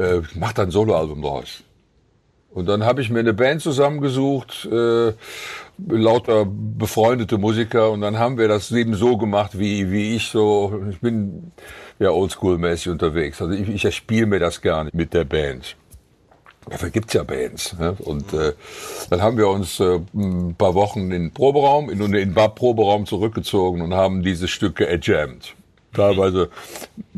äh, 0.00 0.22
mach 0.34 0.52
da 0.52 0.62
ein 0.62 0.70
Soloalbum 0.70 1.20
draus. 1.20 1.64
Und 2.54 2.66
dann 2.66 2.84
habe 2.84 3.00
ich 3.00 3.10
mir 3.10 3.20
eine 3.20 3.32
Band 3.32 3.62
zusammengesucht, 3.62 4.68
äh, 4.70 5.12
lauter 5.88 6.46
befreundete 6.46 7.38
Musiker 7.38 7.90
und 7.90 8.02
dann 8.02 8.18
haben 8.18 8.38
wir 8.38 8.46
das 8.46 8.70
eben 8.70 8.94
so 8.94 9.16
gemacht, 9.16 9.58
wie, 9.58 9.90
wie 9.90 10.14
ich 10.14 10.28
so, 10.28 10.80
ich 10.90 11.00
bin 11.00 11.50
ja 11.98 12.10
oldschool-mäßig 12.10 12.90
unterwegs. 12.90 13.40
Also 13.40 13.54
ich, 13.54 13.84
ich 13.84 13.96
spiele 13.96 14.26
mir 14.26 14.38
das 14.38 14.60
gerne 14.60 14.90
mit 14.92 15.14
der 15.14 15.24
Band. 15.24 15.76
Dafür 16.68 16.90
gibt's 16.90 17.12
ja 17.14 17.24
Bands. 17.24 17.76
Ne? 17.78 17.96
Und 17.98 18.32
äh, 18.32 18.52
dann 19.10 19.20
haben 19.20 19.36
wir 19.36 19.48
uns 19.48 19.80
äh, 19.80 20.00
ein 20.14 20.54
paar 20.56 20.74
Wochen 20.74 21.00
in 21.00 21.10
den 21.10 21.32
Proberaum, 21.32 21.90
in, 21.90 22.12
den 22.12 22.34
Bab-Proberaum 22.34 23.06
zurückgezogen 23.06 23.82
und 23.82 23.94
haben 23.94 24.22
diese 24.22 24.48
Stücke 24.48 24.86
erjammt. 24.86 25.54
Teilweise 25.92 26.48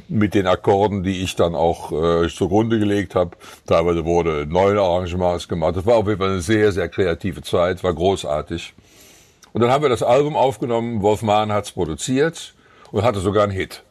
mit 0.09 0.35
den 0.35 0.47
Akkorden, 0.47 1.05
die 1.05 1.23
ich 1.23 1.37
dann 1.37 1.55
auch 1.55 1.93
äh, 1.93 2.29
zugrunde 2.29 2.79
gelegt 2.79 3.15
habe. 3.15 3.37
Teilweise 3.67 4.05
wurde 4.05 4.47
neue 4.49 4.81
Arrangements 4.81 5.47
gemacht. 5.47 5.77
Das 5.77 5.87
war 5.87 5.97
auf 5.97 6.09
jeden 6.09 6.19
Fall 6.19 6.31
eine 6.31 6.41
sehr, 6.41 6.73
sehr 6.73 6.89
kreative 6.89 7.43
Zeit, 7.43 7.85
war 7.85 7.95
großartig. 7.95 8.75
Und 9.53 9.61
dann 9.61 9.71
haben 9.71 9.83
wir 9.83 9.91
das 9.91 10.03
Album 10.03 10.35
aufgenommen, 10.35 11.03
Wolf 11.03 11.23
Mahn 11.23 11.53
hat's 11.53 11.71
produziert 11.71 12.55
und 12.91 13.05
hatte 13.05 13.21
sogar 13.21 13.45
einen 13.45 13.53
Hit. 13.53 13.85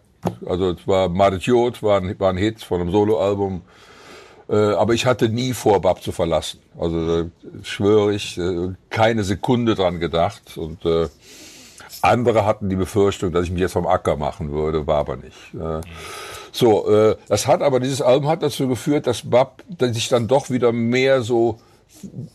Also 0.46 0.72
es 0.72 0.86
war 0.86 1.08
Madet 1.08 1.44
Jod, 1.44 1.82
war 1.82 2.02
ein, 2.02 2.20
war 2.20 2.32
ein 2.32 2.38
Hit 2.38 2.62
von 2.64 2.82
einem 2.82 2.92
Soloalbum. 2.92 3.58
Äh, 3.58 3.62
aber 4.52 4.94
ich 4.94 5.06
hatte 5.06 5.30
nie 5.30 5.54
vor, 5.54 5.82
Bab 5.82 6.04
zu 6.04 6.12
verlassen. 6.12 6.60
Also 6.78 7.22
äh, 7.22 7.26
schwöre 7.64 8.14
ich, 8.14 8.38
äh, 8.38 8.70
keine 8.90 9.24
Sekunde 9.24 9.76
dran 9.76 10.00
gedacht. 10.00 10.58
Und 10.58 10.86
äh, 10.86 11.08
andere 12.02 12.46
hatten 12.46 12.70
die 12.70 12.76
Befürchtung, 12.76 13.32
dass 13.32 13.46
ich 13.46 13.52
mich 13.52 13.62
jetzt 13.62 13.74
vom 13.74 13.88
Acker 13.88 14.18
machen 14.18 14.52
würde, 14.52 14.86
war 14.86 14.98
aber 14.98 15.16
nicht. 15.16 15.54
Äh, 15.54 15.82
so, 16.52 16.90
äh, 16.90 17.16
das 17.30 17.48
hat 17.48 17.62
aber 17.62 17.80
dieses 17.80 18.02
Album 18.02 18.30
hat 18.30 18.44
dazu 18.44 18.68
geführt, 18.68 19.08
dass 19.08 19.30
Bab 19.30 19.64
sich 19.80 20.10
dann 20.10 20.28
doch 20.28 20.50
wieder 20.50 20.72
mehr 20.72 21.22
so 21.22 21.60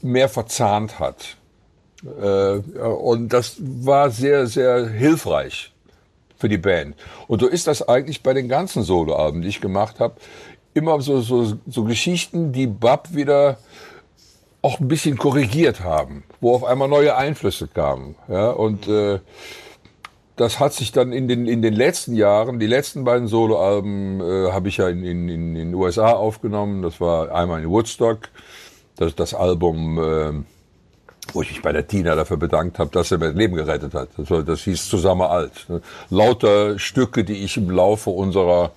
mehr 0.02 0.28
verzahnt 0.28 0.98
hat. 0.98 1.36
Äh, 2.04 2.58
und 2.58 3.32
das 3.32 3.56
war 3.58 4.10
sehr, 4.10 4.46
sehr 4.46 4.88
hilfreich 4.88 5.72
für 6.38 6.48
die 6.48 6.58
Band. 6.58 6.94
Und 7.26 7.40
so 7.40 7.48
ist 7.48 7.66
das 7.66 7.86
eigentlich 7.86 8.22
bei 8.22 8.32
den 8.32 8.48
ganzen 8.48 8.82
Soloalben, 8.82 9.42
die 9.42 9.48
ich 9.48 9.60
gemacht 9.60 9.98
habe, 9.98 10.14
immer 10.78 11.00
so, 11.00 11.20
so, 11.20 11.58
so 11.66 11.84
Geschichten, 11.84 12.52
die 12.52 12.66
Bab 12.66 13.14
wieder 13.14 13.58
auch 14.62 14.80
ein 14.80 14.88
bisschen 14.88 15.16
korrigiert 15.16 15.84
haben, 15.84 16.24
wo 16.40 16.54
auf 16.54 16.64
einmal 16.64 16.88
neue 16.88 17.16
Einflüsse 17.16 17.68
kamen. 17.68 18.16
Ja, 18.28 18.50
und 18.50 18.88
äh, 18.88 19.20
das 20.38 20.60
hat 20.60 20.72
sich 20.72 20.92
dann 20.92 21.12
in 21.12 21.28
den, 21.28 21.46
in 21.46 21.62
den 21.62 21.74
letzten 21.74 22.14
Jahren, 22.14 22.58
die 22.58 22.66
letzten 22.66 23.04
beiden 23.04 23.28
Soloalben 23.28 24.20
äh, 24.20 24.52
habe 24.52 24.68
ich 24.68 24.78
ja 24.78 24.88
in, 24.88 25.04
in, 25.04 25.28
in 25.28 25.54
den 25.54 25.74
USA 25.74 26.12
aufgenommen. 26.12 26.82
Das 26.82 27.00
war 27.00 27.32
einmal 27.32 27.62
in 27.62 27.68
Woodstock, 27.68 28.28
das, 28.96 29.14
das 29.14 29.34
Album, 29.34 29.98
äh, 29.98 30.44
wo 31.32 31.42
ich 31.42 31.50
mich 31.50 31.62
bei 31.62 31.72
der 31.72 31.86
Tina 31.86 32.14
dafür 32.14 32.36
bedankt 32.36 32.78
habe, 32.78 32.90
dass 32.90 33.10
er 33.10 33.18
mir 33.18 33.28
das 33.28 33.36
Leben 33.36 33.56
gerettet 33.56 33.94
hat. 33.94 34.10
Das, 34.16 34.30
war, 34.30 34.42
das 34.42 34.60
hieß 34.60 34.88
Zusammen 34.88 35.22
alt. 35.22 35.66
Ne? 35.68 35.82
Lauter 36.10 36.78
Stücke, 36.78 37.24
die 37.24 37.44
ich 37.44 37.56
im 37.56 37.70
Laufe 37.70 38.10
unserer 38.10 38.72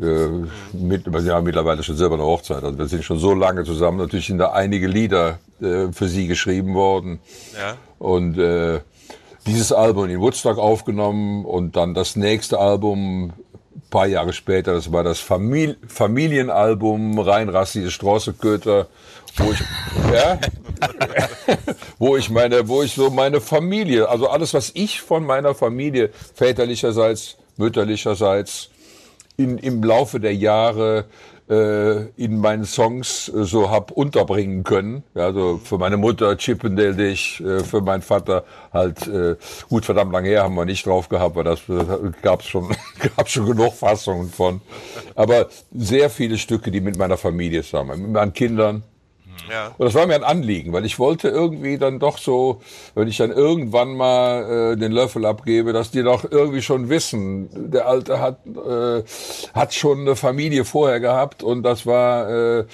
Äh, 0.00 0.28
mit, 0.72 1.06
wir 1.06 1.34
haben 1.34 1.44
mittlerweile 1.44 1.82
schon 1.82 1.96
selber 1.96 2.14
eine 2.14 2.24
Hochzeit. 2.24 2.64
Also 2.64 2.78
wir 2.78 2.86
sind 2.86 3.04
schon 3.04 3.18
so 3.18 3.34
lange 3.34 3.64
zusammen. 3.64 3.98
Natürlich 3.98 4.26
sind 4.26 4.38
da 4.38 4.52
einige 4.52 4.88
Lieder 4.88 5.38
äh, 5.60 5.92
für 5.92 6.08
sie 6.08 6.26
geschrieben 6.26 6.74
worden. 6.74 7.20
Ja. 7.54 7.76
Und 7.98 8.38
äh, 8.38 8.80
dieses 9.46 9.72
Album 9.72 10.08
in 10.08 10.20
Woodstock 10.20 10.58
aufgenommen 10.58 11.44
und 11.44 11.76
dann 11.76 11.94
das 11.94 12.16
nächste 12.16 12.58
Album 12.58 13.32
paar 13.94 14.06
Jahre 14.08 14.32
später, 14.32 14.74
das 14.74 14.90
war 14.90 15.04
das 15.04 15.20
Famili 15.20 15.76
Familienalbum 15.86 17.16
Rein 17.20 17.48
rassige 17.48 17.92
Strasseköter, 17.92 18.88
wo 19.36 19.52
ich, 19.52 19.60
ja, 20.12 20.38
wo 22.00 22.16
ich 22.16 22.28
meine, 22.28 22.66
wo 22.66 22.82
ich 22.82 22.94
so 22.94 23.10
meine 23.10 23.40
Familie, 23.40 24.08
also 24.08 24.28
alles, 24.28 24.52
was 24.52 24.72
ich 24.74 25.00
von 25.00 25.24
meiner 25.24 25.54
Familie 25.54 26.10
väterlicherseits, 26.34 27.36
mütterlicherseits 27.56 28.70
in, 29.36 29.58
im 29.58 29.82
Laufe 29.82 30.20
der 30.20 30.34
Jahre 30.34 31.06
äh, 31.48 32.06
in 32.16 32.38
meinen 32.38 32.64
Songs 32.64 33.28
äh, 33.28 33.44
so 33.44 33.70
hab 33.70 33.90
unterbringen 33.90 34.64
können. 34.64 35.02
Also 35.14 35.60
für 35.62 35.78
meine 35.78 35.96
Mutter 35.96 36.36
Chippendale 36.36 36.94
Dich, 36.94 37.40
äh, 37.40 37.60
für 37.60 37.80
meinen 37.80 38.02
Vater 38.02 38.44
halt 38.72 39.06
äh, 39.06 39.36
gut 39.68 39.84
verdammt 39.84 40.12
lange 40.12 40.28
her 40.28 40.44
haben 40.44 40.54
wir 40.54 40.64
nicht 40.64 40.86
drauf 40.86 41.08
gehabt, 41.08 41.36
weil 41.36 41.44
das 41.44 41.60
äh, 41.68 42.12
gab's 42.22 42.46
schon 42.46 42.74
gab's 43.16 43.32
schon 43.32 43.46
genug 43.46 43.74
Fassungen 43.74 44.30
von. 44.30 44.60
Aber 45.14 45.48
sehr 45.72 46.08
viele 46.08 46.38
Stücke, 46.38 46.70
die 46.70 46.80
mit 46.80 46.96
meiner 46.96 47.16
Familie 47.16 47.62
zusammen, 47.62 48.00
mit 48.02 48.12
meinen 48.12 48.32
Kindern, 48.32 48.82
Ja. 49.50 49.74
und 49.76 49.84
das 49.84 49.94
war 49.94 50.06
mir 50.06 50.14
ein 50.14 50.24
Anliegen, 50.24 50.72
weil 50.72 50.84
ich 50.84 50.98
wollte 50.98 51.28
irgendwie 51.28 51.78
dann 51.78 51.98
doch 51.98 52.18
so, 52.18 52.60
wenn 52.94 53.08
ich 53.08 53.16
dann 53.16 53.30
irgendwann 53.30 53.94
mal 53.94 54.72
äh, 54.72 54.76
den 54.76 54.92
Löffel 54.92 55.26
abgebe, 55.26 55.72
dass 55.72 55.90
die 55.90 56.02
doch 56.02 56.24
irgendwie 56.30 56.62
schon 56.62 56.88
wissen, 56.88 57.48
der 57.72 57.86
Alte 57.86 58.20
hat 58.20 58.38
äh, 58.46 59.02
hat 59.52 59.74
schon 59.74 60.00
eine 60.00 60.16
Familie 60.16 60.64
vorher 60.64 61.00
gehabt 61.00 61.42
und 61.42 61.62
das 61.62 61.86
war, 61.86 62.58
äh, 62.58 62.64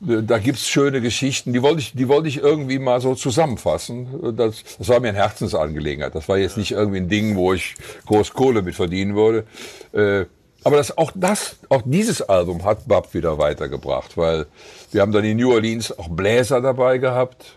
da 0.00 0.38
gibt's 0.38 0.68
schöne 0.68 1.00
Geschichten. 1.00 1.52
Die 1.52 1.62
wollte 1.62 1.80
ich, 1.80 1.92
die 1.94 2.08
wollte 2.08 2.28
ich 2.28 2.38
irgendwie 2.38 2.78
mal 2.78 3.00
so 3.00 3.14
zusammenfassen. 3.14 4.36
Das, 4.36 4.62
das 4.78 4.88
war 4.88 5.00
mir 5.00 5.08
eine 5.08 5.18
Herzensangelegenheit. 5.18 6.14
Das 6.14 6.28
war 6.28 6.38
jetzt 6.38 6.56
nicht 6.56 6.72
irgendwie 6.72 6.98
ein 6.98 7.08
Ding, 7.08 7.36
wo 7.36 7.52
ich 7.52 7.74
groß 8.06 8.32
Kohle 8.32 8.62
mit 8.62 8.74
verdienen 8.74 9.14
würde. 9.14 9.44
Äh, 9.92 10.26
aber 10.66 10.78
das, 10.78 10.98
auch 10.98 11.12
das, 11.14 11.58
auch 11.68 11.82
dieses 11.84 12.22
Album 12.22 12.64
hat 12.64 12.88
Bab 12.88 13.14
wieder 13.14 13.38
weitergebracht, 13.38 14.16
weil 14.16 14.46
wir 14.90 15.00
haben 15.00 15.12
dann 15.12 15.22
in 15.22 15.36
New 15.36 15.52
Orleans 15.52 15.96
auch 15.96 16.08
Bläser 16.08 16.60
dabei 16.60 16.98
gehabt. 16.98 17.56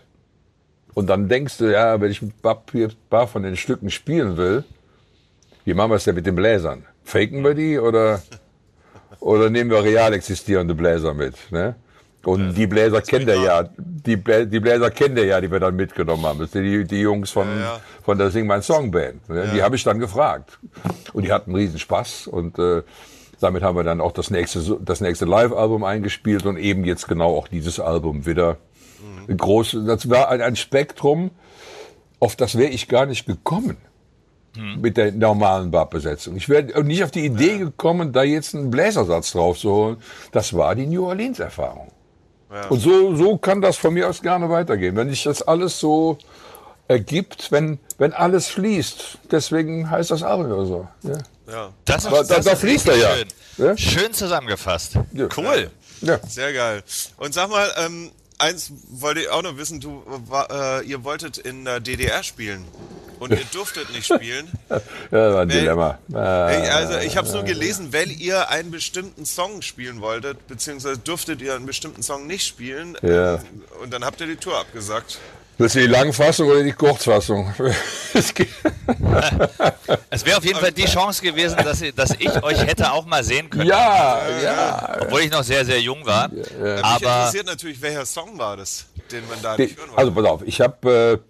Und 0.94 1.08
dann 1.08 1.28
denkst 1.28 1.58
du, 1.58 1.72
ja, 1.72 2.00
wenn 2.00 2.12
ich 2.12 2.22
mit 2.22 2.40
Bab 2.40 2.70
hier 2.70 2.86
ein 2.86 2.94
paar 3.10 3.26
von 3.26 3.42
den 3.42 3.56
Stücken 3.56 3.90
spielen 3.90 4.36
will, 4.36 4.62
wie 5.64 5.74
machen 5.74 5.90
wir 5.90 5.96
es 5.96 6.04
denn 6.04 6.14
mit 6.14 6.24
den 6.24 6.36
Bläsern? 6.36 6.86
Faken 7.02 7.42
wir 7.42 7.54
die 7.54 7.80
oder, 7.80 8.22
oder 9.18 9.50
nehmen 9.50 9.70
wir 9.70 9.82
real 9.82 10.14
existierende 10.14 10.76
Bläser 10.76 11.12
mit? 11.12 11.34
Ne? 11.50 11.74
Und 12.24 12.54
die 12.54 12.66
Bläser 12.66 13.00
kennt 13.00 13.28
er 13.28 13.42
ja, 13.42 13.70
die, 13.78 14.16
Blä 14.16 14.44
die 14.46 14.60
Bläser 14.60 14.90
kennt 14.90 15.16
er 15.18 15.24
ja, 15.24 15.40
die 15.40 15.50
wir 15.50 15.58
dann 15.60 15.74
mitgenommen 15.74 16.24
haben. 16.26 16.38
Das 16.40 16.52
sind 16.52 16.64
die, 16.64 16.84
die 16.84 17.00
Jungs 17.00 17.30
von, 17.30 17.48
Ja, 17.48 17.60
ja. 17.60 17.80
von 18.02 18.18
der 18.18 18.30
Sing 18.30 18.46
Mein 18.46 18.62
Song 18.62 18.90
Band. 18.90 19.26
Ne? 19.28 19.50
Die 19.54 19.62
habe 19.62 19.76
ich 19.76 19.84
dann 19.84 19.98
gefragt. 19.98 20.58
Und 21.12 21.24
die 21.24 21.32
hatten 21.32 21.54
riesen 21.54 21.78
Spaß 21.78 22.26
und 22.26 22.58
äh, 22.58 22.82
damit 23.40 23.62
haben 23.62 23.76
wir 23.76 23.84
dann 23.84 24.02
auch 24.02 24.12
das 24.12 24.30
nächste, 24.30 24.78
das 24.82 25.00
nächste 25.00 25.24
Live-Album 25.24 25.82
eingespielt 25.82 26.44
und 26.44 26.58
eben 26.58 26.84
jetzt 26.84 27.08
genau 27.08 27.36
auch 27.36 27.48
dieses 27.48 27.80
Album 27.80 28.26
wieder. 28.26 28.58
Mhm. 29.28 29.36
Groß, 29.38 29.78
das 29.86 30.10
war 30.10 30.28
ein, 30.28 30.42
ein 30.42 30.56
Spektrum, 30.56 31.30
auf 32.18 32.36
das 32.36 32.58
wäre 32.58 32.70
ich 32.70 32.86
gar 32.88 33.06
nicht 33.06 33.26
gekommen 33.26 33.78
Mhm. 34.56 34.80
mit 34.80 34.96
der 34.96 35.12
normalen 35.12 35.70
Bab-Besetzung. 35.70 36.34
Ich 36.36 36.48
wäre 36.48 36.82
nicht 36.82 37.04
auf 37.04 37.12
die 37.12 37.24
Idee 37.24 37.58
gekommen, 37.58 38.12
da 38.12 38.24
jetzt 38.24 38.54
einen 38.54 38.68
Bläsersatz 38.70 39.30
drauf 39.30 39.56
zu 39.58 39.70
holen. 39.70 39.96
Das 40.32 40.54
war 40.54 40.74
die 40.74 40.86
New 40.86 41.06
Orleans-Erfahrung. 41.06 41.92
Und 42.68 42.80
so, 42.80 43.14
so 43.16 43.36
kann 43.38 43.60
das 43.60 43.76
von 43.76 43.94
mir 43.94 44.08
aus 44.08 44.20
gerne 44.22 44.48
weitergehen. 44.50 44.96
Wenn 44.96 45.08
sich 45.08 45.22
das 45.22 45.42
alles 45.42 45.78
so 45.78 46.18
ergibt, 46.88 47.52
wenn, 47.52 47.78
wenn 47.98 48.12
alles 48.12 48.48
fließt. 48.48 49.18
Deswegen 49.30 49.88
heißt 49.88 50.10
das 50.10 50.22
oder 50.50 50.66
so. 50.66 50.88
Ja. 51.02 51.18
Ja. 51.52 51.72
Das 51.84 52.06
Aber 52.06 52.24
da- 52.24 52.40
da 52.40 52.56
fließt 52.56 52.88
er 52.88 52.96
ja. 52.96 53.14
Schön. 53.16 53.28
Ja? 53.58 53.76
schön 53.76 54.12
zusammengefasst. 54.12 54.94
Ja. 55.12 55.28
Cool. 55.36 55.70
Ja. 56.00 56.18
Sehr 56.26 56.52
geil. 56.52 56.82
Und 57.18 57.34
sag 57.34 57.50
mal, 57.50 57.68
ähm, 57.76 58.10
eins 58.38 58.72
wollte 58.88 59.20
ich 59.20 59.28
auch 59.28 59.42
noch 59.42 59.56
wissen, 59.56 59.80
du, 59.80 60.02
wa- 60.28 60.80
äh, 60.80 60.86
ihr 60.86 61.04
wolltet 61.04 61.38
in 61.38 61.64
der 61.64 61.78
DDR 61.80 62.22
spielen 62.22 62.64
und 63.20 63.30
ihr 63.30 63.44
durftet 63.52 63.92
nicht 63.92 64.06
spielen. 64.12 64.48
ja, 64.68 64.80
das 65.10 65.34
war 65.34 65.42
ein 65.42 65.48
Weil- 65.50 65.60
Dilemma. 65.60 65.98
Ich, 66.08 66.72
also 66.72 66.98
ich 66.98 67.16
habe 67.16 67.28
es 67.28 67.32
nur 67.32 67.44
gelesen, 67.44 67.92
weil 67.92 68.10
ihr 68.10 68.48
einen 68.50 68.70
bestimmten 68.72 69.24
Song 69.24 69.62
spielen 69.62 70.00
wolltet, 70.00 70.46
beziehungsweise 70.48 70.98
durftet 70.98 71.40
ihr 71.42 71.54
einen 71.54 71.66
bestimmten 71.66 72.02
Song 72.02 72.26
nicht 72.26 72.46
spielen. 72.46 72.96
Ja. 73.02 73.34
ähm, 73.34 73.40
Und 73.82 73.92
dann 73.92 74.04
habt 74.04 74.20
ihr 74.20 74.26
die 74.26 74.36
Tour 74.36 74.58
abgesagt. 74.58 75.18
Willst 75.58 75.74
du 75.74 75.80
die 75.80 75.86
Langfassung 75.88 76.48
oder 76.48 76.62
die 76.62 76.72
Kurzfassung? 76.72 77.54
Es 80.10 80.24
wäre 80.24 80.38
auf 80.38 80.44
jeden 80.44 80.58
Fall 80.58 80.72
die 80.72 80.84
Chance 80.86 81.22
gewesen, 81.22 81.56
dass, 81.62 81.80
ich- 81.82 81.94
dass 81.94 82.10
ich 82.18 82.42
euch 82.42 82.64
hätte 82.66 82.92
auch 82.92 83.06
mal 83.06 83.22
sehen 83.24 83.48
können. 83.50 83.66
ja, 83.66 84.20
ja. 84.42 84.96
Obwohl 85.02 85.20
ich 85.22 85.30
noch 85.30 85.42
sehr, 85.44 85.64
sehr 85.64 85.80
jung 85.80 86.04
war. 86.06 86.28
Mich 86.28 86.46
Aber 86.82 86.94
interessiert 86.96 87.46
natürlich, 87.46 87.80
welcher 87.80 88.06
Song 88.06 88.38
war 88.38 88.56
das, 88.56 88.86
den 89.10 89.26
man 89.28 89.40
da 89.42 89.56
nicht 89.56 89.76
hören 89.78 89.88
wollte. 89.90 89.98
Also 89.98 90.12
pass 90.12 90.24
auf, 90.24 90.42
ich 90.44 90.60
habe, 90.60 91.20
äh, 91.22 91.29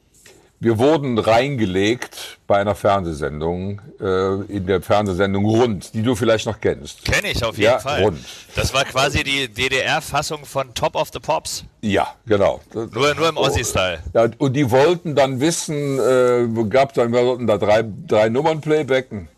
wir 0.60 0.78
wurden 0.78 1.18
reingelegt 1.18 2.38
bei 2.46 2.58
einer 2.58 2.74
Fernsehsendung, 2.74 3.80
äh, 4.00 4.34
in 4.54 4.66
der 4.66 4.82
Fernsehsendung 4.82 5.46
Rund, 5.46 5.94
die 5.94 6.02
du 6.02 6.14
vielleicht 6.14 6.44
noch 6.46 6.60
kennst. 6.60 7.04
kenne 7.04 7.30
ich 7.30 7.42
auf 7.42 7.56
jeden 7.56 7.72
Ja, 7.72 7.78
Fall. 7.78 8.02
rund. 8.02 8.18
Das 8.54 8.74
war 8.74 8.84
quasi 8.84 9.24
die 9.24 9.48
DDR-Fassung 9.48 10.44
von 10.44 10.74
Top 10.74 10.96
of 10.96 11.08
the 11.14 11.18
Pops. 11.18 11.64
Ja, 11.80 12.14
genau. 12.26 12.60
Nur, 12.74 13.14
nur 13.14 13.28
im 13.30 13.36
Ossi-Style. 13.38 14.00
Ja, 14.12 14.28
und 14.38 14.52
die 14.54 14.70
wollten 14.70 15.14
dann 15.14 15.40
wissen, 15.40 15.98
äh, 15.98 16.46
gab 16.68 16.92
dann, 16.92 17.10
wir 17.12 17.24
sollten 17.24 17.46
da 17.46 17.56
drei, 17.56 17.82
drei 18.06 18.28
Nummern 18.28 18.60
playbacken. 18.60 19.28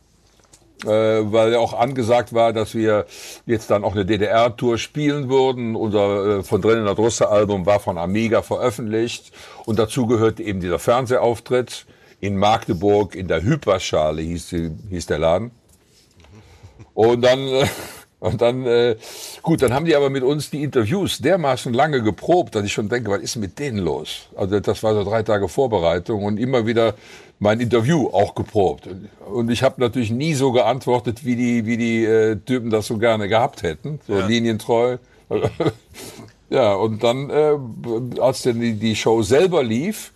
Äh, 0.85 0.89
weil 1.33 1.53
ja 1.53 1.61
auch 1.61 1.75
angesagt 1.75 2.33
war, 2.33 2.53
dass 2.53 2.75
wir 2.75 3.07
jetzt 3.47 3.71
dann 3.71 3.85
auch 3.85 3.93
eine 3.93 4.05
DDR-Tour 4.05 4.79
spielen 4.79 5.29
würden. 5.29 5.77
Unser 5.77 6.39
äh, 6.39 6.43
von 6.43 6.61
drinnen 6.61 6.87
das 6.87 6.99
Russe 6.99 7.29
Album 7.29 7.67
war 7.67 7.79
von 7.79 7.99
Amiga 7.99 8.43
veröffentlicht 8.43 9.31
und 9.65 9.79
dazu 9.79 10.09
gehörte 10.09 10.43
eben 10.43 10.61
dieser 10.61 10.81
Fernsehauftritt 10.81 11.87
in 12.19 12.37
Magdeburg 12.37 13.15
in 13.15 13.29
der 13.29 13.43
Hyperschale 13.43 14.23
hieß, 14.23 14.55
hieß 14.91 15.07
der 15.07 15.19
Laden. 15.19 15.53
Und 16.95 17.23
dann, 17.23 17.47
äh, 17.47 17.67
und 18.21 18.41
dann, 18.41 18.65
äh, 18.65 18.97
gut, 19.43 19.63
dann 19.63 19.73
haben 19.73 19.87
die 19.87 19.97
aber 19.97 20.11
mit 20.11 20.23
uns 20.23 20.51
die 20.51 20.63
Interviews 20.63 21.19
dermaßen 21.19 21.73
lange 21.73 22.03
geprobt, 22.03 22.55
dass 22.55 22.65
ich 22.65 22.73
schon 22.73 22.89
denke, 22.89 23.11
was 23.11 23.21
ist 23.21 23.37
mit 23.37 23.59
denen 23.59 23.79
los? 23.79 24.29
Also 24.37 24.61
das 24.61 24.83
war 24.83 24.95
so 24.95 25.05
drei 25.05 25.23
Tage 25.23 25.49
Vorbereitung 25.49 26.25
und 26.25 26.39
immer 26.39 26.67
wieder 26.67 26.95
mein 27.43 27.59
Interview 27.59 28.09
auch 28.13 28.37
geprobt. 28.37 28.89
Und 29.27 29.51
ich 29.51 29.65
habe 29.65 29.81
natürlich 29.81 30.13
nie 30.13 30.35
so 30.35 30.53
geantwortet, 30.53 31.25
wie 31.25 31.35
die, 31.35 31.67
wie 31.67 31.77
die 31.77 32.05
äh, 32.05 32.37
Typen 32.37 32.71
das 32.71 32.87
so 32.87 32.99
gerne 32.99 33.29
gehabt 33.29 33.65
hätten, 33.65 33.99
so 34.07 34.21
linientreu. 34.21 34.99
ja, 36.51 36.73
und 36.75 37.03
dann, 37.03 37.31
äh, 37.31 38.21
als 38.21 38.43
dann 38.43 38.61
die, 38.61 38.75
die 38.75 38.95
Show 38.95 39.23
selber 39.23 39.65
lief, 39.65 40.13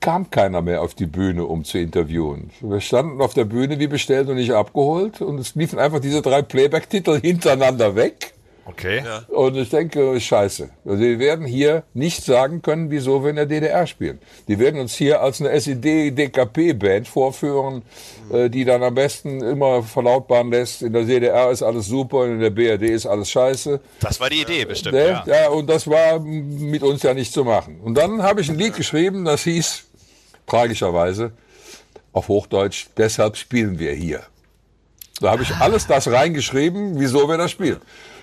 kam 0.00 0.28
keiner 0.28 0.60
mehr 0.60 0.82
auf 0.82 0.94
die 0.94 1.06
Bühne, 1.06 1.44
um 1.44 1.62
zu 1.62 1.78
interviewen. 1.78 2.50
Wir 2.60 2.80
standen 2.80 3.20
auf 3.20 3.32
der 3.32 3.44
Bühne 3.44 3.78
wie 3.78 3.86
bestellt 3.86 4.28
und 4.28 4.34
nicht 4.34 4.52
abgeholt 4.52 5.20
und 5.20 5.38
es 5.38 5.54
liefen 5.54 5.78
einfach 5.78 6.00
diese 6.00 6.20
drei 6.20 6.42
Playback-Titel 6.42 7.20
hintereinander 7.20 7.94
weg. 7.94 8.34
Okay. 8.68 9.02
Und 9.28 9.56
ich 9.56 9.70
denke, 9.70 10.20
scheiße. 10.20 10.70
Also 10.84 10.98
wir 10.98 11.20
werden 11.20 11.46
hier 11.46 11.84
nicht 11.94 12.24
sagen 12.24 12.62
können, 12.62 12.90
wieso 12.90 13.22
wir 13.22 13.30
in 13.30 13.36
der 13.36 13.46
DDR 13.46 13.86
spielen. 13.86 14.18
Die 14.48 14.58
werden 14.58 14.80
uns 14.80 14.94
hier 14.96 15.20
als 15.22 15.40
eine 15.40 15.50
SED-DKP-Band 15.50 17.06
vorführen, 17.06 17.82
äh, 18.32 18.50
die 18.50 18.64
dann 18.64 18.82
am 18.82 18.94
besten 18.96 19.40
immer 19.40 19.84
verlautbaren 19.84 20.50
lässt, 20.50 20.82
in 20.82 20.92
der 20.92 21.04
DDR 21.04 21.50
ist 21.52 21.62
alles 21.62 21.86
super 21.86 22.18
und 22.18 22.32
in 22.32 22.40
der 22.40 22.50
BRD 22.50 22.82
ist 22.90 23.06
alles 23.06 23.30
scheiße. 23.30 23.80
Das 24.00 24.18
war 24.18 24.30
die 24.30 24.40
Idee 24.42 24.64
bestimmt, 24.64 24.94
Ne? 24.94 25.06
ja. 25.06 25.24
Ja, 25.26 25.48
und 25.50 25.68
das 25.70 25.86
war 25.86 26.18
mit 26.18 26.82
uns 26.82 27.04
ja 27.04 27.14
nicht 27.14 27.32
zu 27.32 27.44
machen. 27.44 27.78
Und 27.84 27.94
dann 27.94 28.22
habe 28.22 28.40
ich 28.40 28.48
ein 28.48 28.58
Lied 28.58 28.74
geschrieben, 28.74 29.24
das 29.24 29.44
hieß, 29.44 29.84
tragischerweise, 30.46 31.30
auf 32.12 32.26
Hochdeutsch, 32.28 32.86
deshalb 32.96 33.36
spielen 33.36 33.78
wir 33.78 33.92
hier. 33.92 34.22
Da 35.20 35.30
habe 35.30 35.42
ich 35.44 35.54
alles 35.56 35.86
das 35.86 36.08
reingeschrieben, 36.08 36.98
wieso 37.00 37.28
wir 37.28 37.38
das 37.38 37.50
spielen. 37.50 37.80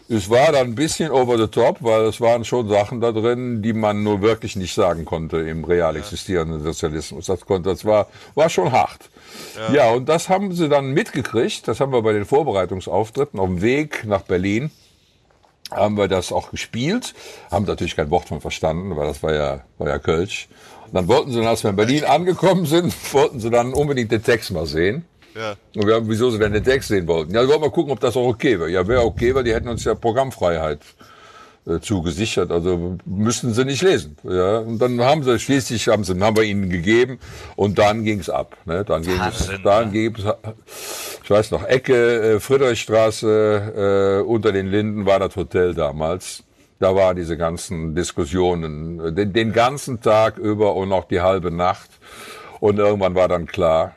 Es 0.10 0.30
war 0.30 0.52
dann 0.52 0.68
ein 0.68 0.76
bisschen 0.76 1.12
over 1.12 1.38
the 1.38 1.48
top, 1.48 1.78
weil 1.80 2.02
es 2.02 2.20
waren 2.20 2.44
schon 2.44 2.68
Sachen 2.68 3.00
da 3.00 3.12
drin, 3.12 3.62
die 3.62 3.74
man 3.74 4.04
nur 4.04 4.22
wirklich 4.22 4.56
nicht 4.56 4.74
sagen 4.74 5.06
konnte 5.06 5.38
im 5.38 5.64
real 5.64 5.96
existierenden 5.96 6.62
Sozialismus. 6.62 7.28
Das 7.28 7.42
konnte, 7.46 7.70
das 7.70 7.86
war, 7.86 8.08
war 8.36 8.50
schon 8.50 8.72
hart. 8.72 9.10
Ja. 9.74 9.92
und 9.92 10.10
das 10.10 10.30
haben 10.30 10.54
sie 10.54 10.68
dann 10.68 10.92
mitgekriegt. 10.92 11.68
Das 11.68 11.80
haben 11.80 11.92
wir 11.92 12.02
bei 12.02 12.14
den 12.14 12.26
Vorbereitungsauftritten 12.26 13.40
auf 13.40 13.48
dem 13.48 13.62
Weg 13.62 14.04
nach 14.06 14.22
Berlin 14.22 14.72
haben 15.76 15.98
wir 15.98 16.08
das 16.08 16.32
auch 16.32 16.52
gespielt, 16.52 17.14
haben 17.52 17.66
natürlich 17.66 17.96
kein 17.96 18.10
Wort 18.12 18.28
von 18.28 18.42
verstanden, 18.42 18.96
weil 18.96 19.08
das 19.08 19.24
war 19.24 19.34
ja, 19.34 19.62
war 19.78 19.88
ja 19.88 20.00
Kölsch. 20.00 20.48
Und 20.86 20.94
dann 20.94 21.08
wollten 21.08 21.32
sie, 21.32 21.46
als 21.46 21.64
wir 21.64 21.72
in 21.72 21.76
Berlin 21.76 22.04
angekommen 22.04 22.66
sind, 22.66 22.94
wollten 23.14 23.40
sie 23.40 23.50
dann 23.50 23.74
unbedingt 23.74 24.12
den 24.12 24.24
Text 24.24 24.52
mal 24.52 24.66
sehen. 24.66 25.06
Ja. 25.36 25.56
Und 25.76 25.88
wir 25.88 25.96
haben, 25.96 26.10
wieso 26.10 26.30
sie 26.30 26.40
denn 26.40 26.54
den 26.54 26.64
Text 26.64 26.90
sehen 26.90 27.08
wollten. 27.08 27.34
Ja, 27.34 27.42
wir 27.42 27.50
wollten 27.50 27.62
mal 27.62 27.72
gucken, 27.72 27.92
ob 27.92 28.00
das 28.00 28.16
auch 28.16 28.28
okay 28.28 28.60
wäre. 28.60 28.70
Ja, 28.70 28.88
wäre 28.88 29.04
okay, 29.04 29.34
weil 29.34 29.44
die 29.44 29.54
hätten 29.54 29.68
uns 29.68 29.84
ja 29.84 29.96
Programmfreiheit 29.96 30.80
äh, 31.66 31.80
zugesichert. 31.80 32.52
Also 32.52 32.98
müssten 33.06 33.54
sie 33.54 33.66
nicht 33.66 33.82
lesen. 33.82 34.18
Ja, 34.24 34.60
und 34.60 34.80
dann 34.80 35.00
haben 35.02 35.24
sie 35.24 35.40
schließlich 35.40 35.88
haben, 35.88 36.04
sie, 36.04 36.20
haben 36.20 36.36
wir 36.36 36.44
ihnen 36.44 36.70
gegeben 36.70 37.20
und 37.56 37.80
dann 37.80 38.04
ging 38.04 38.20
es 38.20 38.30
ab. 38.30 38.58
Ne? 38.66 38.84
Dann 38.84 39.02
ging 39.04 39.20
es, 39.20 39.50
dann 39.64 39.92
ging 39.92 40.16
ich 41.24 41.30
weiß 41.30 41.52
noch, 41.52 41.64
Ecke, 41.64 42.36
äh, 42.36 42.40
Friedrichstraße, 42.40 44.22
äh, 44.22 44.28
unter 44.28 44.52
den 44.52 44.68
Linden 44.68 45.06
war 45.06 45.20
das 45.20 45.36
Hotel 45.36 45.74
damals. 45.74 46.44
Da 46.80 46.94
waren 46.96 47.16
diese 47.16 47.38
ganzen 47.38 47.96
Diskussionen 47.96 49.00
äh, 49.00 49.14
den, 49.14 49.32
den 49.32 49.54
ganzen 49.54 50.02
Tag 50.02 50.38
über 50.38 50.76
und 50.76 50.90
noch 50.90 51.06
die 51.06 51.22
halbe 51.22 51.50
Nacht. 51.50 51.90
Und 52.60 52.78
irgendwann 52.78 53.16
war 53.16 53.30
dann 53.30 53.46
klar, 53.46 53.96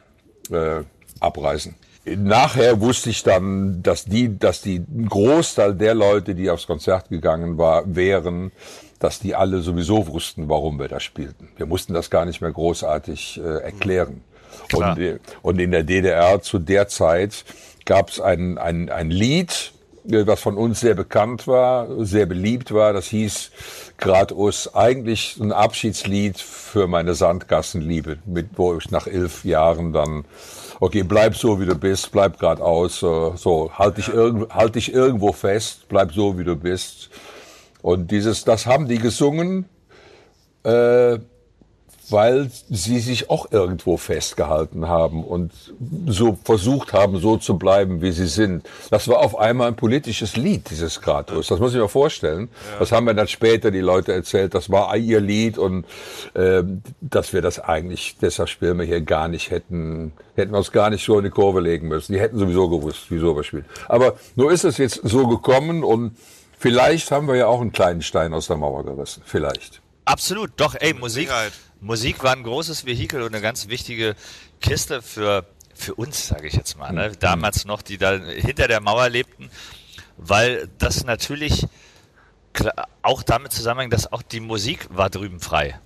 äh, 0.51 0.83
abreisen. 1.21 1.77
Nachher 2.05 2.81
wusste 2.81 3.11
ich 3.11 3.25
dann, 3.25 3.83
dass 3.83 4.05
die, 4.05 4.39
dass 4.39 4.63
die 4.63 4.85
Großteil 5.09 5.75
der 5.75 5.95
Leute, 5.95 6.37
die 6.37 6.49
aufs 6.51 6.69
Konzert 6.69 7.09
gegangen 7.09 7.59
war, 7.59 7.83
wären, 7.97 8.53
dass 9.01 9.19
die 9.19 9.35
alle 9.35 9.61
sowieso 9.61 10.07
wussten, 10.07 10.49
warum 10.49 10.79
wir 10.79 10.89
da 10.89 11.01
spielten. 11.01 11.49
Wir 11.57 11.67
mussten 11.67 11.95
das 11.95 12.09
gar 12.09 12.25
nicht 12.25 12.41
mehr 12.41 12.53
großartig 12.53 13.41
äh, 13.43 13.63
erklären. 13.63 14.23
Und, 14.73 14.99
äh, 14.99 15.19
und 15.43 15.59
in 15.59 15.73
der 15.73 15.83
DDR 15.83 16.41
zu 16.41 16.59
der 16.59 16.89
Zeit 16.89 17.45
gab 17.85 18.11
es 18.11 18.21
ein, 18.21 18.57
ein, 18.57 18.89
ein 18.89 19.11
Lied, 19.11 19.73
äh, 20.09 20.27
was 20.27 20.41
von 20.41 20.57
uns 20.57 20.81
sehr 20.81 20.95
bekannt 20.95 21.47
war, 21.47 22.05
sehr 22.05 22.27
beliebt 22.27 22.73
war. 22.73 22.93
Das 22.93 23.07
hieß 23.09 23.51
Gradus, 23.99 24.75
eigentlich 24.75 25.39
ein 25.41 25.53
Abschiedslied 25.53 26.39
für 26.39 26.87
meine 26.87 27.15
Sandgassenliebe, 27.15 28.19
mit, 28.27 28.51
wo 28.57 28.77
ich 28.77 28.91
nach 28.91 29.07
elf 29.07 29.45
Jahren 29.45 29.93
dann 29.93 30.25
okay, 30.81 31.03
bleib 31.03 31.37
so 31.37 31.61
wie 31.61 31.67
du 31.67 31.75
bist, 31.75 32.11
bleib 32.13 32.39
geradeaus, 32.39 32.99
so, 32.99 33.35
so 33.37 33.71
halt 33.73 33.97
dich, 33.99 34.09
irgend, 34.09 34.53
halt 34.55 34.75
dich 34.75 34.93
irgendwo 34.93 35.33
fest, 35.33 35.87
bleib 35.89 36.13
so 36.13 36.39
wie 36.39 36.45
du 36.45 36.57
bist. 36.57 37.11
Und 37.83 38.11
dieses, 38.11 38.45
das 38.45 38.67
haben 38.67 38.89
die 38.89 38.99
gesungen, 38.99 39.67
äh, 40.65 41.19
weil 42.11 42.51
sie 42.71 43.01
sich 43.01 43.31
auch 43.31 43.51
irgendwo 43.51 43.97
festgehalten 43.97 44.89
haben 44.89 45.25
und 45.25 45.53
so 46.07 46.39
versucht 46.45 46.93
haben, 46.93 47.19
so 47.19 47.37
zu 47.37 47.59
bleiben, 47.59 48.03
wie 48.03 48.13
sie 48.13 48.27
sind. 48.27 48.69
Das 48.91 49.09
war 49.09 49.19
auf 49.19 49.39
einmal 49.39 49.69
ein 49.69 49.77
politisches 49.77 50.37
Lied, 50.37 50.71
dieses 50.71 51.01
Kratos. 51.01 51.49
Das 51.49 51.59
muss 51.59 51.75
ich 51.75 51.81
mir 51.81 51.89
vorstellen. 51.89 52.49
Ja. 52.73 52.79
Das 52.79 52.93
haben 52.93 53.05
mir 53.05 53.15
dann 53.15 53.29
später 53.29 53.71
die 53.71 53.81
Leute 53.81 54.13
erzählt. 54.13 54.55
Das 54.55 54.71
war 54.71 54.97
ihr 54.97 55.21
Lied 55.21 55.59
und 55.59 55.85
äh, 56.35 56.63
dass 57.01 57.33
wir 57.33 57.43
das 57.43 57.59
eigentlich, 57.59 58.17
deshalb 58.21 58.49
spielen 58.49 58.79
wir 58.79 58.87
hier 58.87 59.01
gar 59.01 59.29
nicht 59.29 59.51
hätten, 59.51 60.13
hätten 60.35 60.53
wir 60.53 60.59
uns 60.59 60.73
gar 60.73 60.91
nicht 60.91 61.05
so 61.05 61.19
in 61.19 61.25
die 61.25 61.31
Kurve 61.31 61.61
legen 61.61 61.89
müssen. 61.89 62.13
Die 62.13 62.21
hätten 62.21 62.39
sowieso 62.39 62.69
gewusst, 62.69 63.07
wieso 63.09 63.37
wir 63.37 63.45
spielen. 63.45 63.67
Aber 63.89 64.17
nur 64.37 64.53
ist 64.53 64.65
es 64.65 64.79
jetzt 64.79 65.01
so 65.03 65.27
gekommen 65.27 65.83
und 65.83 66.17
vielleicht 66.59 67.11
haben 67.11 67.27
wir 67.29 67.37
ja 67.37 67.47
auch 67.47 67.61
einen 67.61 67.73
kleinen 67.73 68.03
Stein 68.03 68.33
aus 68.33 68.47
der 68.47 68.57
Mauer 68.57 68.85
gerissen. 68.85 69.23
Vielleicht. 69.25 69.81
Absolut, 70.05 70.53
doch, 70.57 70.77
ey, 70.79 70.95
Musik. 70.95 71.29
Sicherheit. 71.29 71.53
Musik 71.81 72.23
war 72.23 72.33
ein 72.33 72.43
großes 72.43 72.87
Vehikel 72.87 73.23
und 73.23 73.35
eine 73.35 73.43
ganz 73.43 73.69
wichtige 73.69 74.15
Kiste 74.61 75.03
für, 75.03 75.47
für 75.75 75.95
uns, 75.95 76.29
sage 76.29 76.49
ich 76.49 76.55
jetzt 76.55 76.79
mal. 76.79 76.93
Ne? 76.93 77.11
Mhm. 77.11 77.19
Damals 77.21 77.65
noch, 77.65 77.83
die 77.83 77.99
da 77.99 78.17
hinter 78.19 78.69
der 78.69 78.81
Mauer 78.81 79.09
lebten, 79.09 79.51
weil 80.17 80.69
das 80.79 81.05
natürlich 81.05 81.67
auch 83.03 83.23
damit 83.23 83.53
zusammenhängt, 83.53 83.93
dass 83.93 84.11
auch 84.11 84.23
die 84.23 84.41
Musik 84.41 84.89
war 84.91 85.11
drüben 85.11 85.41
frei. 85.41 85.79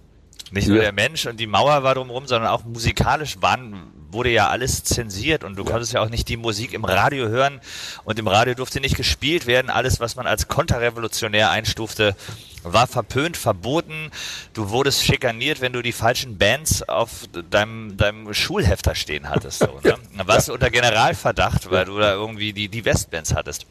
Nicht 0.53 0.69
nur 0.69 0.79
ja. 0.79 0.85
der 0.85 0.93
Mensch 0.93 1.27
und 1.27 1.39
die 1.39 1.47
Mauer 1.47 1.83
war 1.83 1.95
drumherum, 1.95 2.27
sondern 2.27 2.51
auch 2.51 2.65
musikalisch 2.65 3.41
waren, 3.41 3.93
wurde 4.13 4.31
ja 4.31 4.49
alles 4.49 4.85
zensiert 4.85 5.45
und 5.45 5.57
du 5.57 5.65
ja. 5.65 5.71
konntest 5.71 5.93
ja 5.93 6.03
auch 6.03 6.09
nicht 6.09 6.29
die 6.29 6.37
Musik 6.37 6.73
im 6.73 6.85
Radio 6.85 7.29
hören 7.29 7.61
und 8.05 8.19
im 8.19 8.29
Radio 8.29 8.55
durfte 8.55 8.81
nicht 8.81 8.97
gespielt 8.97 9.47
werden. 9.47 9.71
Alles, 9.71 10.01
was 10.01 10.17
man 10.17 10.27
als 10.27 10.49
konterrevolutionär 10.49 11.51
einstufte, 11.51 12.17
war 12.63 12.87
verpönt, 12.87 13.37
verboten. 13.37 14.11
Du 14.53 14.71
wurdest 14.71 15.05
schikaniert, 15.05 15.61
wenn 15.61 15.73
du 15.73 15.83
die 15.83 15.93
falschen 15.93 16.39
Bands 16.39 16.83
auf 16.83 17.27
deinem, 17.51 17.97
deinem 17.97 18.35
Schulhefter 18.35 18.95
stehen 18.95 19.29
hattest. 19.29 19.61
So, 19.61 19.81
ne? 19.83 19.97
Dann 20.17 20.29
warst 20.29 20.49
du 20.49 20.53
unter 20.53 20.71
Generalverdacht, 20.71 21.71
weil 21.71 21.87
du 21.87 21.99
da 21.99 22.13
irgendwie 22.13 22.53
die, 22.53 22.69
die 22.69 22.85
Westbands 22.85 23.35
hattest. 23.35 23.67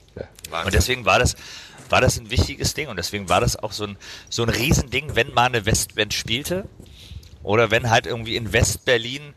Und 0.66 0.74
deswegen 0.74 1.06
war 1.06 1.20
das, 1.20 1.36
war 1.90 2.02
das 2.02 2.20
ein 2.20 2.30
wichtiges 2.30 2.74
Ding 2.74 2.88
und 2.88 2.98
deswegen 2.98 3.30
war 3.30 3.42
das 3.42 3.56
auch 3.56 3.72
so 3.72 3.86
ein, 3.86 3.98
so 4.30 4.44
ein 4.44 4.50
Riesending, 4.50 5.16
wenn 5.16 5.34
mal 5.34 5.46
eine 5.46 5.66
Westband 5.66 6.14
spielte 6.14 6.68
oder 7.44 7.72
wenn 7.72 7.90
halt 7.90 8.06
irgendwie 8.06 8.36
in 8.36 8.54
Westberlin 8.54 9.34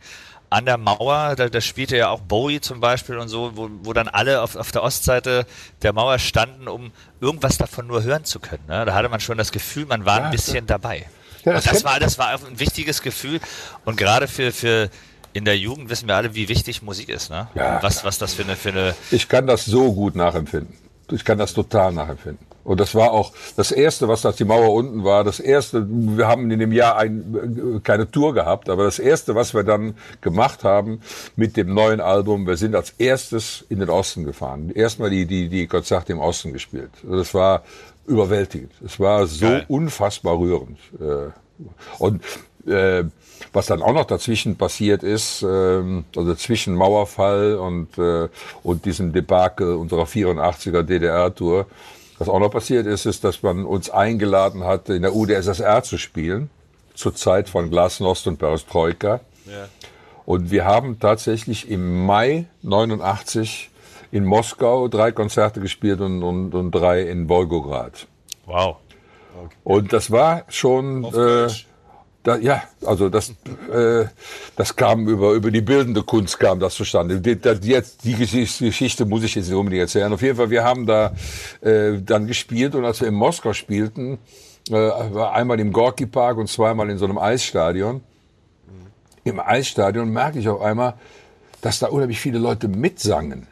an 0.52 0.66
der 0.66 0.76
Mauer, 0.76 1.34
da, 1.36 1.48
da 1.48 1.60
spielte 1.60 1.96
ja 1.96 2.10
auch 2.10 2.20
Bowie 2.20 2.60
zum 2.60 2.80
Beispiel 2.80 3.16
und 3.16 3.28
so, 3.28 3.56
wo, 3.56 3.70
wo 3.82 3.92
dann 3.92 4.08
alle 4.08 4.42
auf, 4.42 4.54
auf 4.54 4.70
der 4.70 4.82
Ostseite 4.82 5.46
der 5.80 5.92
Mauer 5.92 6.18
standen, 6.18 6.68
um 6.68 6.92
irgendwas 7.20 7.56
davon 7.56 7.86
nur 7.86 8.02
hören 8.02 8.24
zu 8.24 8.38
können. 8.38 8.64
Ne? 8.68 8.84
Da 8.84 8.94
hatte 8.94 9.08
man 9.08 9.20
schon 9.20 9.38
das 9.38 9.50
Gefühl, 9.50 9.86
man 9.86 10.04
war 10.04 10.18
ja, 10.18 10.24
ein 10.26 10.30
bisschen 10.30 10.54
ja. 10.56 10.60
dabei. 10.62 11.06
Ja, 11.44 11.54
das, 11.54 11.64
das 11.64 11.84
war, 11.84 11.98
das 11.98 12.18
war 12.18 12.28
ein 12.28 12.58
wichtiges 12.58 13.02
Gefühl 13.02 13.40
und 13.84 13.96
gerade 13.96 14.28
für, 14.28 14.52
für 14.52 14.90
in 15.32 15.44
der 15.44 15.56
Jugend 15.58 15.88
wissen 15.88 16.06
wir 16.06 16.16
alle, 16.16 16.34
wie 16.34 16.48
wichtig 16.48 16.82
Musik 16.82 17.08
ist. 17.08 17.30
Ne? 17.30 17.48
Ja, 17.54 17.82
was, 17.82 18.04
was 18.04 18.18
das 18.18 18.34
für 18.34 18.42
eine, 18.42 18.54
für 18.54 18.68
eine. 18.68 18.94
Ich 19.10 19.28
kann 19.28 19.46
das 19.46 19.64
so 19.64 19.92
gut 19.92 20.14
nachempfinden. 20.14 20.74
Ich 21.10 21.24
kann 21.24 21.38
das 21.38 21.54
total 21.54 21.92
nachempfinden. 21.92 22.46
Und 22.64 22.80
das 22.80 22.94
war 22.94 23.12
auch 23.12 23.32
das 23.56 23.72
erste, 23.72 24.08
was 24.08 24.24
als 24.24 24.36
die 24.36 24.44
Mauer 24.44 24.72
unten 24.72 25.04
war. 25.04 25.24
Das 25.24 25.40
erste, 25.40 25.86
wir 25.88 26.28
haben 26.28 26.50
in 26.50 26.58
dem 26.58 26.72
Jahr 26.72 26.96
ein, 26.96 27.80
keine 27.82 28.10
Tour 28.10 28.34
gehabt, 28.34 28.68
aber 28.68 28.84
das 28.84 28.98
erste, 28.98 29.34
was 29.34 29.54
wir 29.54 29.64
dann 29.64 29.94
gemacht 30.20 30.64
haben 30.64 31.00
mit 31.36 31.56
dem 31.56 31.74
neuen 31.74 32.00
Album, 32.00 32.46
wir 32.46 32.56
sind 32.56 32.74
als 32.74 32.90
erstes 32.98 33.64
in 33.68 33.80
den 33.80 33.90
Osten 33.90 34.24
gefahren. 34.24 34.70
Erstmal 34.74 35.10
die, 35.10 35.26
die, 35.26 35.48
die 35.48 35.66
Konzerte 35.66 36.12
im 36.12 36.20
Osten 36.20 36.52
gespielt. 36.52 36.90
Also 37.04 37.16
das 37.16 37.34
war 37.34 37.62
überwältigend. 38.06 38.72
Es 38.84 38.98
war 39.00 39.26
so 39.26 39.46
Geil. 39.46 39.64
unfassbar 39.68 40.38
rührend. 40.38 40.78
Äh, 41.00 41.30
und 41.98 42.22
äh, 42.66 43.04
was 43.52 43.66
dann 43.66 43.82
auch 43.82 43.92
noch 43.92 44.04
dazwischen 44.04 44.56
passiert 44.56 45.02
ist, 45.02 45.42
ähm, 45.42 46.04
also 46.16 46.34
zwischen 46.34 46.74
Mauerfall 46.74 47.56
und, 47.56 47.98
äh, 47.98 48.28
und 48.62 48.84
diesem 48.84 49.12
Debakel 49.12 49.74
unserer 49.74 50.04
84er 50.04 50.82
DDR-Tour, 50.82 51.66
was 52.22 52.28
auch 52.28 52.38
noch 52.38 52.50
passiert 52.50 52.86
ist, 52.86 53.04
ist, 53.04 53.24
dass 53.24 53.42
man 53.42 53.64
uns 53.64 53.90
eingeladen 53.90 54.62
hat, 54.62 54.88
in 54.88 55.02
der 55.02 55.14
UdSSR 55.14 55.82
zu 55.82 55.98
spielen, 55.98 56.50
zur 56.94 57.16
Zeit 57.16 57.48
von 57.48 57.68
Glasnost 57.68 58.28
und 58.28 58.38
Perestroika. 58.38 59.20
Ja. 59.46 59.68
Und 60.24 60.52
wir 60.52 60.64
haben 60.64 61.00
tatsächlich 61.00 61.68
im 61.68 62.06
Mai 62.06 62.46
89 62.62 63.70
in 64.12 64.24
Moskau 64.24 64.86
drei 64.86 65.10
Konzerte 65.10 65.60
gespielt 65.60 66.00
und, 66.00 66.22
und, 66.22 66.54
und 66.54 66.70
drei 66.70 67.02
in 67.02 67.28
Wolgograd. 67.28 68.06
Wow. 68.46 68.76
Okay. 69.36 69.56
Und 69.64 69.92
das 69.92 70.12
war 70.12 70.44
schon 70.48 71.04
äh, 71.04 71.48
da, 72.22 72.36
ja, 72.36 72.62
also 72.86 73.08
das, 73.08 73.30
äh, 73.72 74.04
das 74.56 74.76
kam 74.76 75.08
über, 75.08 75.32
über 75.32 75.50
die 75.50 75.60
bildende 75.60 76.02
Kunst 76.02 76.38
kam 76.38 76.60
das 76.60 76.74
zustande. 76.74 77.20
Die, 77.20 77.36
die, 77.36 77.68
jetzt, 77.68 78.04
die 78.04 78.14
Geschichte 78.14 79.04
muss 79.04 79.24
ich 79.24 79.34
jetzt 79.34 79.48
nicht 79.48 79.56
unbedingt 79.56 79.82
erzählen. 79.82 80.12
Auf 80.12 80.22
jeden 80.22 80.36
Fall, 80.36 80.50
wir 80.50 80.62
haben 80.62 80.86
da 80.86 81.12
äh, 81.60 82.00
dann 82.00 82.26
gespielt 82.28 82.74
und 82.74 82.84
als 82.84 83.00
wir 83.00 83.08
in 83.08 83.14
Moskau 83.14 83.52
spielten, 83.52 84.18
äh, 84.70 84.76
einmal 84.76 85.58
im 85.58 85.72
Gorki 85.72 86.06
Park 86.06 86.38
und 86.38 86.48
zweimal 86.48 86.90
in 86.90 86.98
so 86.98 87.06
einem 87.06 87.18
Eisstadion. 87.18 88.02
Im 89.24 89.40
Eisstadion 89.40 90.08
merke 90.08 90.38
ich 90.38 90.48
auf 90.48 90.60
einmal, 90.60 90.94
dass 91.60 91.80
da 91.80 91.88
unheimlich 91.88 92.20
viele 92.20 92.38
Leute 92.38 92.68
mitsangen. 92.68 93.46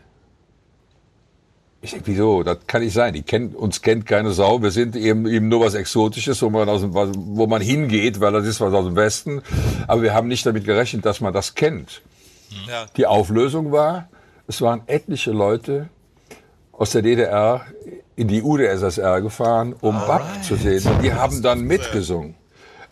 Ich 1.83 1.93
denke, 1.93 2.09
wieso? 2.09 2.43
Das 2.43 2.59
kann 2.67 2.83
nicht 2.83 2.93
sein. 2.93 3.15
Die 3.15 3.23
kennt, 3.23 3.55
uns 3.55 3.81
kennt 3.81 4.05
keine 4.05 4.33
Sau. 4.33 4.63
Wir 4.63 4.71
sind 4.71 4.97
eben, 4.97 5.27
eben 5.27 5.49
nur 5.49 5.61
was 5.61 5.75
Exotisches, 5.75 6.43
wo 6.43 6.51
man, 6.51 6.69
aus 6.69 6.83
dem, 6.83 6.93
wo 6.95 7.47
man 7.47 7.63
hingeht, 7.63 8.21
weil 8.21 8.33
das 8.33 8.47
ist 8.47 8.61
was 8.61 8.75
aus 8.75 8.85
dem 8.85 8.97
Westen. 8.97 9.41
Aber 9.87 10.03
wir 10.03 10.13
haben 10.13 10.29
nicht 10.29 10.45
damit 10.45 10.65
gerechnet, 10.65 11.07
dass 11.07 11.21
man 11.21 11.33
das 11.33 11.55
kennt. 11.55 12.03
Ja. 12.69 12.87
Die 12.97 13.07
Auflösung 13.07 13.73
war, 13.73 14.09
es 14.47 14.61
waren 14.61 14.83
etliche 14.87 15.31
Leute 15.31 15.89
aus 16.73 16.91
der 16.91 17.03
DDR 17.03 17.65
in 18.17 18.29
die 18.29 18.43
UdSSR 18.43 19.23
gefahren, 19.23 19.75
um 19.81 19.97
Alright. 19.97 20.19
Bach 20.21 20.43
zu 20.43 20.57
sehen. 20.57 20.87
Und 20.87 21.03
die 21.03 21.15
haben 21.15 21.41
dann 21.43 21.63
mitgesungen. 21.63 22.35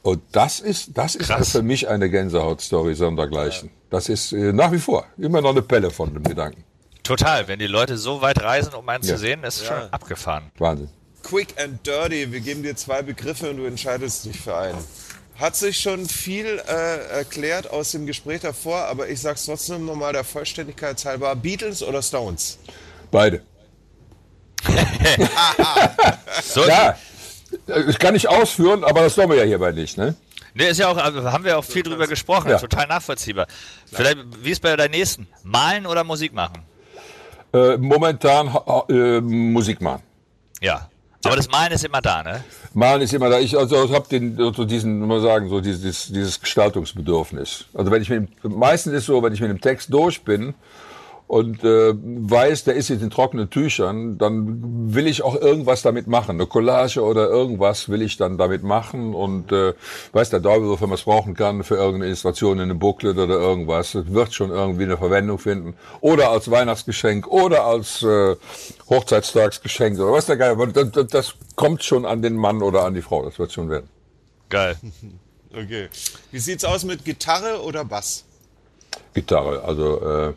Und 0.01 0.23
das 0.33 0.61
ist, 0.61 0.97
das 0.97 1.15
ist 1.17 1.53
für 1.53 1.63
mich 1.63 1.89
eine 1.89 2.09
Gänsehautstory 2.09 2.95
sondergleichen. 2.95 3.71
Das 3.91 4.09
ist 4.09 4.33
äh, 4.33 4.53
nach 4.55 4.73
wie 4.73 4.79
vor 4.79 5.05
immer 5.19 5.43
noch 5.43 5.51
eine 5.51 5.61
Pelle 5.61 5.91
von 5.91 6.15
dem 6.15 6.23
Gedanken. 6.23 6.65
Total, 7.09 7.49
wenn 7.49 7.59
die 7.59 7.67
Leute 7.67 7.97
so 7.97 8.21
weit 8.21 8.43
reisen, 8.43 8.75
um 8.75 8.87
einen 8.87 9.03
ja. 9.03 9.15
zu 9.15 9.19
sehen, 9.19 9.43
ist 9.43 9.63
ja. 9.63 9.69
schon 9.69 9.93
abgefahren. 9.95 10.51
Wahnsinn. 10.59 10.91
Quick 11.23 11.55
and 11.59 11.85
dirty, 11.87 12.31
wir 12.31 12.41
geben 12.41 12.63
dir 12.63 12.77
zwei 12.77 13.01
Begriffe 13.01 13.49
und 13.49 13.57
du 13.57 13.65
entscheidest 13.65 14.27
dich 14.27 14.39
für 14.39 14.55
einen. 14.55 14.77
Hat 15.37 15.57
sich 15.57 15.81
schon 15.81 16.07
viel 16.07 16.61
äh, 16.69 17.09
erklärt 17.09 17.71
aus 17.71 17.93
dem 17.93 18.05
Gespräch 18.05 18.43
davor, 18.43 18.81
aber 18.85 19.09
ich 19.09 19.23
sag's 19.23 19.47
trotzdem 19.47 19.87
nochmal 19.87 20.13
der 20.13 20.23
Vollständigkeit 20.23 21.03
halber. 21.03 21.35
Beatles 21.35 21.83
oder 21.83 22.03
Stones? 22.03 22.59
Beide. 23.11 23.41
so 26.43 26.67
ja, 26.67 26.99
ich 27.89 27.99
kann 27.99 28.13
nicht 28.13 28.29
ausführen, 28.29 28.85
aber 28.85 29.01
das 29.01 29.17
wollen 29.17 29.31
wir 29.31 29.37
ja 29.39 29.45
hierbei 29.45 29.73
nicht, 29.73 29.97
ne? 29.97 30.15
Nee, 30.53 30.69
ist 30.69 30.79
ja 30.79 30.89
auch, 30.89 30.99
also 30.99 31.33
haben 31.33 31.45
wir 31.45 31.57
auch 31.57 31.65
viel 31.65 31.85
drüber 31.85 32.07
gesprochen, 32.07 32.51
Ja. 32.51 32.59
total 32.59 32.87
nachvollziehbar. 32.87 33.47
Vielleicht, 33.91 34.19
wie 34.43 34.51
ist 34.51 34.61
bei 34.61 34.77
deinem 34.77 34.91
nächsten? 34.91 35.27
Malen 35.43 35.87
oder 35.87 36.05
Musik 36.05 36.35
machen? 36.35 36.69
Äh, 37.53 37.77
momentan 37.79 38.55
äh, 38.89 39.21
Musik 39.21 39.81
machen. 39.81 40.03
Ja. 40.61 40.89
Aber 41.25 41.37
das 41.37 41.49
Malen 41.51 41.73
ist 41.73 41.85
immer 41.85 42.01
da, 42.01 42.23
ne? 42.23 42.45
Malen 42.75 43.03
ist 43.03 43.13
immer 43.13 43.29
da. 43.29 43.39
Ich 43.39 43.57
also 43.57 43.93
habe 43.93 44.09
den 44.09 44.37
so 44.37 44.65
diesen, 44.65 45.01
muss 45.01 45.09
man 45.09 45.23
sagen, 45.23 45.49
so 45.49 45.61
dieses, 45.61 46.07
dieses 46.09 46.41
Gestaltungsbedürfnis. 46.41 47.65
Also 47.75 47.91
wenn 47.91 48.03
ich 48.03 48.09
mit 48.09 48.29
dem, 48.45 48.59
meistens 48.59 48.93
ist 48.93 49.07
so, 49.07 49.23
wenn 49.23 49.33
ich 49.33 49.41
mit 49.41 49.51
dem 49.51 49.61
Text 49.61 49.93
durch 49.93 50.23
bin 50.23 50.55
und 51.29 51.63
äh, 51.63 51.93
weiß, 51.95 52.65
der 52.65 52.75
ist 52.75 52.89
jetzt 52.89 53.03
in 53.03 53.11
trockenen 53.11 53.51
Tüchern, 53.51 54.17
dann 54.17 54.95
will 54.95 55.07
ich 55.07 55.23
auch 55.23 55.35
irgendwas 55.35 55.83
damit 55.83 56.07
machen. 56.07 56.37
Eine 56.37 56.47
Collage 56.47 57.03
oder 57.03 57.29
irgendwas 57.29 57.91
will 57.91 58.01
ich 58.01 58.17
dann 58.17 58.39
damit 58.39 58.63
machen 58.63 59.15
und 59.15 59.53
äh, 59.53 59.75
weiß 60.13 60.31
der 60.31 60.43
Teufel, 60.43 60.69
wofür 60.69 60.87
man 60.87 60.95
es 60.95 61.03
brauchen 61.03 61.35
kann, 61.35 61.65
für 61.65 61.77
irgendeine 61.77 62.07
Illustration 62.07 62.57
in 62.57 62.63
einem 62.63 62.79
Booklet 62.79 63.19
oder 63.19 63.39
irgendwas. 63.39 63.95
Es 63.95 64.11
wird 64.11 64.33
schon 64.33 64.51
irgendwie 64.51 64.85
eine 64.85 64.97
Verwendung 64.97 65.39
finden. 65.39 65.75
Oder 66.01 66.31
als 66.31 66.51
Weihnachtsgeschenk 66.51 67.27
oder 67.29 67.65
als 67.65 68.03
äh, 68.03 68.35
Hochzeitstagsgeschenk 68.89 69.99
oder 69.99 70.13
was 70.13 70.25
der 70.25 70.39
Geil. 70.39 70.57
Das, 70.73 70.91
das, 70.93 71.07
das 71.09 71.35
kommt 71.57 71.85
schon 71.85 72.07
an 72.07 72.23
den 72.23 72.37
Mann 72.37 72.63
oder 72.63 72.87
an 72.87 72.95
die 72.95 73.03
Frau. 73.03 73.23
Das 73.23 73.39
wird 73.39 73.53
schon 73.53 73.69
werden. 73.69 73.89
Geil. 74.49 74.77
Okay. 75.51 75.89
Wie 76.31 76.39
sieht's 76.41 76.63
aus 76.63 76.85
mit 76.85 77.07
Gitarre 77.07 77.63
oder 77.63 77.83
Bass? 77.83 78.27
Gitarre. 79.15 79.65
Also 79.65 80.29
äh, 80.29 80.35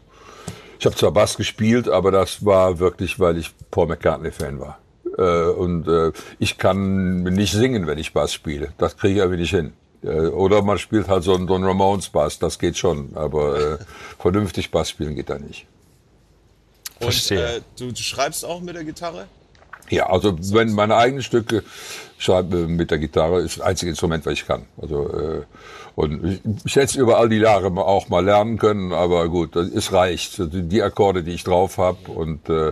ich 0.82 0.86
habe 0.88 0.96
zwar 0.96 1.12
Bass 1.12 1.38
gespielt, 1.38 1.88
aber 1.88 2.10
das 2.10 2.44
war 2.44 2.80
wirklich, 2.80 3.20
weil 3.20 3.38
ich 3.38 3.52
Paul 3.70 3.86
McCartney-Fan 3.86 4.60
war. 4.60 4.80
Äh, 5.16 5.52
und 5.52 5.88
äh, 5.88 6.12
ich 6.40 6.58
kann 6.58 7.22
nicht 7.22 7.52
singen, 7.52 7.86
wenn 7.86 8.00
ich 8.00 8.14
Bass 8.14 8.34
spiele. 8.34 8.74
Das 8.80 8.98
kriege 8.98 9.20
ich 9.20 9.22
aber 9.22 9.36
nicht 9.36 9.52
hin. 9.52 9.74
Äh, 10.04 10.08
oder 10.08 10.64
man 10.64 10.80
spielt 10.80 11.08
halt 11.08 11.24
so 11.24 11.36
einen, 11.36 11.48
so 11.48 11.54
einen 11.54 11.66
Ramones-Bass, 11.66 12.40
das 12.40 12.58
geht 12.58 12.80
schon. 12.80 13.12
Aber 13.14 13.74
äh, 13.74 13.78
vernünftig 14.18 14.72
Bass 14.72 14.90
spielen 14.90 15.14
geht 15.14 15.30
da 15.30 15.38
nicht. 15.38 15.68
Und 16.96 17.04
Verstehe. 17.04 17.58
äh, 17.58 17.62
du, 17.78 17.92
du 17.92 18.02
schreibst 18.02 18.44
auch 18.44 18.60
mit 18.60 18.76
der 18.76 18.84
Gitarre? 18.84 19.28
Ja, 19.92 20.10
also 20.10 20.36
wenn 20.54 20.74
meine 20.74 20.96
eigenen 20.96 21.22
Stücke 21.22 21.64
schreibe 22.18 22.68
mit 22.68 22.92
der 22.92 22.98
Gitarre, 22.98 23.42
ist 23.42 23.58
das 23.58 23.66
einzige 23.66 23.90
Instrument, 23.92 24.26
was 24.26 24.34
ich 24.34 24.48
kann. 24.48 24.64
Also 24.82 25.10
äh, 25.10 25.42
und 25.96 26.40
ich, 26.64 26.76
hätte 26.78 26.86
es 26.86 26.96
über 26.96 27.18
all 27.18 27.28
die 27.28 27.38
Jahre 27.38 27.68
auch 27.78 28.08
mal 28.08 28.24
lernen 28.24 28.58
können, 28.58 28.94
aber 28.94 29.28
gut, 29.28 29.58
es 29.58 29.92
reicht. 29.92 30.40
Also 30.40 30.62
Die 30.62 30.82
Akkorde, 30.82 31.24
die 31.24 31.32
ich 31.32 31.44
drauf 31.44 31.78
habe 31.78 32.10
und 32.12 32.48
äh, 32.50 32.72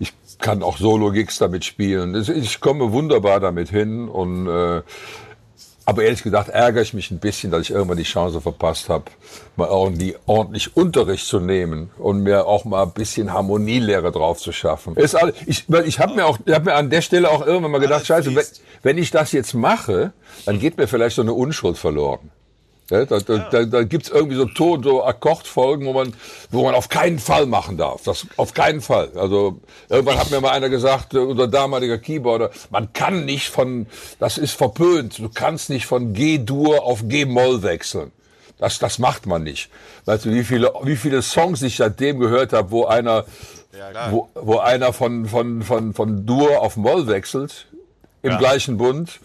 ich 0.00 0.12
kann 0.38 0.64
auch 0.64 0.76
Solo-Gigs 0.76 1.38
damit 1.38 1.64
spielen. 1.64 2.14
Ich 2.34 2.60
komme 2.60 2.90
wunderbar 2.92 3.38
damit 3.38 3.70
hin 3.70 4.08
und 4.08 4.48
äh, 4.48 4.82
aber 5.86 6.02
ehrlich 6.02 6.22
gesagt 6.22 6.48
ärgere 6.48 6.82
ich 6.82 6.92
mich 6.94 7.10
ein 7.10 7.20
bisschen, 7.20 7.52
dass 7.52 7.62
ich 7.62 7.70
irgendwann 7.70 7.96
die 7.96 8.02
Chance 8.02 8.40
verpasst 8.40 8.88
habe, 8.88 9.04
mal 9.54 9.68
irgendwie 9.68 10.16
ordentlich 10.26 10.76
Unterricht 10.76 11.26
zu 11.26 11.38
nehmen 11.38 11.90
und 11.96 12.22
mir 12.22 12.46
auch 12.46 12.64
mal 12.64 12.82
ein 12.82 12.92
bisschen 12.92 13.32
Harmonielehre 13.32 14.10
drauf 14.10 14.38
zu 14.38 14.52
schaffen. 14.52 14.96
Ist 14.96 15.14
all, 15.14 15.32
ich 15.46 15.64
weil 15.68 15.86
ich 15.86 16.00
habe 16.00 16.14
mir 16.14 16.26
auch, 16.26 16.38
ich 16.44 16.52
habe 16.52 16.66
mir 16.66 16.74
an 16.74 16.90
der 16.90 17.02
Stelle 17.02 17.30
auch 17.30 17.46
irgendwann 17.46 17.70
mal 17.70 17.78
gedacht, 17.78 18.04
scheiße, 18.04 18.34
wenn, 18.34 18.44
wenn 18.82 18.98
ich 18.98 19.12
das 19.12 19.30
jetzt 19.30 19.54
mache, 19.54 20.12
dann 20.44 20.58
geht 20.58 20.76
mir 20.76 20.88
vielleicht 20.88 21.16
so 21.16 21.22
eine 21.22 21.32
Unschuld 21.32 21.78
verloren. 21.78 22.30
Ja, 22.90 23.04
da 23.04 23.18
da, 23.18 23.38
da, 23.50 23.64
da 23.64 23.82
gibt's 23.82 24.08
irgendwie 24.10 24.36
so 24.36 24.44
Ton, 24.44 24.82
so 24.82 25.04
Akkordfolgen, 25.04 25.86
wo 25.86 25.92
man, 25.92 26.12
wo 26.50 26.62
man 26.62 26.74
auf 26.74 26.88
keinen 26.88 27.18
Fall 27.18 27.46
machen 27.46 27.76
darf. 27.76 28.04
Das 28.04 28.26
auf 28.36 28.54
keinen 28.54 28.80
Fall. 28.80 29.10
Also 29.16 29.60
irgendwann 29.88 30.18
hat 30.18 30.30
mir 30.30 30.40
mal 30.40 30.50
einer 30.50 30.68
gesagt, 30.68 31.14
äh, 31.14 31.18
unser 31.18 31.48
damaliger 31.48 31.98
Keyboarder, 31.98 32.50
man 32.70 32.92
kann 32.92 33.24
nicht 33.24 33.48
von, 33.48 33.86
das 34.20 34.38
ist 34.38 34.52
verpönt. 34.52 35.18
Du 35.18 35.28
kannst 35.28 35.68
nicht 35.68 35.86
von 35.86 36.12
G-Dur 36.12 36.84
auf 36.84 37.08
G-Moll 37.08 37.62
wechseln. 37.64 38.12
Das, 38.58 38.78
das 38.78 38.98
macht 38.98 39.26
man 39.26 39.42
nicht. 39.42 39.68
Weißt 40.04 40.24
du, 40.24 40.32
wie 40.32 40.44
viele, 40.44 40.72
wie 40.84 40.96
viele 40.96 41.22
Songs 41.22 41.62
ich 41.62 41.76
seitdem 41.76 42.20
gehört 42.20 42.52
habe, 42.52 42.70
wo 42.70 42.84
einer, 42.86 43.26
klar. 43.72 44.12
wo, 44.12 44.28
wo 44.34 44.58
einer 44.58 44.92
von, 44.92 45.26
von, 45.26 45.62
von, 45.62 45.92
von 45.92 46.24
Dur 46.24 46.60
auf 46.60 46.76
Moll 46.76 47.08
wechselt, 47.08 47.66
im 48.22 48.38
gleichen 48.38 48.76
Bund. 48.76 49.20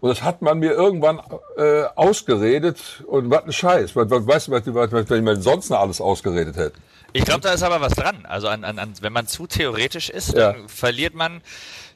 Und 0.00 0.08
das 0.08 0.22
hat 0.22 0.40
man 0.40 0.58
mir 0.58 0.72
irgendwann 0.72 1.20
äh, 1.56 1.82
ausgeredet 1.94 3.02
und 3.06 3.30
was 3.30 3.44
ein 3.44 3.52
Scheiß. 3.52 3.94
Was, 3.96 4.08
was, 4.10 4.26
weißt 4.26 4.46
du, 4.48 4.52
was, 4.52 4.74
was, 4.74 4.92
was 4.92 5.10
wenn 5.10 5.24
man 5.24 5.42
sonst 5.42 5.68
noch 5.70 5.80
alles 5.80 6.00
ausgeredet 6.00 6.56
hätte? 6.56 6.72
Ich 7.12 7.24
glaube, 7.24 7.40
da 7.40 7.52
ist 7.52 7.62
aber 7.62 7.80
was 7.80 7.92
dran. 7.94 8.24
Also 8.24 8.48
an, 8.48 8.64
an, 8.64 8.78
an, 8.78 8.92
wenn 9.00 9.12
man 9.12 9.26
zu 9.26 9.46
theoretisch 9.46 10.08
ist, 10.10 10.32
Ja. 10.34 10.52
dann 10.52 10.68
verliert 10.68 11.14
man 11.14 11.42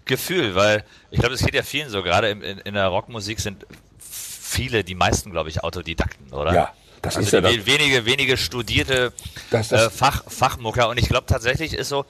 Gefühl, 0.07 0.55
weil 0.55 0.85
ich 1.11 1.19
glaube, 1.21 1.35
das 1.35 1.45
geht 1.45 1.55
ja 1.55 1.63
vielen 1.63 1.89
so. 1.89 2.03
Gerade 2.03 2.29
in, 2.31 2.43
in, 2.43 2.59
in 2.59 2.75
der 2.75 2.89
Rockmusik 2.89 3.41
sind 3.41 3.65
viele, 3.99 4.85
die 4.85 4.95
meisten, 4.95 5.31
glaube 5.31 5.49
ich, 5.49 5.63
Autodidakten, 5.65 6.33
oder? 6.33 6.53
Ja, 6.53 6.73
das 7.01 7.17
also 7.17 7.27
ist 7.27 7.33
ja 7.33 7.41
die 7.41 7.57
das. 7.57 7.67
we- 7.67 7.73
wenige, 7.73 8.05
wenige 8.05 8.37
studierte 8.37 9.13
Das- 9.51 9.69
das- 9.69 9.87
äh, 9.87 9.91
Fach, 9.91 10.25
Fachmucker. 10.29 10.89
Und 10.91 10.99
ich 10.99 11.09
glaube 11.09 11.27
tatsächlich 11.27 11.73
ist 11.75 11.89
so, 11.89 12.05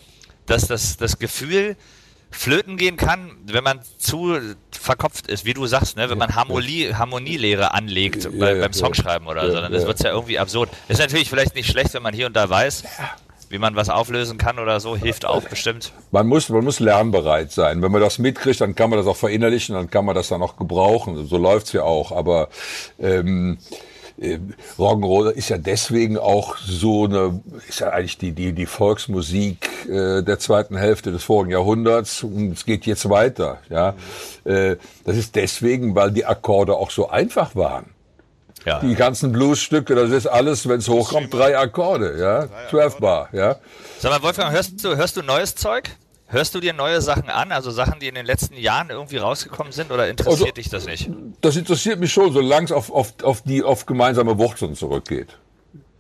dass 0.46 0.66
das, 0.66 0.96
das 0.96 1.18
Gefühl 1.18 1.76
flöten 2.34 2.76
gehen 2.76 2.96
kann, 2.96 3.30
wenn 3.46 3.64
man 3.64 3.80
zu 3.98 4.38
verkopft 4.70 5.28
ist, 5.28 5.44
wie 5.44 5.54
du 5.54 5.66
sagst, 5.66 5.96
ne? 5.96 6.10
wenn 6.10 6.18
man 6.18 6.34
Harmonie, 6.34 6.92
Harmonielehre 6.92 7.72
anlegt 7.72 8.28
bei, 8.38 8.54
ja, 8.54 8.60
beim. 8.60 8.72
Songschreiben 8.72 9.26
oder 9.28 9.50
so, 9.50 9.60
dann 9.60 9.72
ja. 9.72 9.86
wird's 9.86 10.02
ja 10.02 10.10
irgendwie 10.10 10.38
absurd. 10.38 10.70
Ist 10.88 10.98
natürlich 10.98 11.30
vielleicht 11.30 11.54
nicht 11.54 11.70
schlecht, 11.70 11.94
wenn 11.94 12.02
man 12.02 12.12
hier 12.12 12.26
und 12.26 12.34
da 12.34 12.48
weiß, 12.50 12.84
wie 13.48 13.58
man 13.58 13.76
was 13.76 13.88
auflösen 13.88 14.36
kann 14.36 14.58
oder 14.58 14.80
so, 14.80 14.96
hilft 14.96 15.24
auch 15.24 15.42
bestimmt. 15.42 15.92
Man 16.10 16.26
muss, 16.26 16.48
man 16.48 16.64
muss 16.64 16.80
lernbereit 16.80 17.52
sein. 17.52 17.82
Wenn 17.82 17.92
man 17.92 18.00
das 18.00 18.18
mitkriegt, 18.18 18.60
dann 18.60 18.74
kann 18.74 18.90
man 18.90 18.98
das 18.98 19.06
auch 19.06 19.16
verinnerlichen, 19.16 19.74
dann 19.74 19.90
kann 19.90 20.04
man 20.04 20.14
das 20.14 20.28
dann 20.28 20.42
auch 20.42 20.56
gebrauchen. 20.56 21.26
So 21.26 21.38
läuft's 21.38 21.72
ja 21.72 21.82
auch. 21.82 22.10
Aber 22.10 22.48
ähm, 22.98 23.58
äh, 24.20 24.38
Rock'n'Roll 24.78 25.30
ist 25.30 25.48
ja 25.48 25.58
deswegen 25.58 26.18
auch 26.18 26.56
so 26.58 27.04
eine, 27.04 27.40
ist 27.68 27.80
ja 27.80 27.90
eigentlich 27.90 28.18
die, 28.18 28.32
die, 28.32 28.52
die 28.52 28.66
Volksmusik 28.66 29.68
äh, 29.88 30.22
der 30.22 30.38
zweiten 30.38 30.76
Hälfte 30.76 31.12
des 31.12 31.24
vorigen 31.24 31.50
Jahrhunderts 31.52 32.22
und 32.22 32.52
es 32.52 32.64
geht 32.64 32.86
jetzt 32.86 33.08
weiter. 33.08 33.58
Ja, 33.70 33.94
äh, 34.44 34.76
Das 35.04 35.16
ist 35.16 35.34
deswegen, 35.34 35.94
weil 35.94 36.10
die 36.12 36.24
Akkorde 36.24 36.74
auch 36.76 36.90
so 36.90 37.08
einfach 37.08 37.54
waren. 37.54 37.86
Ja. 38.64 38.78
Die 38.80 38.94
ganzen 38.94 39.30
Bluesstücke, 39.32 39.94
das 39.94 40.10
ist 40.10 40.26
alles, 40.26 40.66
wenn 40.68 40.78
es 40.78 40.88
hochkommt, 40.88 41.32
drei 41.34 41.58
Akkorde, 41.58 42.18
ja, 42.18 42.48
12 42.70 42.96
Bar, 42.96 43.28
ja. 43.32 43.56
Sag 43.98 44.10
mal, 44.10 44.22
Wolfgang, 44.22 44.52
hörst 44.52 44.82
du, 44.82 44.96
hörst 44.96 45.16
du 45.18 45.22
neues 45.22 45.54
Zeug? 45.54 45.90
Hörst 46.26 46.54
du 46.54 46.60
dir 46.60 46.72
neue 46.72 47.00
Sachen 47.00 47.28
an, 47.28 47.52
also 47.52 47.70
Sachen, 47.70 48.00
die 48.00 48.08
in 48.08 48.14
den 48.14 48.26
letzten 48.26 48.56
Jahren 48.56 48.90
irgendwie 48.90 49.18
rausgekommen 49.18 49.72
sind, 49.72 49.92
oder 49.92 50.08
interessiert 50.08 50.40
Also- 50.40 50.52
dich 50.54 50.70
das 50.70 50.86
nicht? 50.86 51.10
Das 51.40 51.56
interessiert 51.56 52.00
mich 52.00 52.12
schon, 52.12 52.32
solange 52.32 52.66
es 52.66 52.72
auf, 52.72 52.90
auf, 52.90 53.12
auf 53.22 53.42
die 53.42 53.62
auf 53.62 53.86
gemeinsame 53.86 54.38
Wurzeln 54.38 54.74
zurückgeht. 54.74 55.36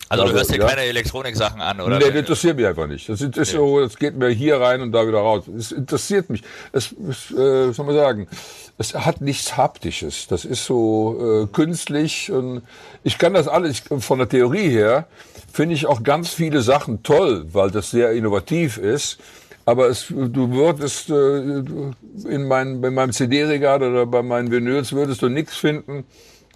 Also, 0.08 0.24
du 0.24 0.28
also, 0.28 0.38
hörst 0.38 0.52
dir 0.52 0.60
ja. 0.60 0.66
keine 0.66 0.82
Elektronik-Sachen 0.82 1.60
an, 1.60 1.80
oder? 1.80 1.98
nee, 1.98 2.04
das 2.06 2.14
interessiert 2.14 2.56
mich 2.56 2.66
einfach 2.66 2.86
nicht. 2.86 3.08
Das 3.08 3.20
ist, 3.20 3.36
ist 3.36 3.52
so, 3.52 3.80
es 3.80 3.96
geht 3.96 4.16
mir 4.16 4.28
hier 4.28 4.60
rein 4.60 4.82
und 4.82 4.92
da 4.92 5.06
wieder 5.06 5.18
raus. 5.18 5.44
Es 5.48 5.72
interessiert 5.72 6.28
mich. 6.30 6.42
Es, 6.72 6.94
es 7.08 7.30
äh, 7.30 7.72
soll 7.72 7.86
man 7.86 7.94
sagen, 7.94 8.28
es 8.76 8.94
hat 8.94 9.20
nichts 9.20 9.56
Haptisches. 9.56 10.26
Das 10.26 10.44
ist 10.44 10.64
so 10.64 11.44
äh, 11.44 11.46
künstlich 11.46 12.30
und 12.30 12.62
ich 13.02 13.18
kann 13.18 13.34
das 13.34 13.48
alles 13.48 13.82
ich, 13.90 14.04
von 14.04 14.18
der 14.18 14.28
Theorie 14.28 14.68
her 14.68 15.06
finde 15.52 15.74
ich 15.74 15.86
auch 15.86 16.02
ganz 16.02 16.30
viele 16.30 16.60
Sachen 16.60 17.02
toll, 17.02 17.46
weil 17.52 17.70
das 17.70 17.90
sehr 17.90 18.12
innovativ 18.12 18.76
ist. 18.76 19.18
Aber 19.66 19.88
es, 19.88 20.08
du 20.08 20.50
würdest 20.50 21.08
äh, 21.10 21.38
in, 22.28 22.46
mein, 22.46 22.82
in 22.82 22.94
meinem 22.94 23.12
CD-Regal 23.12 23.82
oder 23.82 24.06
bei 24.06 24.22
meinen 24.22 24.50
Vinyls 24.50 24.92
würdest 24.92 25.22
du 25.22 25.28
nichts 25.28 25.56
finden, 25.56 26.04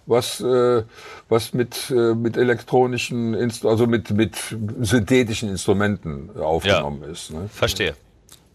was, 0.05 0.41
äh, 0.41 0.83
was 1.27 1.53
mit, 1.53 1.89
äh, 1.89 2.13
mit 2.13 2.37
elektronischen, 2.37 3.33
Inst 3.33 3.65
also 3.65 3.87
mit, 3.87 4.11
mit 4.11 4.35
synthetischen 4.81 5.49
Instrumenten 5.49 6.29
aufgenommen 6.39 7.03
ist. 7.03 7.31
Ne? 7.31 7.49
Verstehe. 7.51 7.95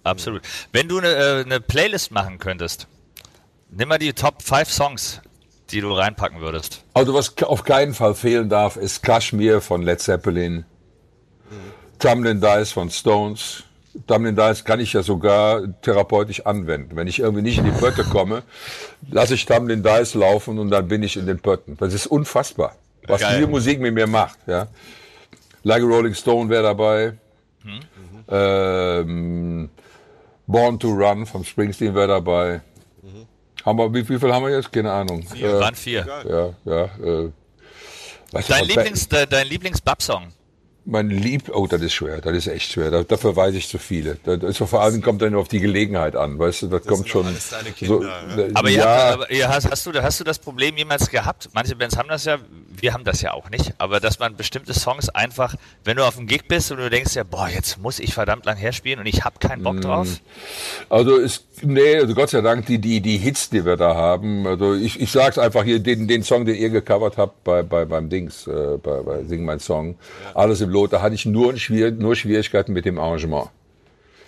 Absolut. 0.05 0.43
Wenn 0.73 0.89
du 0.89 0.99
eine, 0.99 1.45
eine 1.45 1.61
Playlist 1.61 2.13
machen 2.13 2.39
könntest, 2.39 2.87
nimm 3.71 3.89
mal 3.89 3.99
die 3.99 4.13
Top 4.13 4.43
5 4.43 4.71
Songs, 4.71 5.21
die 5.71 5.81
du 5.81 5.93
reinpacken 5.93 6.41
würdest. 6.41 6.85
Also 6.93 7.15
was 7.15 7.37
auf 7.43 7.65
keinen 7.65 7.95
Fall 7.95 8.15
fehlen 8.15 8.49
darf, 8.49 8.77
ist 8.77 9.03
Kashmir 9.03 9.61
von 9.61 9.83
Led 9.83 10.01
Zeppelin, 10.01 10.65
Tamlin 11.99 12.41
Dice 12.41 12.71
von 12.73 12.91
Stones. 12.91 13.65
Tamlin 14.07 14.35
Dice 14.37 14.65
kann 14.65 14.81
ich 14.81 14.93
ja 14.93 15.03
sogar 15.03 15.63
therapeutisch 15.83 16.45
anwenden. 16.47 16.97
Wenn 16.97 17.07
ich 17.07 17.21
irgendwie 17.21 17.43
nicht 17.43 17.59
in 17.59 17.65
die 17.65 17.71
Pötte 17.71 18.05
komme, 18.05 18.43
lasse 19.11 19.35
ich 19.35 19.47
Tamlin 19.47 19.83
Dice 19.83 20.15
laufen 20.15 20.59
und 20.59 20.71
dann 20.71 20.89
bin 20.89 21.03
ich 21.03 21.17
in 21.17 21.27
den 21.27 21.39
Pötten. 21.41 21.77
Das 21.79 21.95
ist 21.95 22.07
unfassbar, 22.07 22.77
was 23.07 23.21
Geil. 23.21 23.37
diese 23.37 23.49
Musik 23.49 23.81
mit 23.81 23.95
mir 23.95 24.07
macht. 24.07 24.39
Ja. 24.47 24.67
Like 25.63 25.83
a 25.83 25.87
Rolling 25.87 26.15
Stone 26.15 26.51
wäre 26.51 26.63
dabei. 26.65 27.15
Ähm, 28.29 29.71
Born 30.47 30.79
to 30.79 30.89
Run 30.89 31.25
von 31.27 31.45
Springsteen 31.45 31.95
wäre 31.95 32.09
dabei. 32.09 32.61
Haben 33.65 33.79
wir, 33.79 33.95
wie, 33.95 34.07
wie 34.09 34.19
viel 34.19 34.33
haben 34.33 34.45
wir 34.45 34.55
jetzt? 34.55 34.71
Keine 34.73 34.93
Ahnung. 34.93 35.25
Äh, 35.35 35.53
Waren 35.53 35.75
vier. 35.75 36.07
ja, 36.29 36.51
ja. 36.65 36.85
Äh, 37.03 37.31
Dein 38.49 38.65
Lieblings, 38.65 39.09
de, 39.09 39.27
dein 39.27 39.47
Lieblings-Bub-Song? 39.47 40.33
Mein 40.87 41.09
Lieb, 41.09 41.51
oh, 41.53 41.67
das 41.67 41.81
ist 41.81 41.95
schwer, 41.95 42.21
das 42.21 42.37
ist 42.37 42.47
echt 42.47 42.73
schwer. 42.73 42.91
Da, 42.91 43.05
dafür 43.05 43.35
weiß 43.35 43.55
ich 43.55 43.69
zu 43.69 43.79
viele. 43.79 44.19
Das 44.25 44.43
ist 44.43 44.59
vor 44.59 44.83
allem 44.83 45.01
kommt 45.01 45.23
dann 45.23 45.35
auf 45.35 45.49
die 45.49 45.61
Gelegenheit 45.61 46.15
an, 46.15 46.39
weißt 46.39 46.63
du, 46.63 46.67
das, 46.67 46.83
das 46.83 46.93
kommt 46.93 47.09
schon. 47.09 47.27
Alles 47.27 47.49
deine 47.49 47.71
Kinder, 47.71 47.95
so, 47.97 48.03
ja. 48.03 48.49
Aber, 48.53 48.69
ja, 48.69 48.85
habt, 48.85 49.15
aber 49.15 49.31
ihr 49.31 49.49
hast, 49.49 49.71
hast, 49.71 49.87
du, 49.87 50.03
hast 50.03 50.21
du 50.21 50.25
das 50.25 50.39
Problem 50.39 50.77
jemals 50.77 51.09
gehabt? 51.09 51.49
Manche 51.55 51.75
Bands 51.75 51.97
haben 51.97 52.09
das 52.09 52.27
ja, 52.27 52.39
wir 52.69 52.93
haben 52.93 53.05
das 53.05 53.23
ja 53.23 53.33
auch 53.33 53.49
nicht, 53.49 53.73
aber 53.79 53.99
dass 53.99 54.19
man 54.19 54.37
bestimmte 54.37 54.75
Songs 54.75 55.09
einfach, 55.09 55.55
wenn 55.85 55.97
du 55.97 56.05
auf 56.05 56.17
dem 56.17 56.27
Gig 56.27 56.49
bist 56.49 56.71
und 56.71 56.79
du 56.79 56.91
denkst 56.91 57.15
ja, 57.15 57.25
boah, 57.25 57.49
jetzt 57.49 57.79
muss 57.79 57.99
ich 57.99 58.13
verdammt 58.13 58.45
lang 58.45 58.57
herspielen 58.57 59.01
und 59.01 59.07
ich 59.07 59.25
habe 59.25 59.39
keinen 59.39 59.63
Bock 59.63 59.81
drauf. 59.81 60.09
Also 60.91 61.17
ist, 61.17 61.47
nee, 61.63 61.97
also 61.97 62.15
Gott 62.15 62.31
sei 62.31 62.43
Dank, 62.43 62.67
die, 62.67 62.79
die, 62.79 63.01
die 63.01 63.17
Hits, 63.17 63.49
die 63.49 63.65
wir 63.65 63.77
da 63.77 63.95
haben, 63.95 64.47
also 64.47 64.75
ich, 64.75 65.01
ich 65.01 65.11
sag's 65.11 65.39
einfach 65.39 65.65
hier, 65.65 65.79
den, 65.79 66.09
den 66.09 66.23
Song, 66.23 66.45
den 66.45 66.57
ihr 66.57 66.69
gecovert 66.69 67.17
habt 67.17 67.43
bei, 67.45 67.63
bei, 67.63 67.87
beim 67.87 68.11
Dings, 68.11 68.47
äh, 68.47 68.77
bei, 68.83 69.01
bei 69.01 69.25
Sing 69.25 69.47
mein 69.47 69.61
Song, 69.61 69.97
alles 70.35 70.61
im 70.61 70.74
Lot, 70.75 70.93
da 70.93 71.01
hatte 71.01 71.15
ich 71.15 71.25
nur, 71.25 71.57
Schwier 71.57 71.91
nur 71.91 72.17
Schwierigkeiten 72.17 72.73
mit 72.73 72.85
dem 72.85 72.99
Arrangement. 72.99 73.49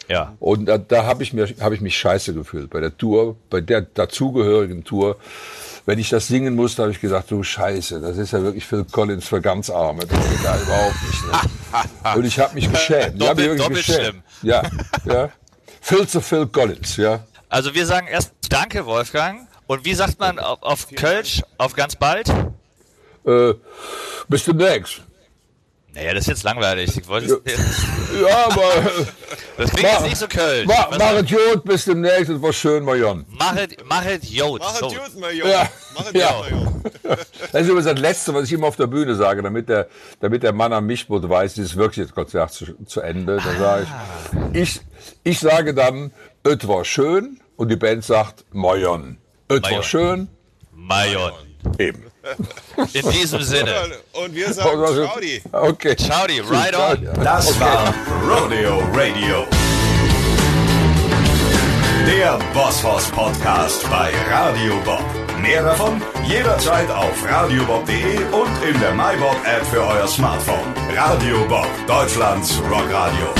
Ja. 0.08 0.36
Und 0.38 0.66
da, 0.66 0.78
da 0.78 1.04
habe 1.04 1.22
ich, 1.22 1.32
mir 1.32 1.48
hab 1.60 1.72
ich 1.72 1.80
mich 1.80 1.98
scheiße 1.98 2.32
gefühlt. 2.32 2.70
Bei 2.70 2.80
der 2.80 2.96
Tour, 2.96 3.36
bei 3.50 3.60
der 3.60 3.82
dazugehörigen 3.82 4.84
Tour, 4.84 5.16
wenn 5.84 5.98
ich 5.98 6.08
das 6.08 6.28
singen 6.28 6.54
musste, 6.54 6.82
habe 6.82 6.92
ich 6.92 7.00
gesagt, 7.00 7.30
du 7.30 7.42
Scheiße, 7.42 8.00
das 8.00 8.16
ist 8.16 8.32
ja 8.32 8.42
wirklich 8.42 8.64
Phil 8.64 8.84
Collins 8.84 9.26
für 9.26 9.40
ganz 9.40 9.70
Arme. 9.70 10.06
Das 10.06 10.18
geht 10.18 10.44
da 10.44 10.60
überhaupt 10.60 11.02
nicht. 11.02 11.26
Ne? 11.26 12.14
Und 12.16 12.24
ich 12.24 12.38
habe 12.38 12.54
mich 12.54 12.70
geschämt. 12.70 13.20
ich 13.20 13.28
hab 13.28 13.36
mich 13.36 13.46
wirklich 13.46 13.86
geschämt. 13.86 14.22
Ja, 14.42 14.62
ja. 15.04 15.30
Phil 15.80 16.06
zu 16.06 16.20
Phil 16.20 16.46
Collins, 16.46 16.96
ja. 16.96 17.20
Also 17.48 17.74
wir 17.74 17.86
sagen 17.86 18.06
erst 18.08 18.32
Danke, 18.48 18.86
Wolfgang. 18.86 19.48
Und 19.66 19.84
wie 19.84 19.94
sagt 19.94 20.20
man 20.20 20.38
auf, 20.38 20.62
auf 20.62 20.88
Kölsch, 20.94 21.42
auf 21.58 21.74
ganz 21.74 21.96
bald? 21.96 22.28
Äh, 23.24 23.54
bis 24.28 24.44
demnächst. 24.44 25.02
Naja, 25.96 26.12
das 26.12 26.24
ist 26.24 26.28
jetzt 26.28 26.42
langweilig. 26.42 26.94
Ich 26.96 27.08
wollte, 27.08 27.40
Ja, 28.22 28.46
aber 28.50 28.62
das 29.56 29.70
klingt 29.70 29.90
jetzt 29.90 30.02
nicht 30.02 30.16
so 30.18 30.28
Kölsch. 30.28 30.66
mach, 30.66 30.90
Was- 30.90 30.98
mach 30.98 31.12
es 31.14 31.26
gut, 31.30 31.64
bis 31.64 31.84
demnächst. 31.86 32.28
Das 32.28 32.42
war 32.42 32.52
schön, 32.52 32.84
Marion. 32.84 33.24
Machet, 33.30 33.82
machet 33.86 34.22
Jod. 34.24 34.60
Mach 34.60 34.74
So. 34.76 34.86
es 34.88 34.92
gut, 34.92 35.20
mein 35.20 35.34
Junge. 35.36 35.50
Ja. 35.52 35.68
Mach 35.96 36.06
es 36.06 36.12
Ja. 36.12 36.32
gut, 36.38 36.50
Junge. 36.50 36.82
Das 37.50 37.62
ist 37.62 37.68
übrigens 37.68 37.86
das 37.86 37.98
Letzte, 37.98 38.34
was 38.34 38.44
ich 38.44 38.52
immer 38.52 38.66
auf 38.66 38.76
der 38.76 38.88
Bühne 38.88 39.14
sage, 39.14 39.42
damit 39.42 39.70
der, 39.70 39.88
damit 40.20 40.42
der 40.42 40.52
Mann 40.52 40.72
am 40.74 40.84
Mischpult 40.86 41.26
weiß, 41.26 41.52
es 41.52 41.58
ist 41.70 41.76
wirklich 41.76 42.06
das 42.06 42.14
Konzert 42.14 42.52
zu, 42.52 42.66
zu 42.84 43.00
Ende. 43.00 43.40
Dann 43.42 43.58
sage 43.58 43.86
ich, 44.52 44.60
ich, 44.62 44.80
ich 45.24 45.40
sage 45.40 45.72
dann, 45.72 46.12
es 46.44 46.68
war 46.68 46.84
schön 46.84 47.40
und 47.56 47.70
die 47.70 47.76
Band 47.76 48.04
sagt, 48.04 48.44
Marion. 48.52 49.16
Es 49.48 49.54
war 49.56 49.60
Marion. 49.62 49.82
schön, 49.82 50.28
Mayon. 50.74 51.32
eben. 51.78 52.04
In 52.92 53.10
diesem 53.10 53.42
Sinne. 53.42 53.72
Und 54.12 54.34
wir 54.34 54.52
sagen 54.52 54.82
Claudi. 54.84 55.42
Okay. 55.52 55.96
Ciao, 55.96 56.26
die, 56.26 56.40
right 56.40 56.74
on. 56.76 57.08
Das 57.22 57.58
war 57.60 57.94
Rodeo 58.28 58.80
Radio. 58.92 59.46
Der 62.06 62.38
Bosshaus 62.54 63.10
Podcast 63.10 63.82
bei 63.90 64.12
Radio 64.30 64.74
Bob. 64.84 65.02
Mehr 65.40 65.62
davon 65.62 66.00
jederzeit 66.26 66.90
auf 66.90 67.28
radiobob.de 67.28 68.16
und 68.32 68.62
in 68.68 68.80
der 68.80 68.92
MyBob 68.92 69.36
App 69.44 69.66
für 69.66 69.82
euer 69.82 70.06
Smartphone. 70.06 70.72
Radio 70.94 71.44
Bob, 71.48 71.68
Deutschlands 71.86 72.60
Rockradio. 72.70 73.34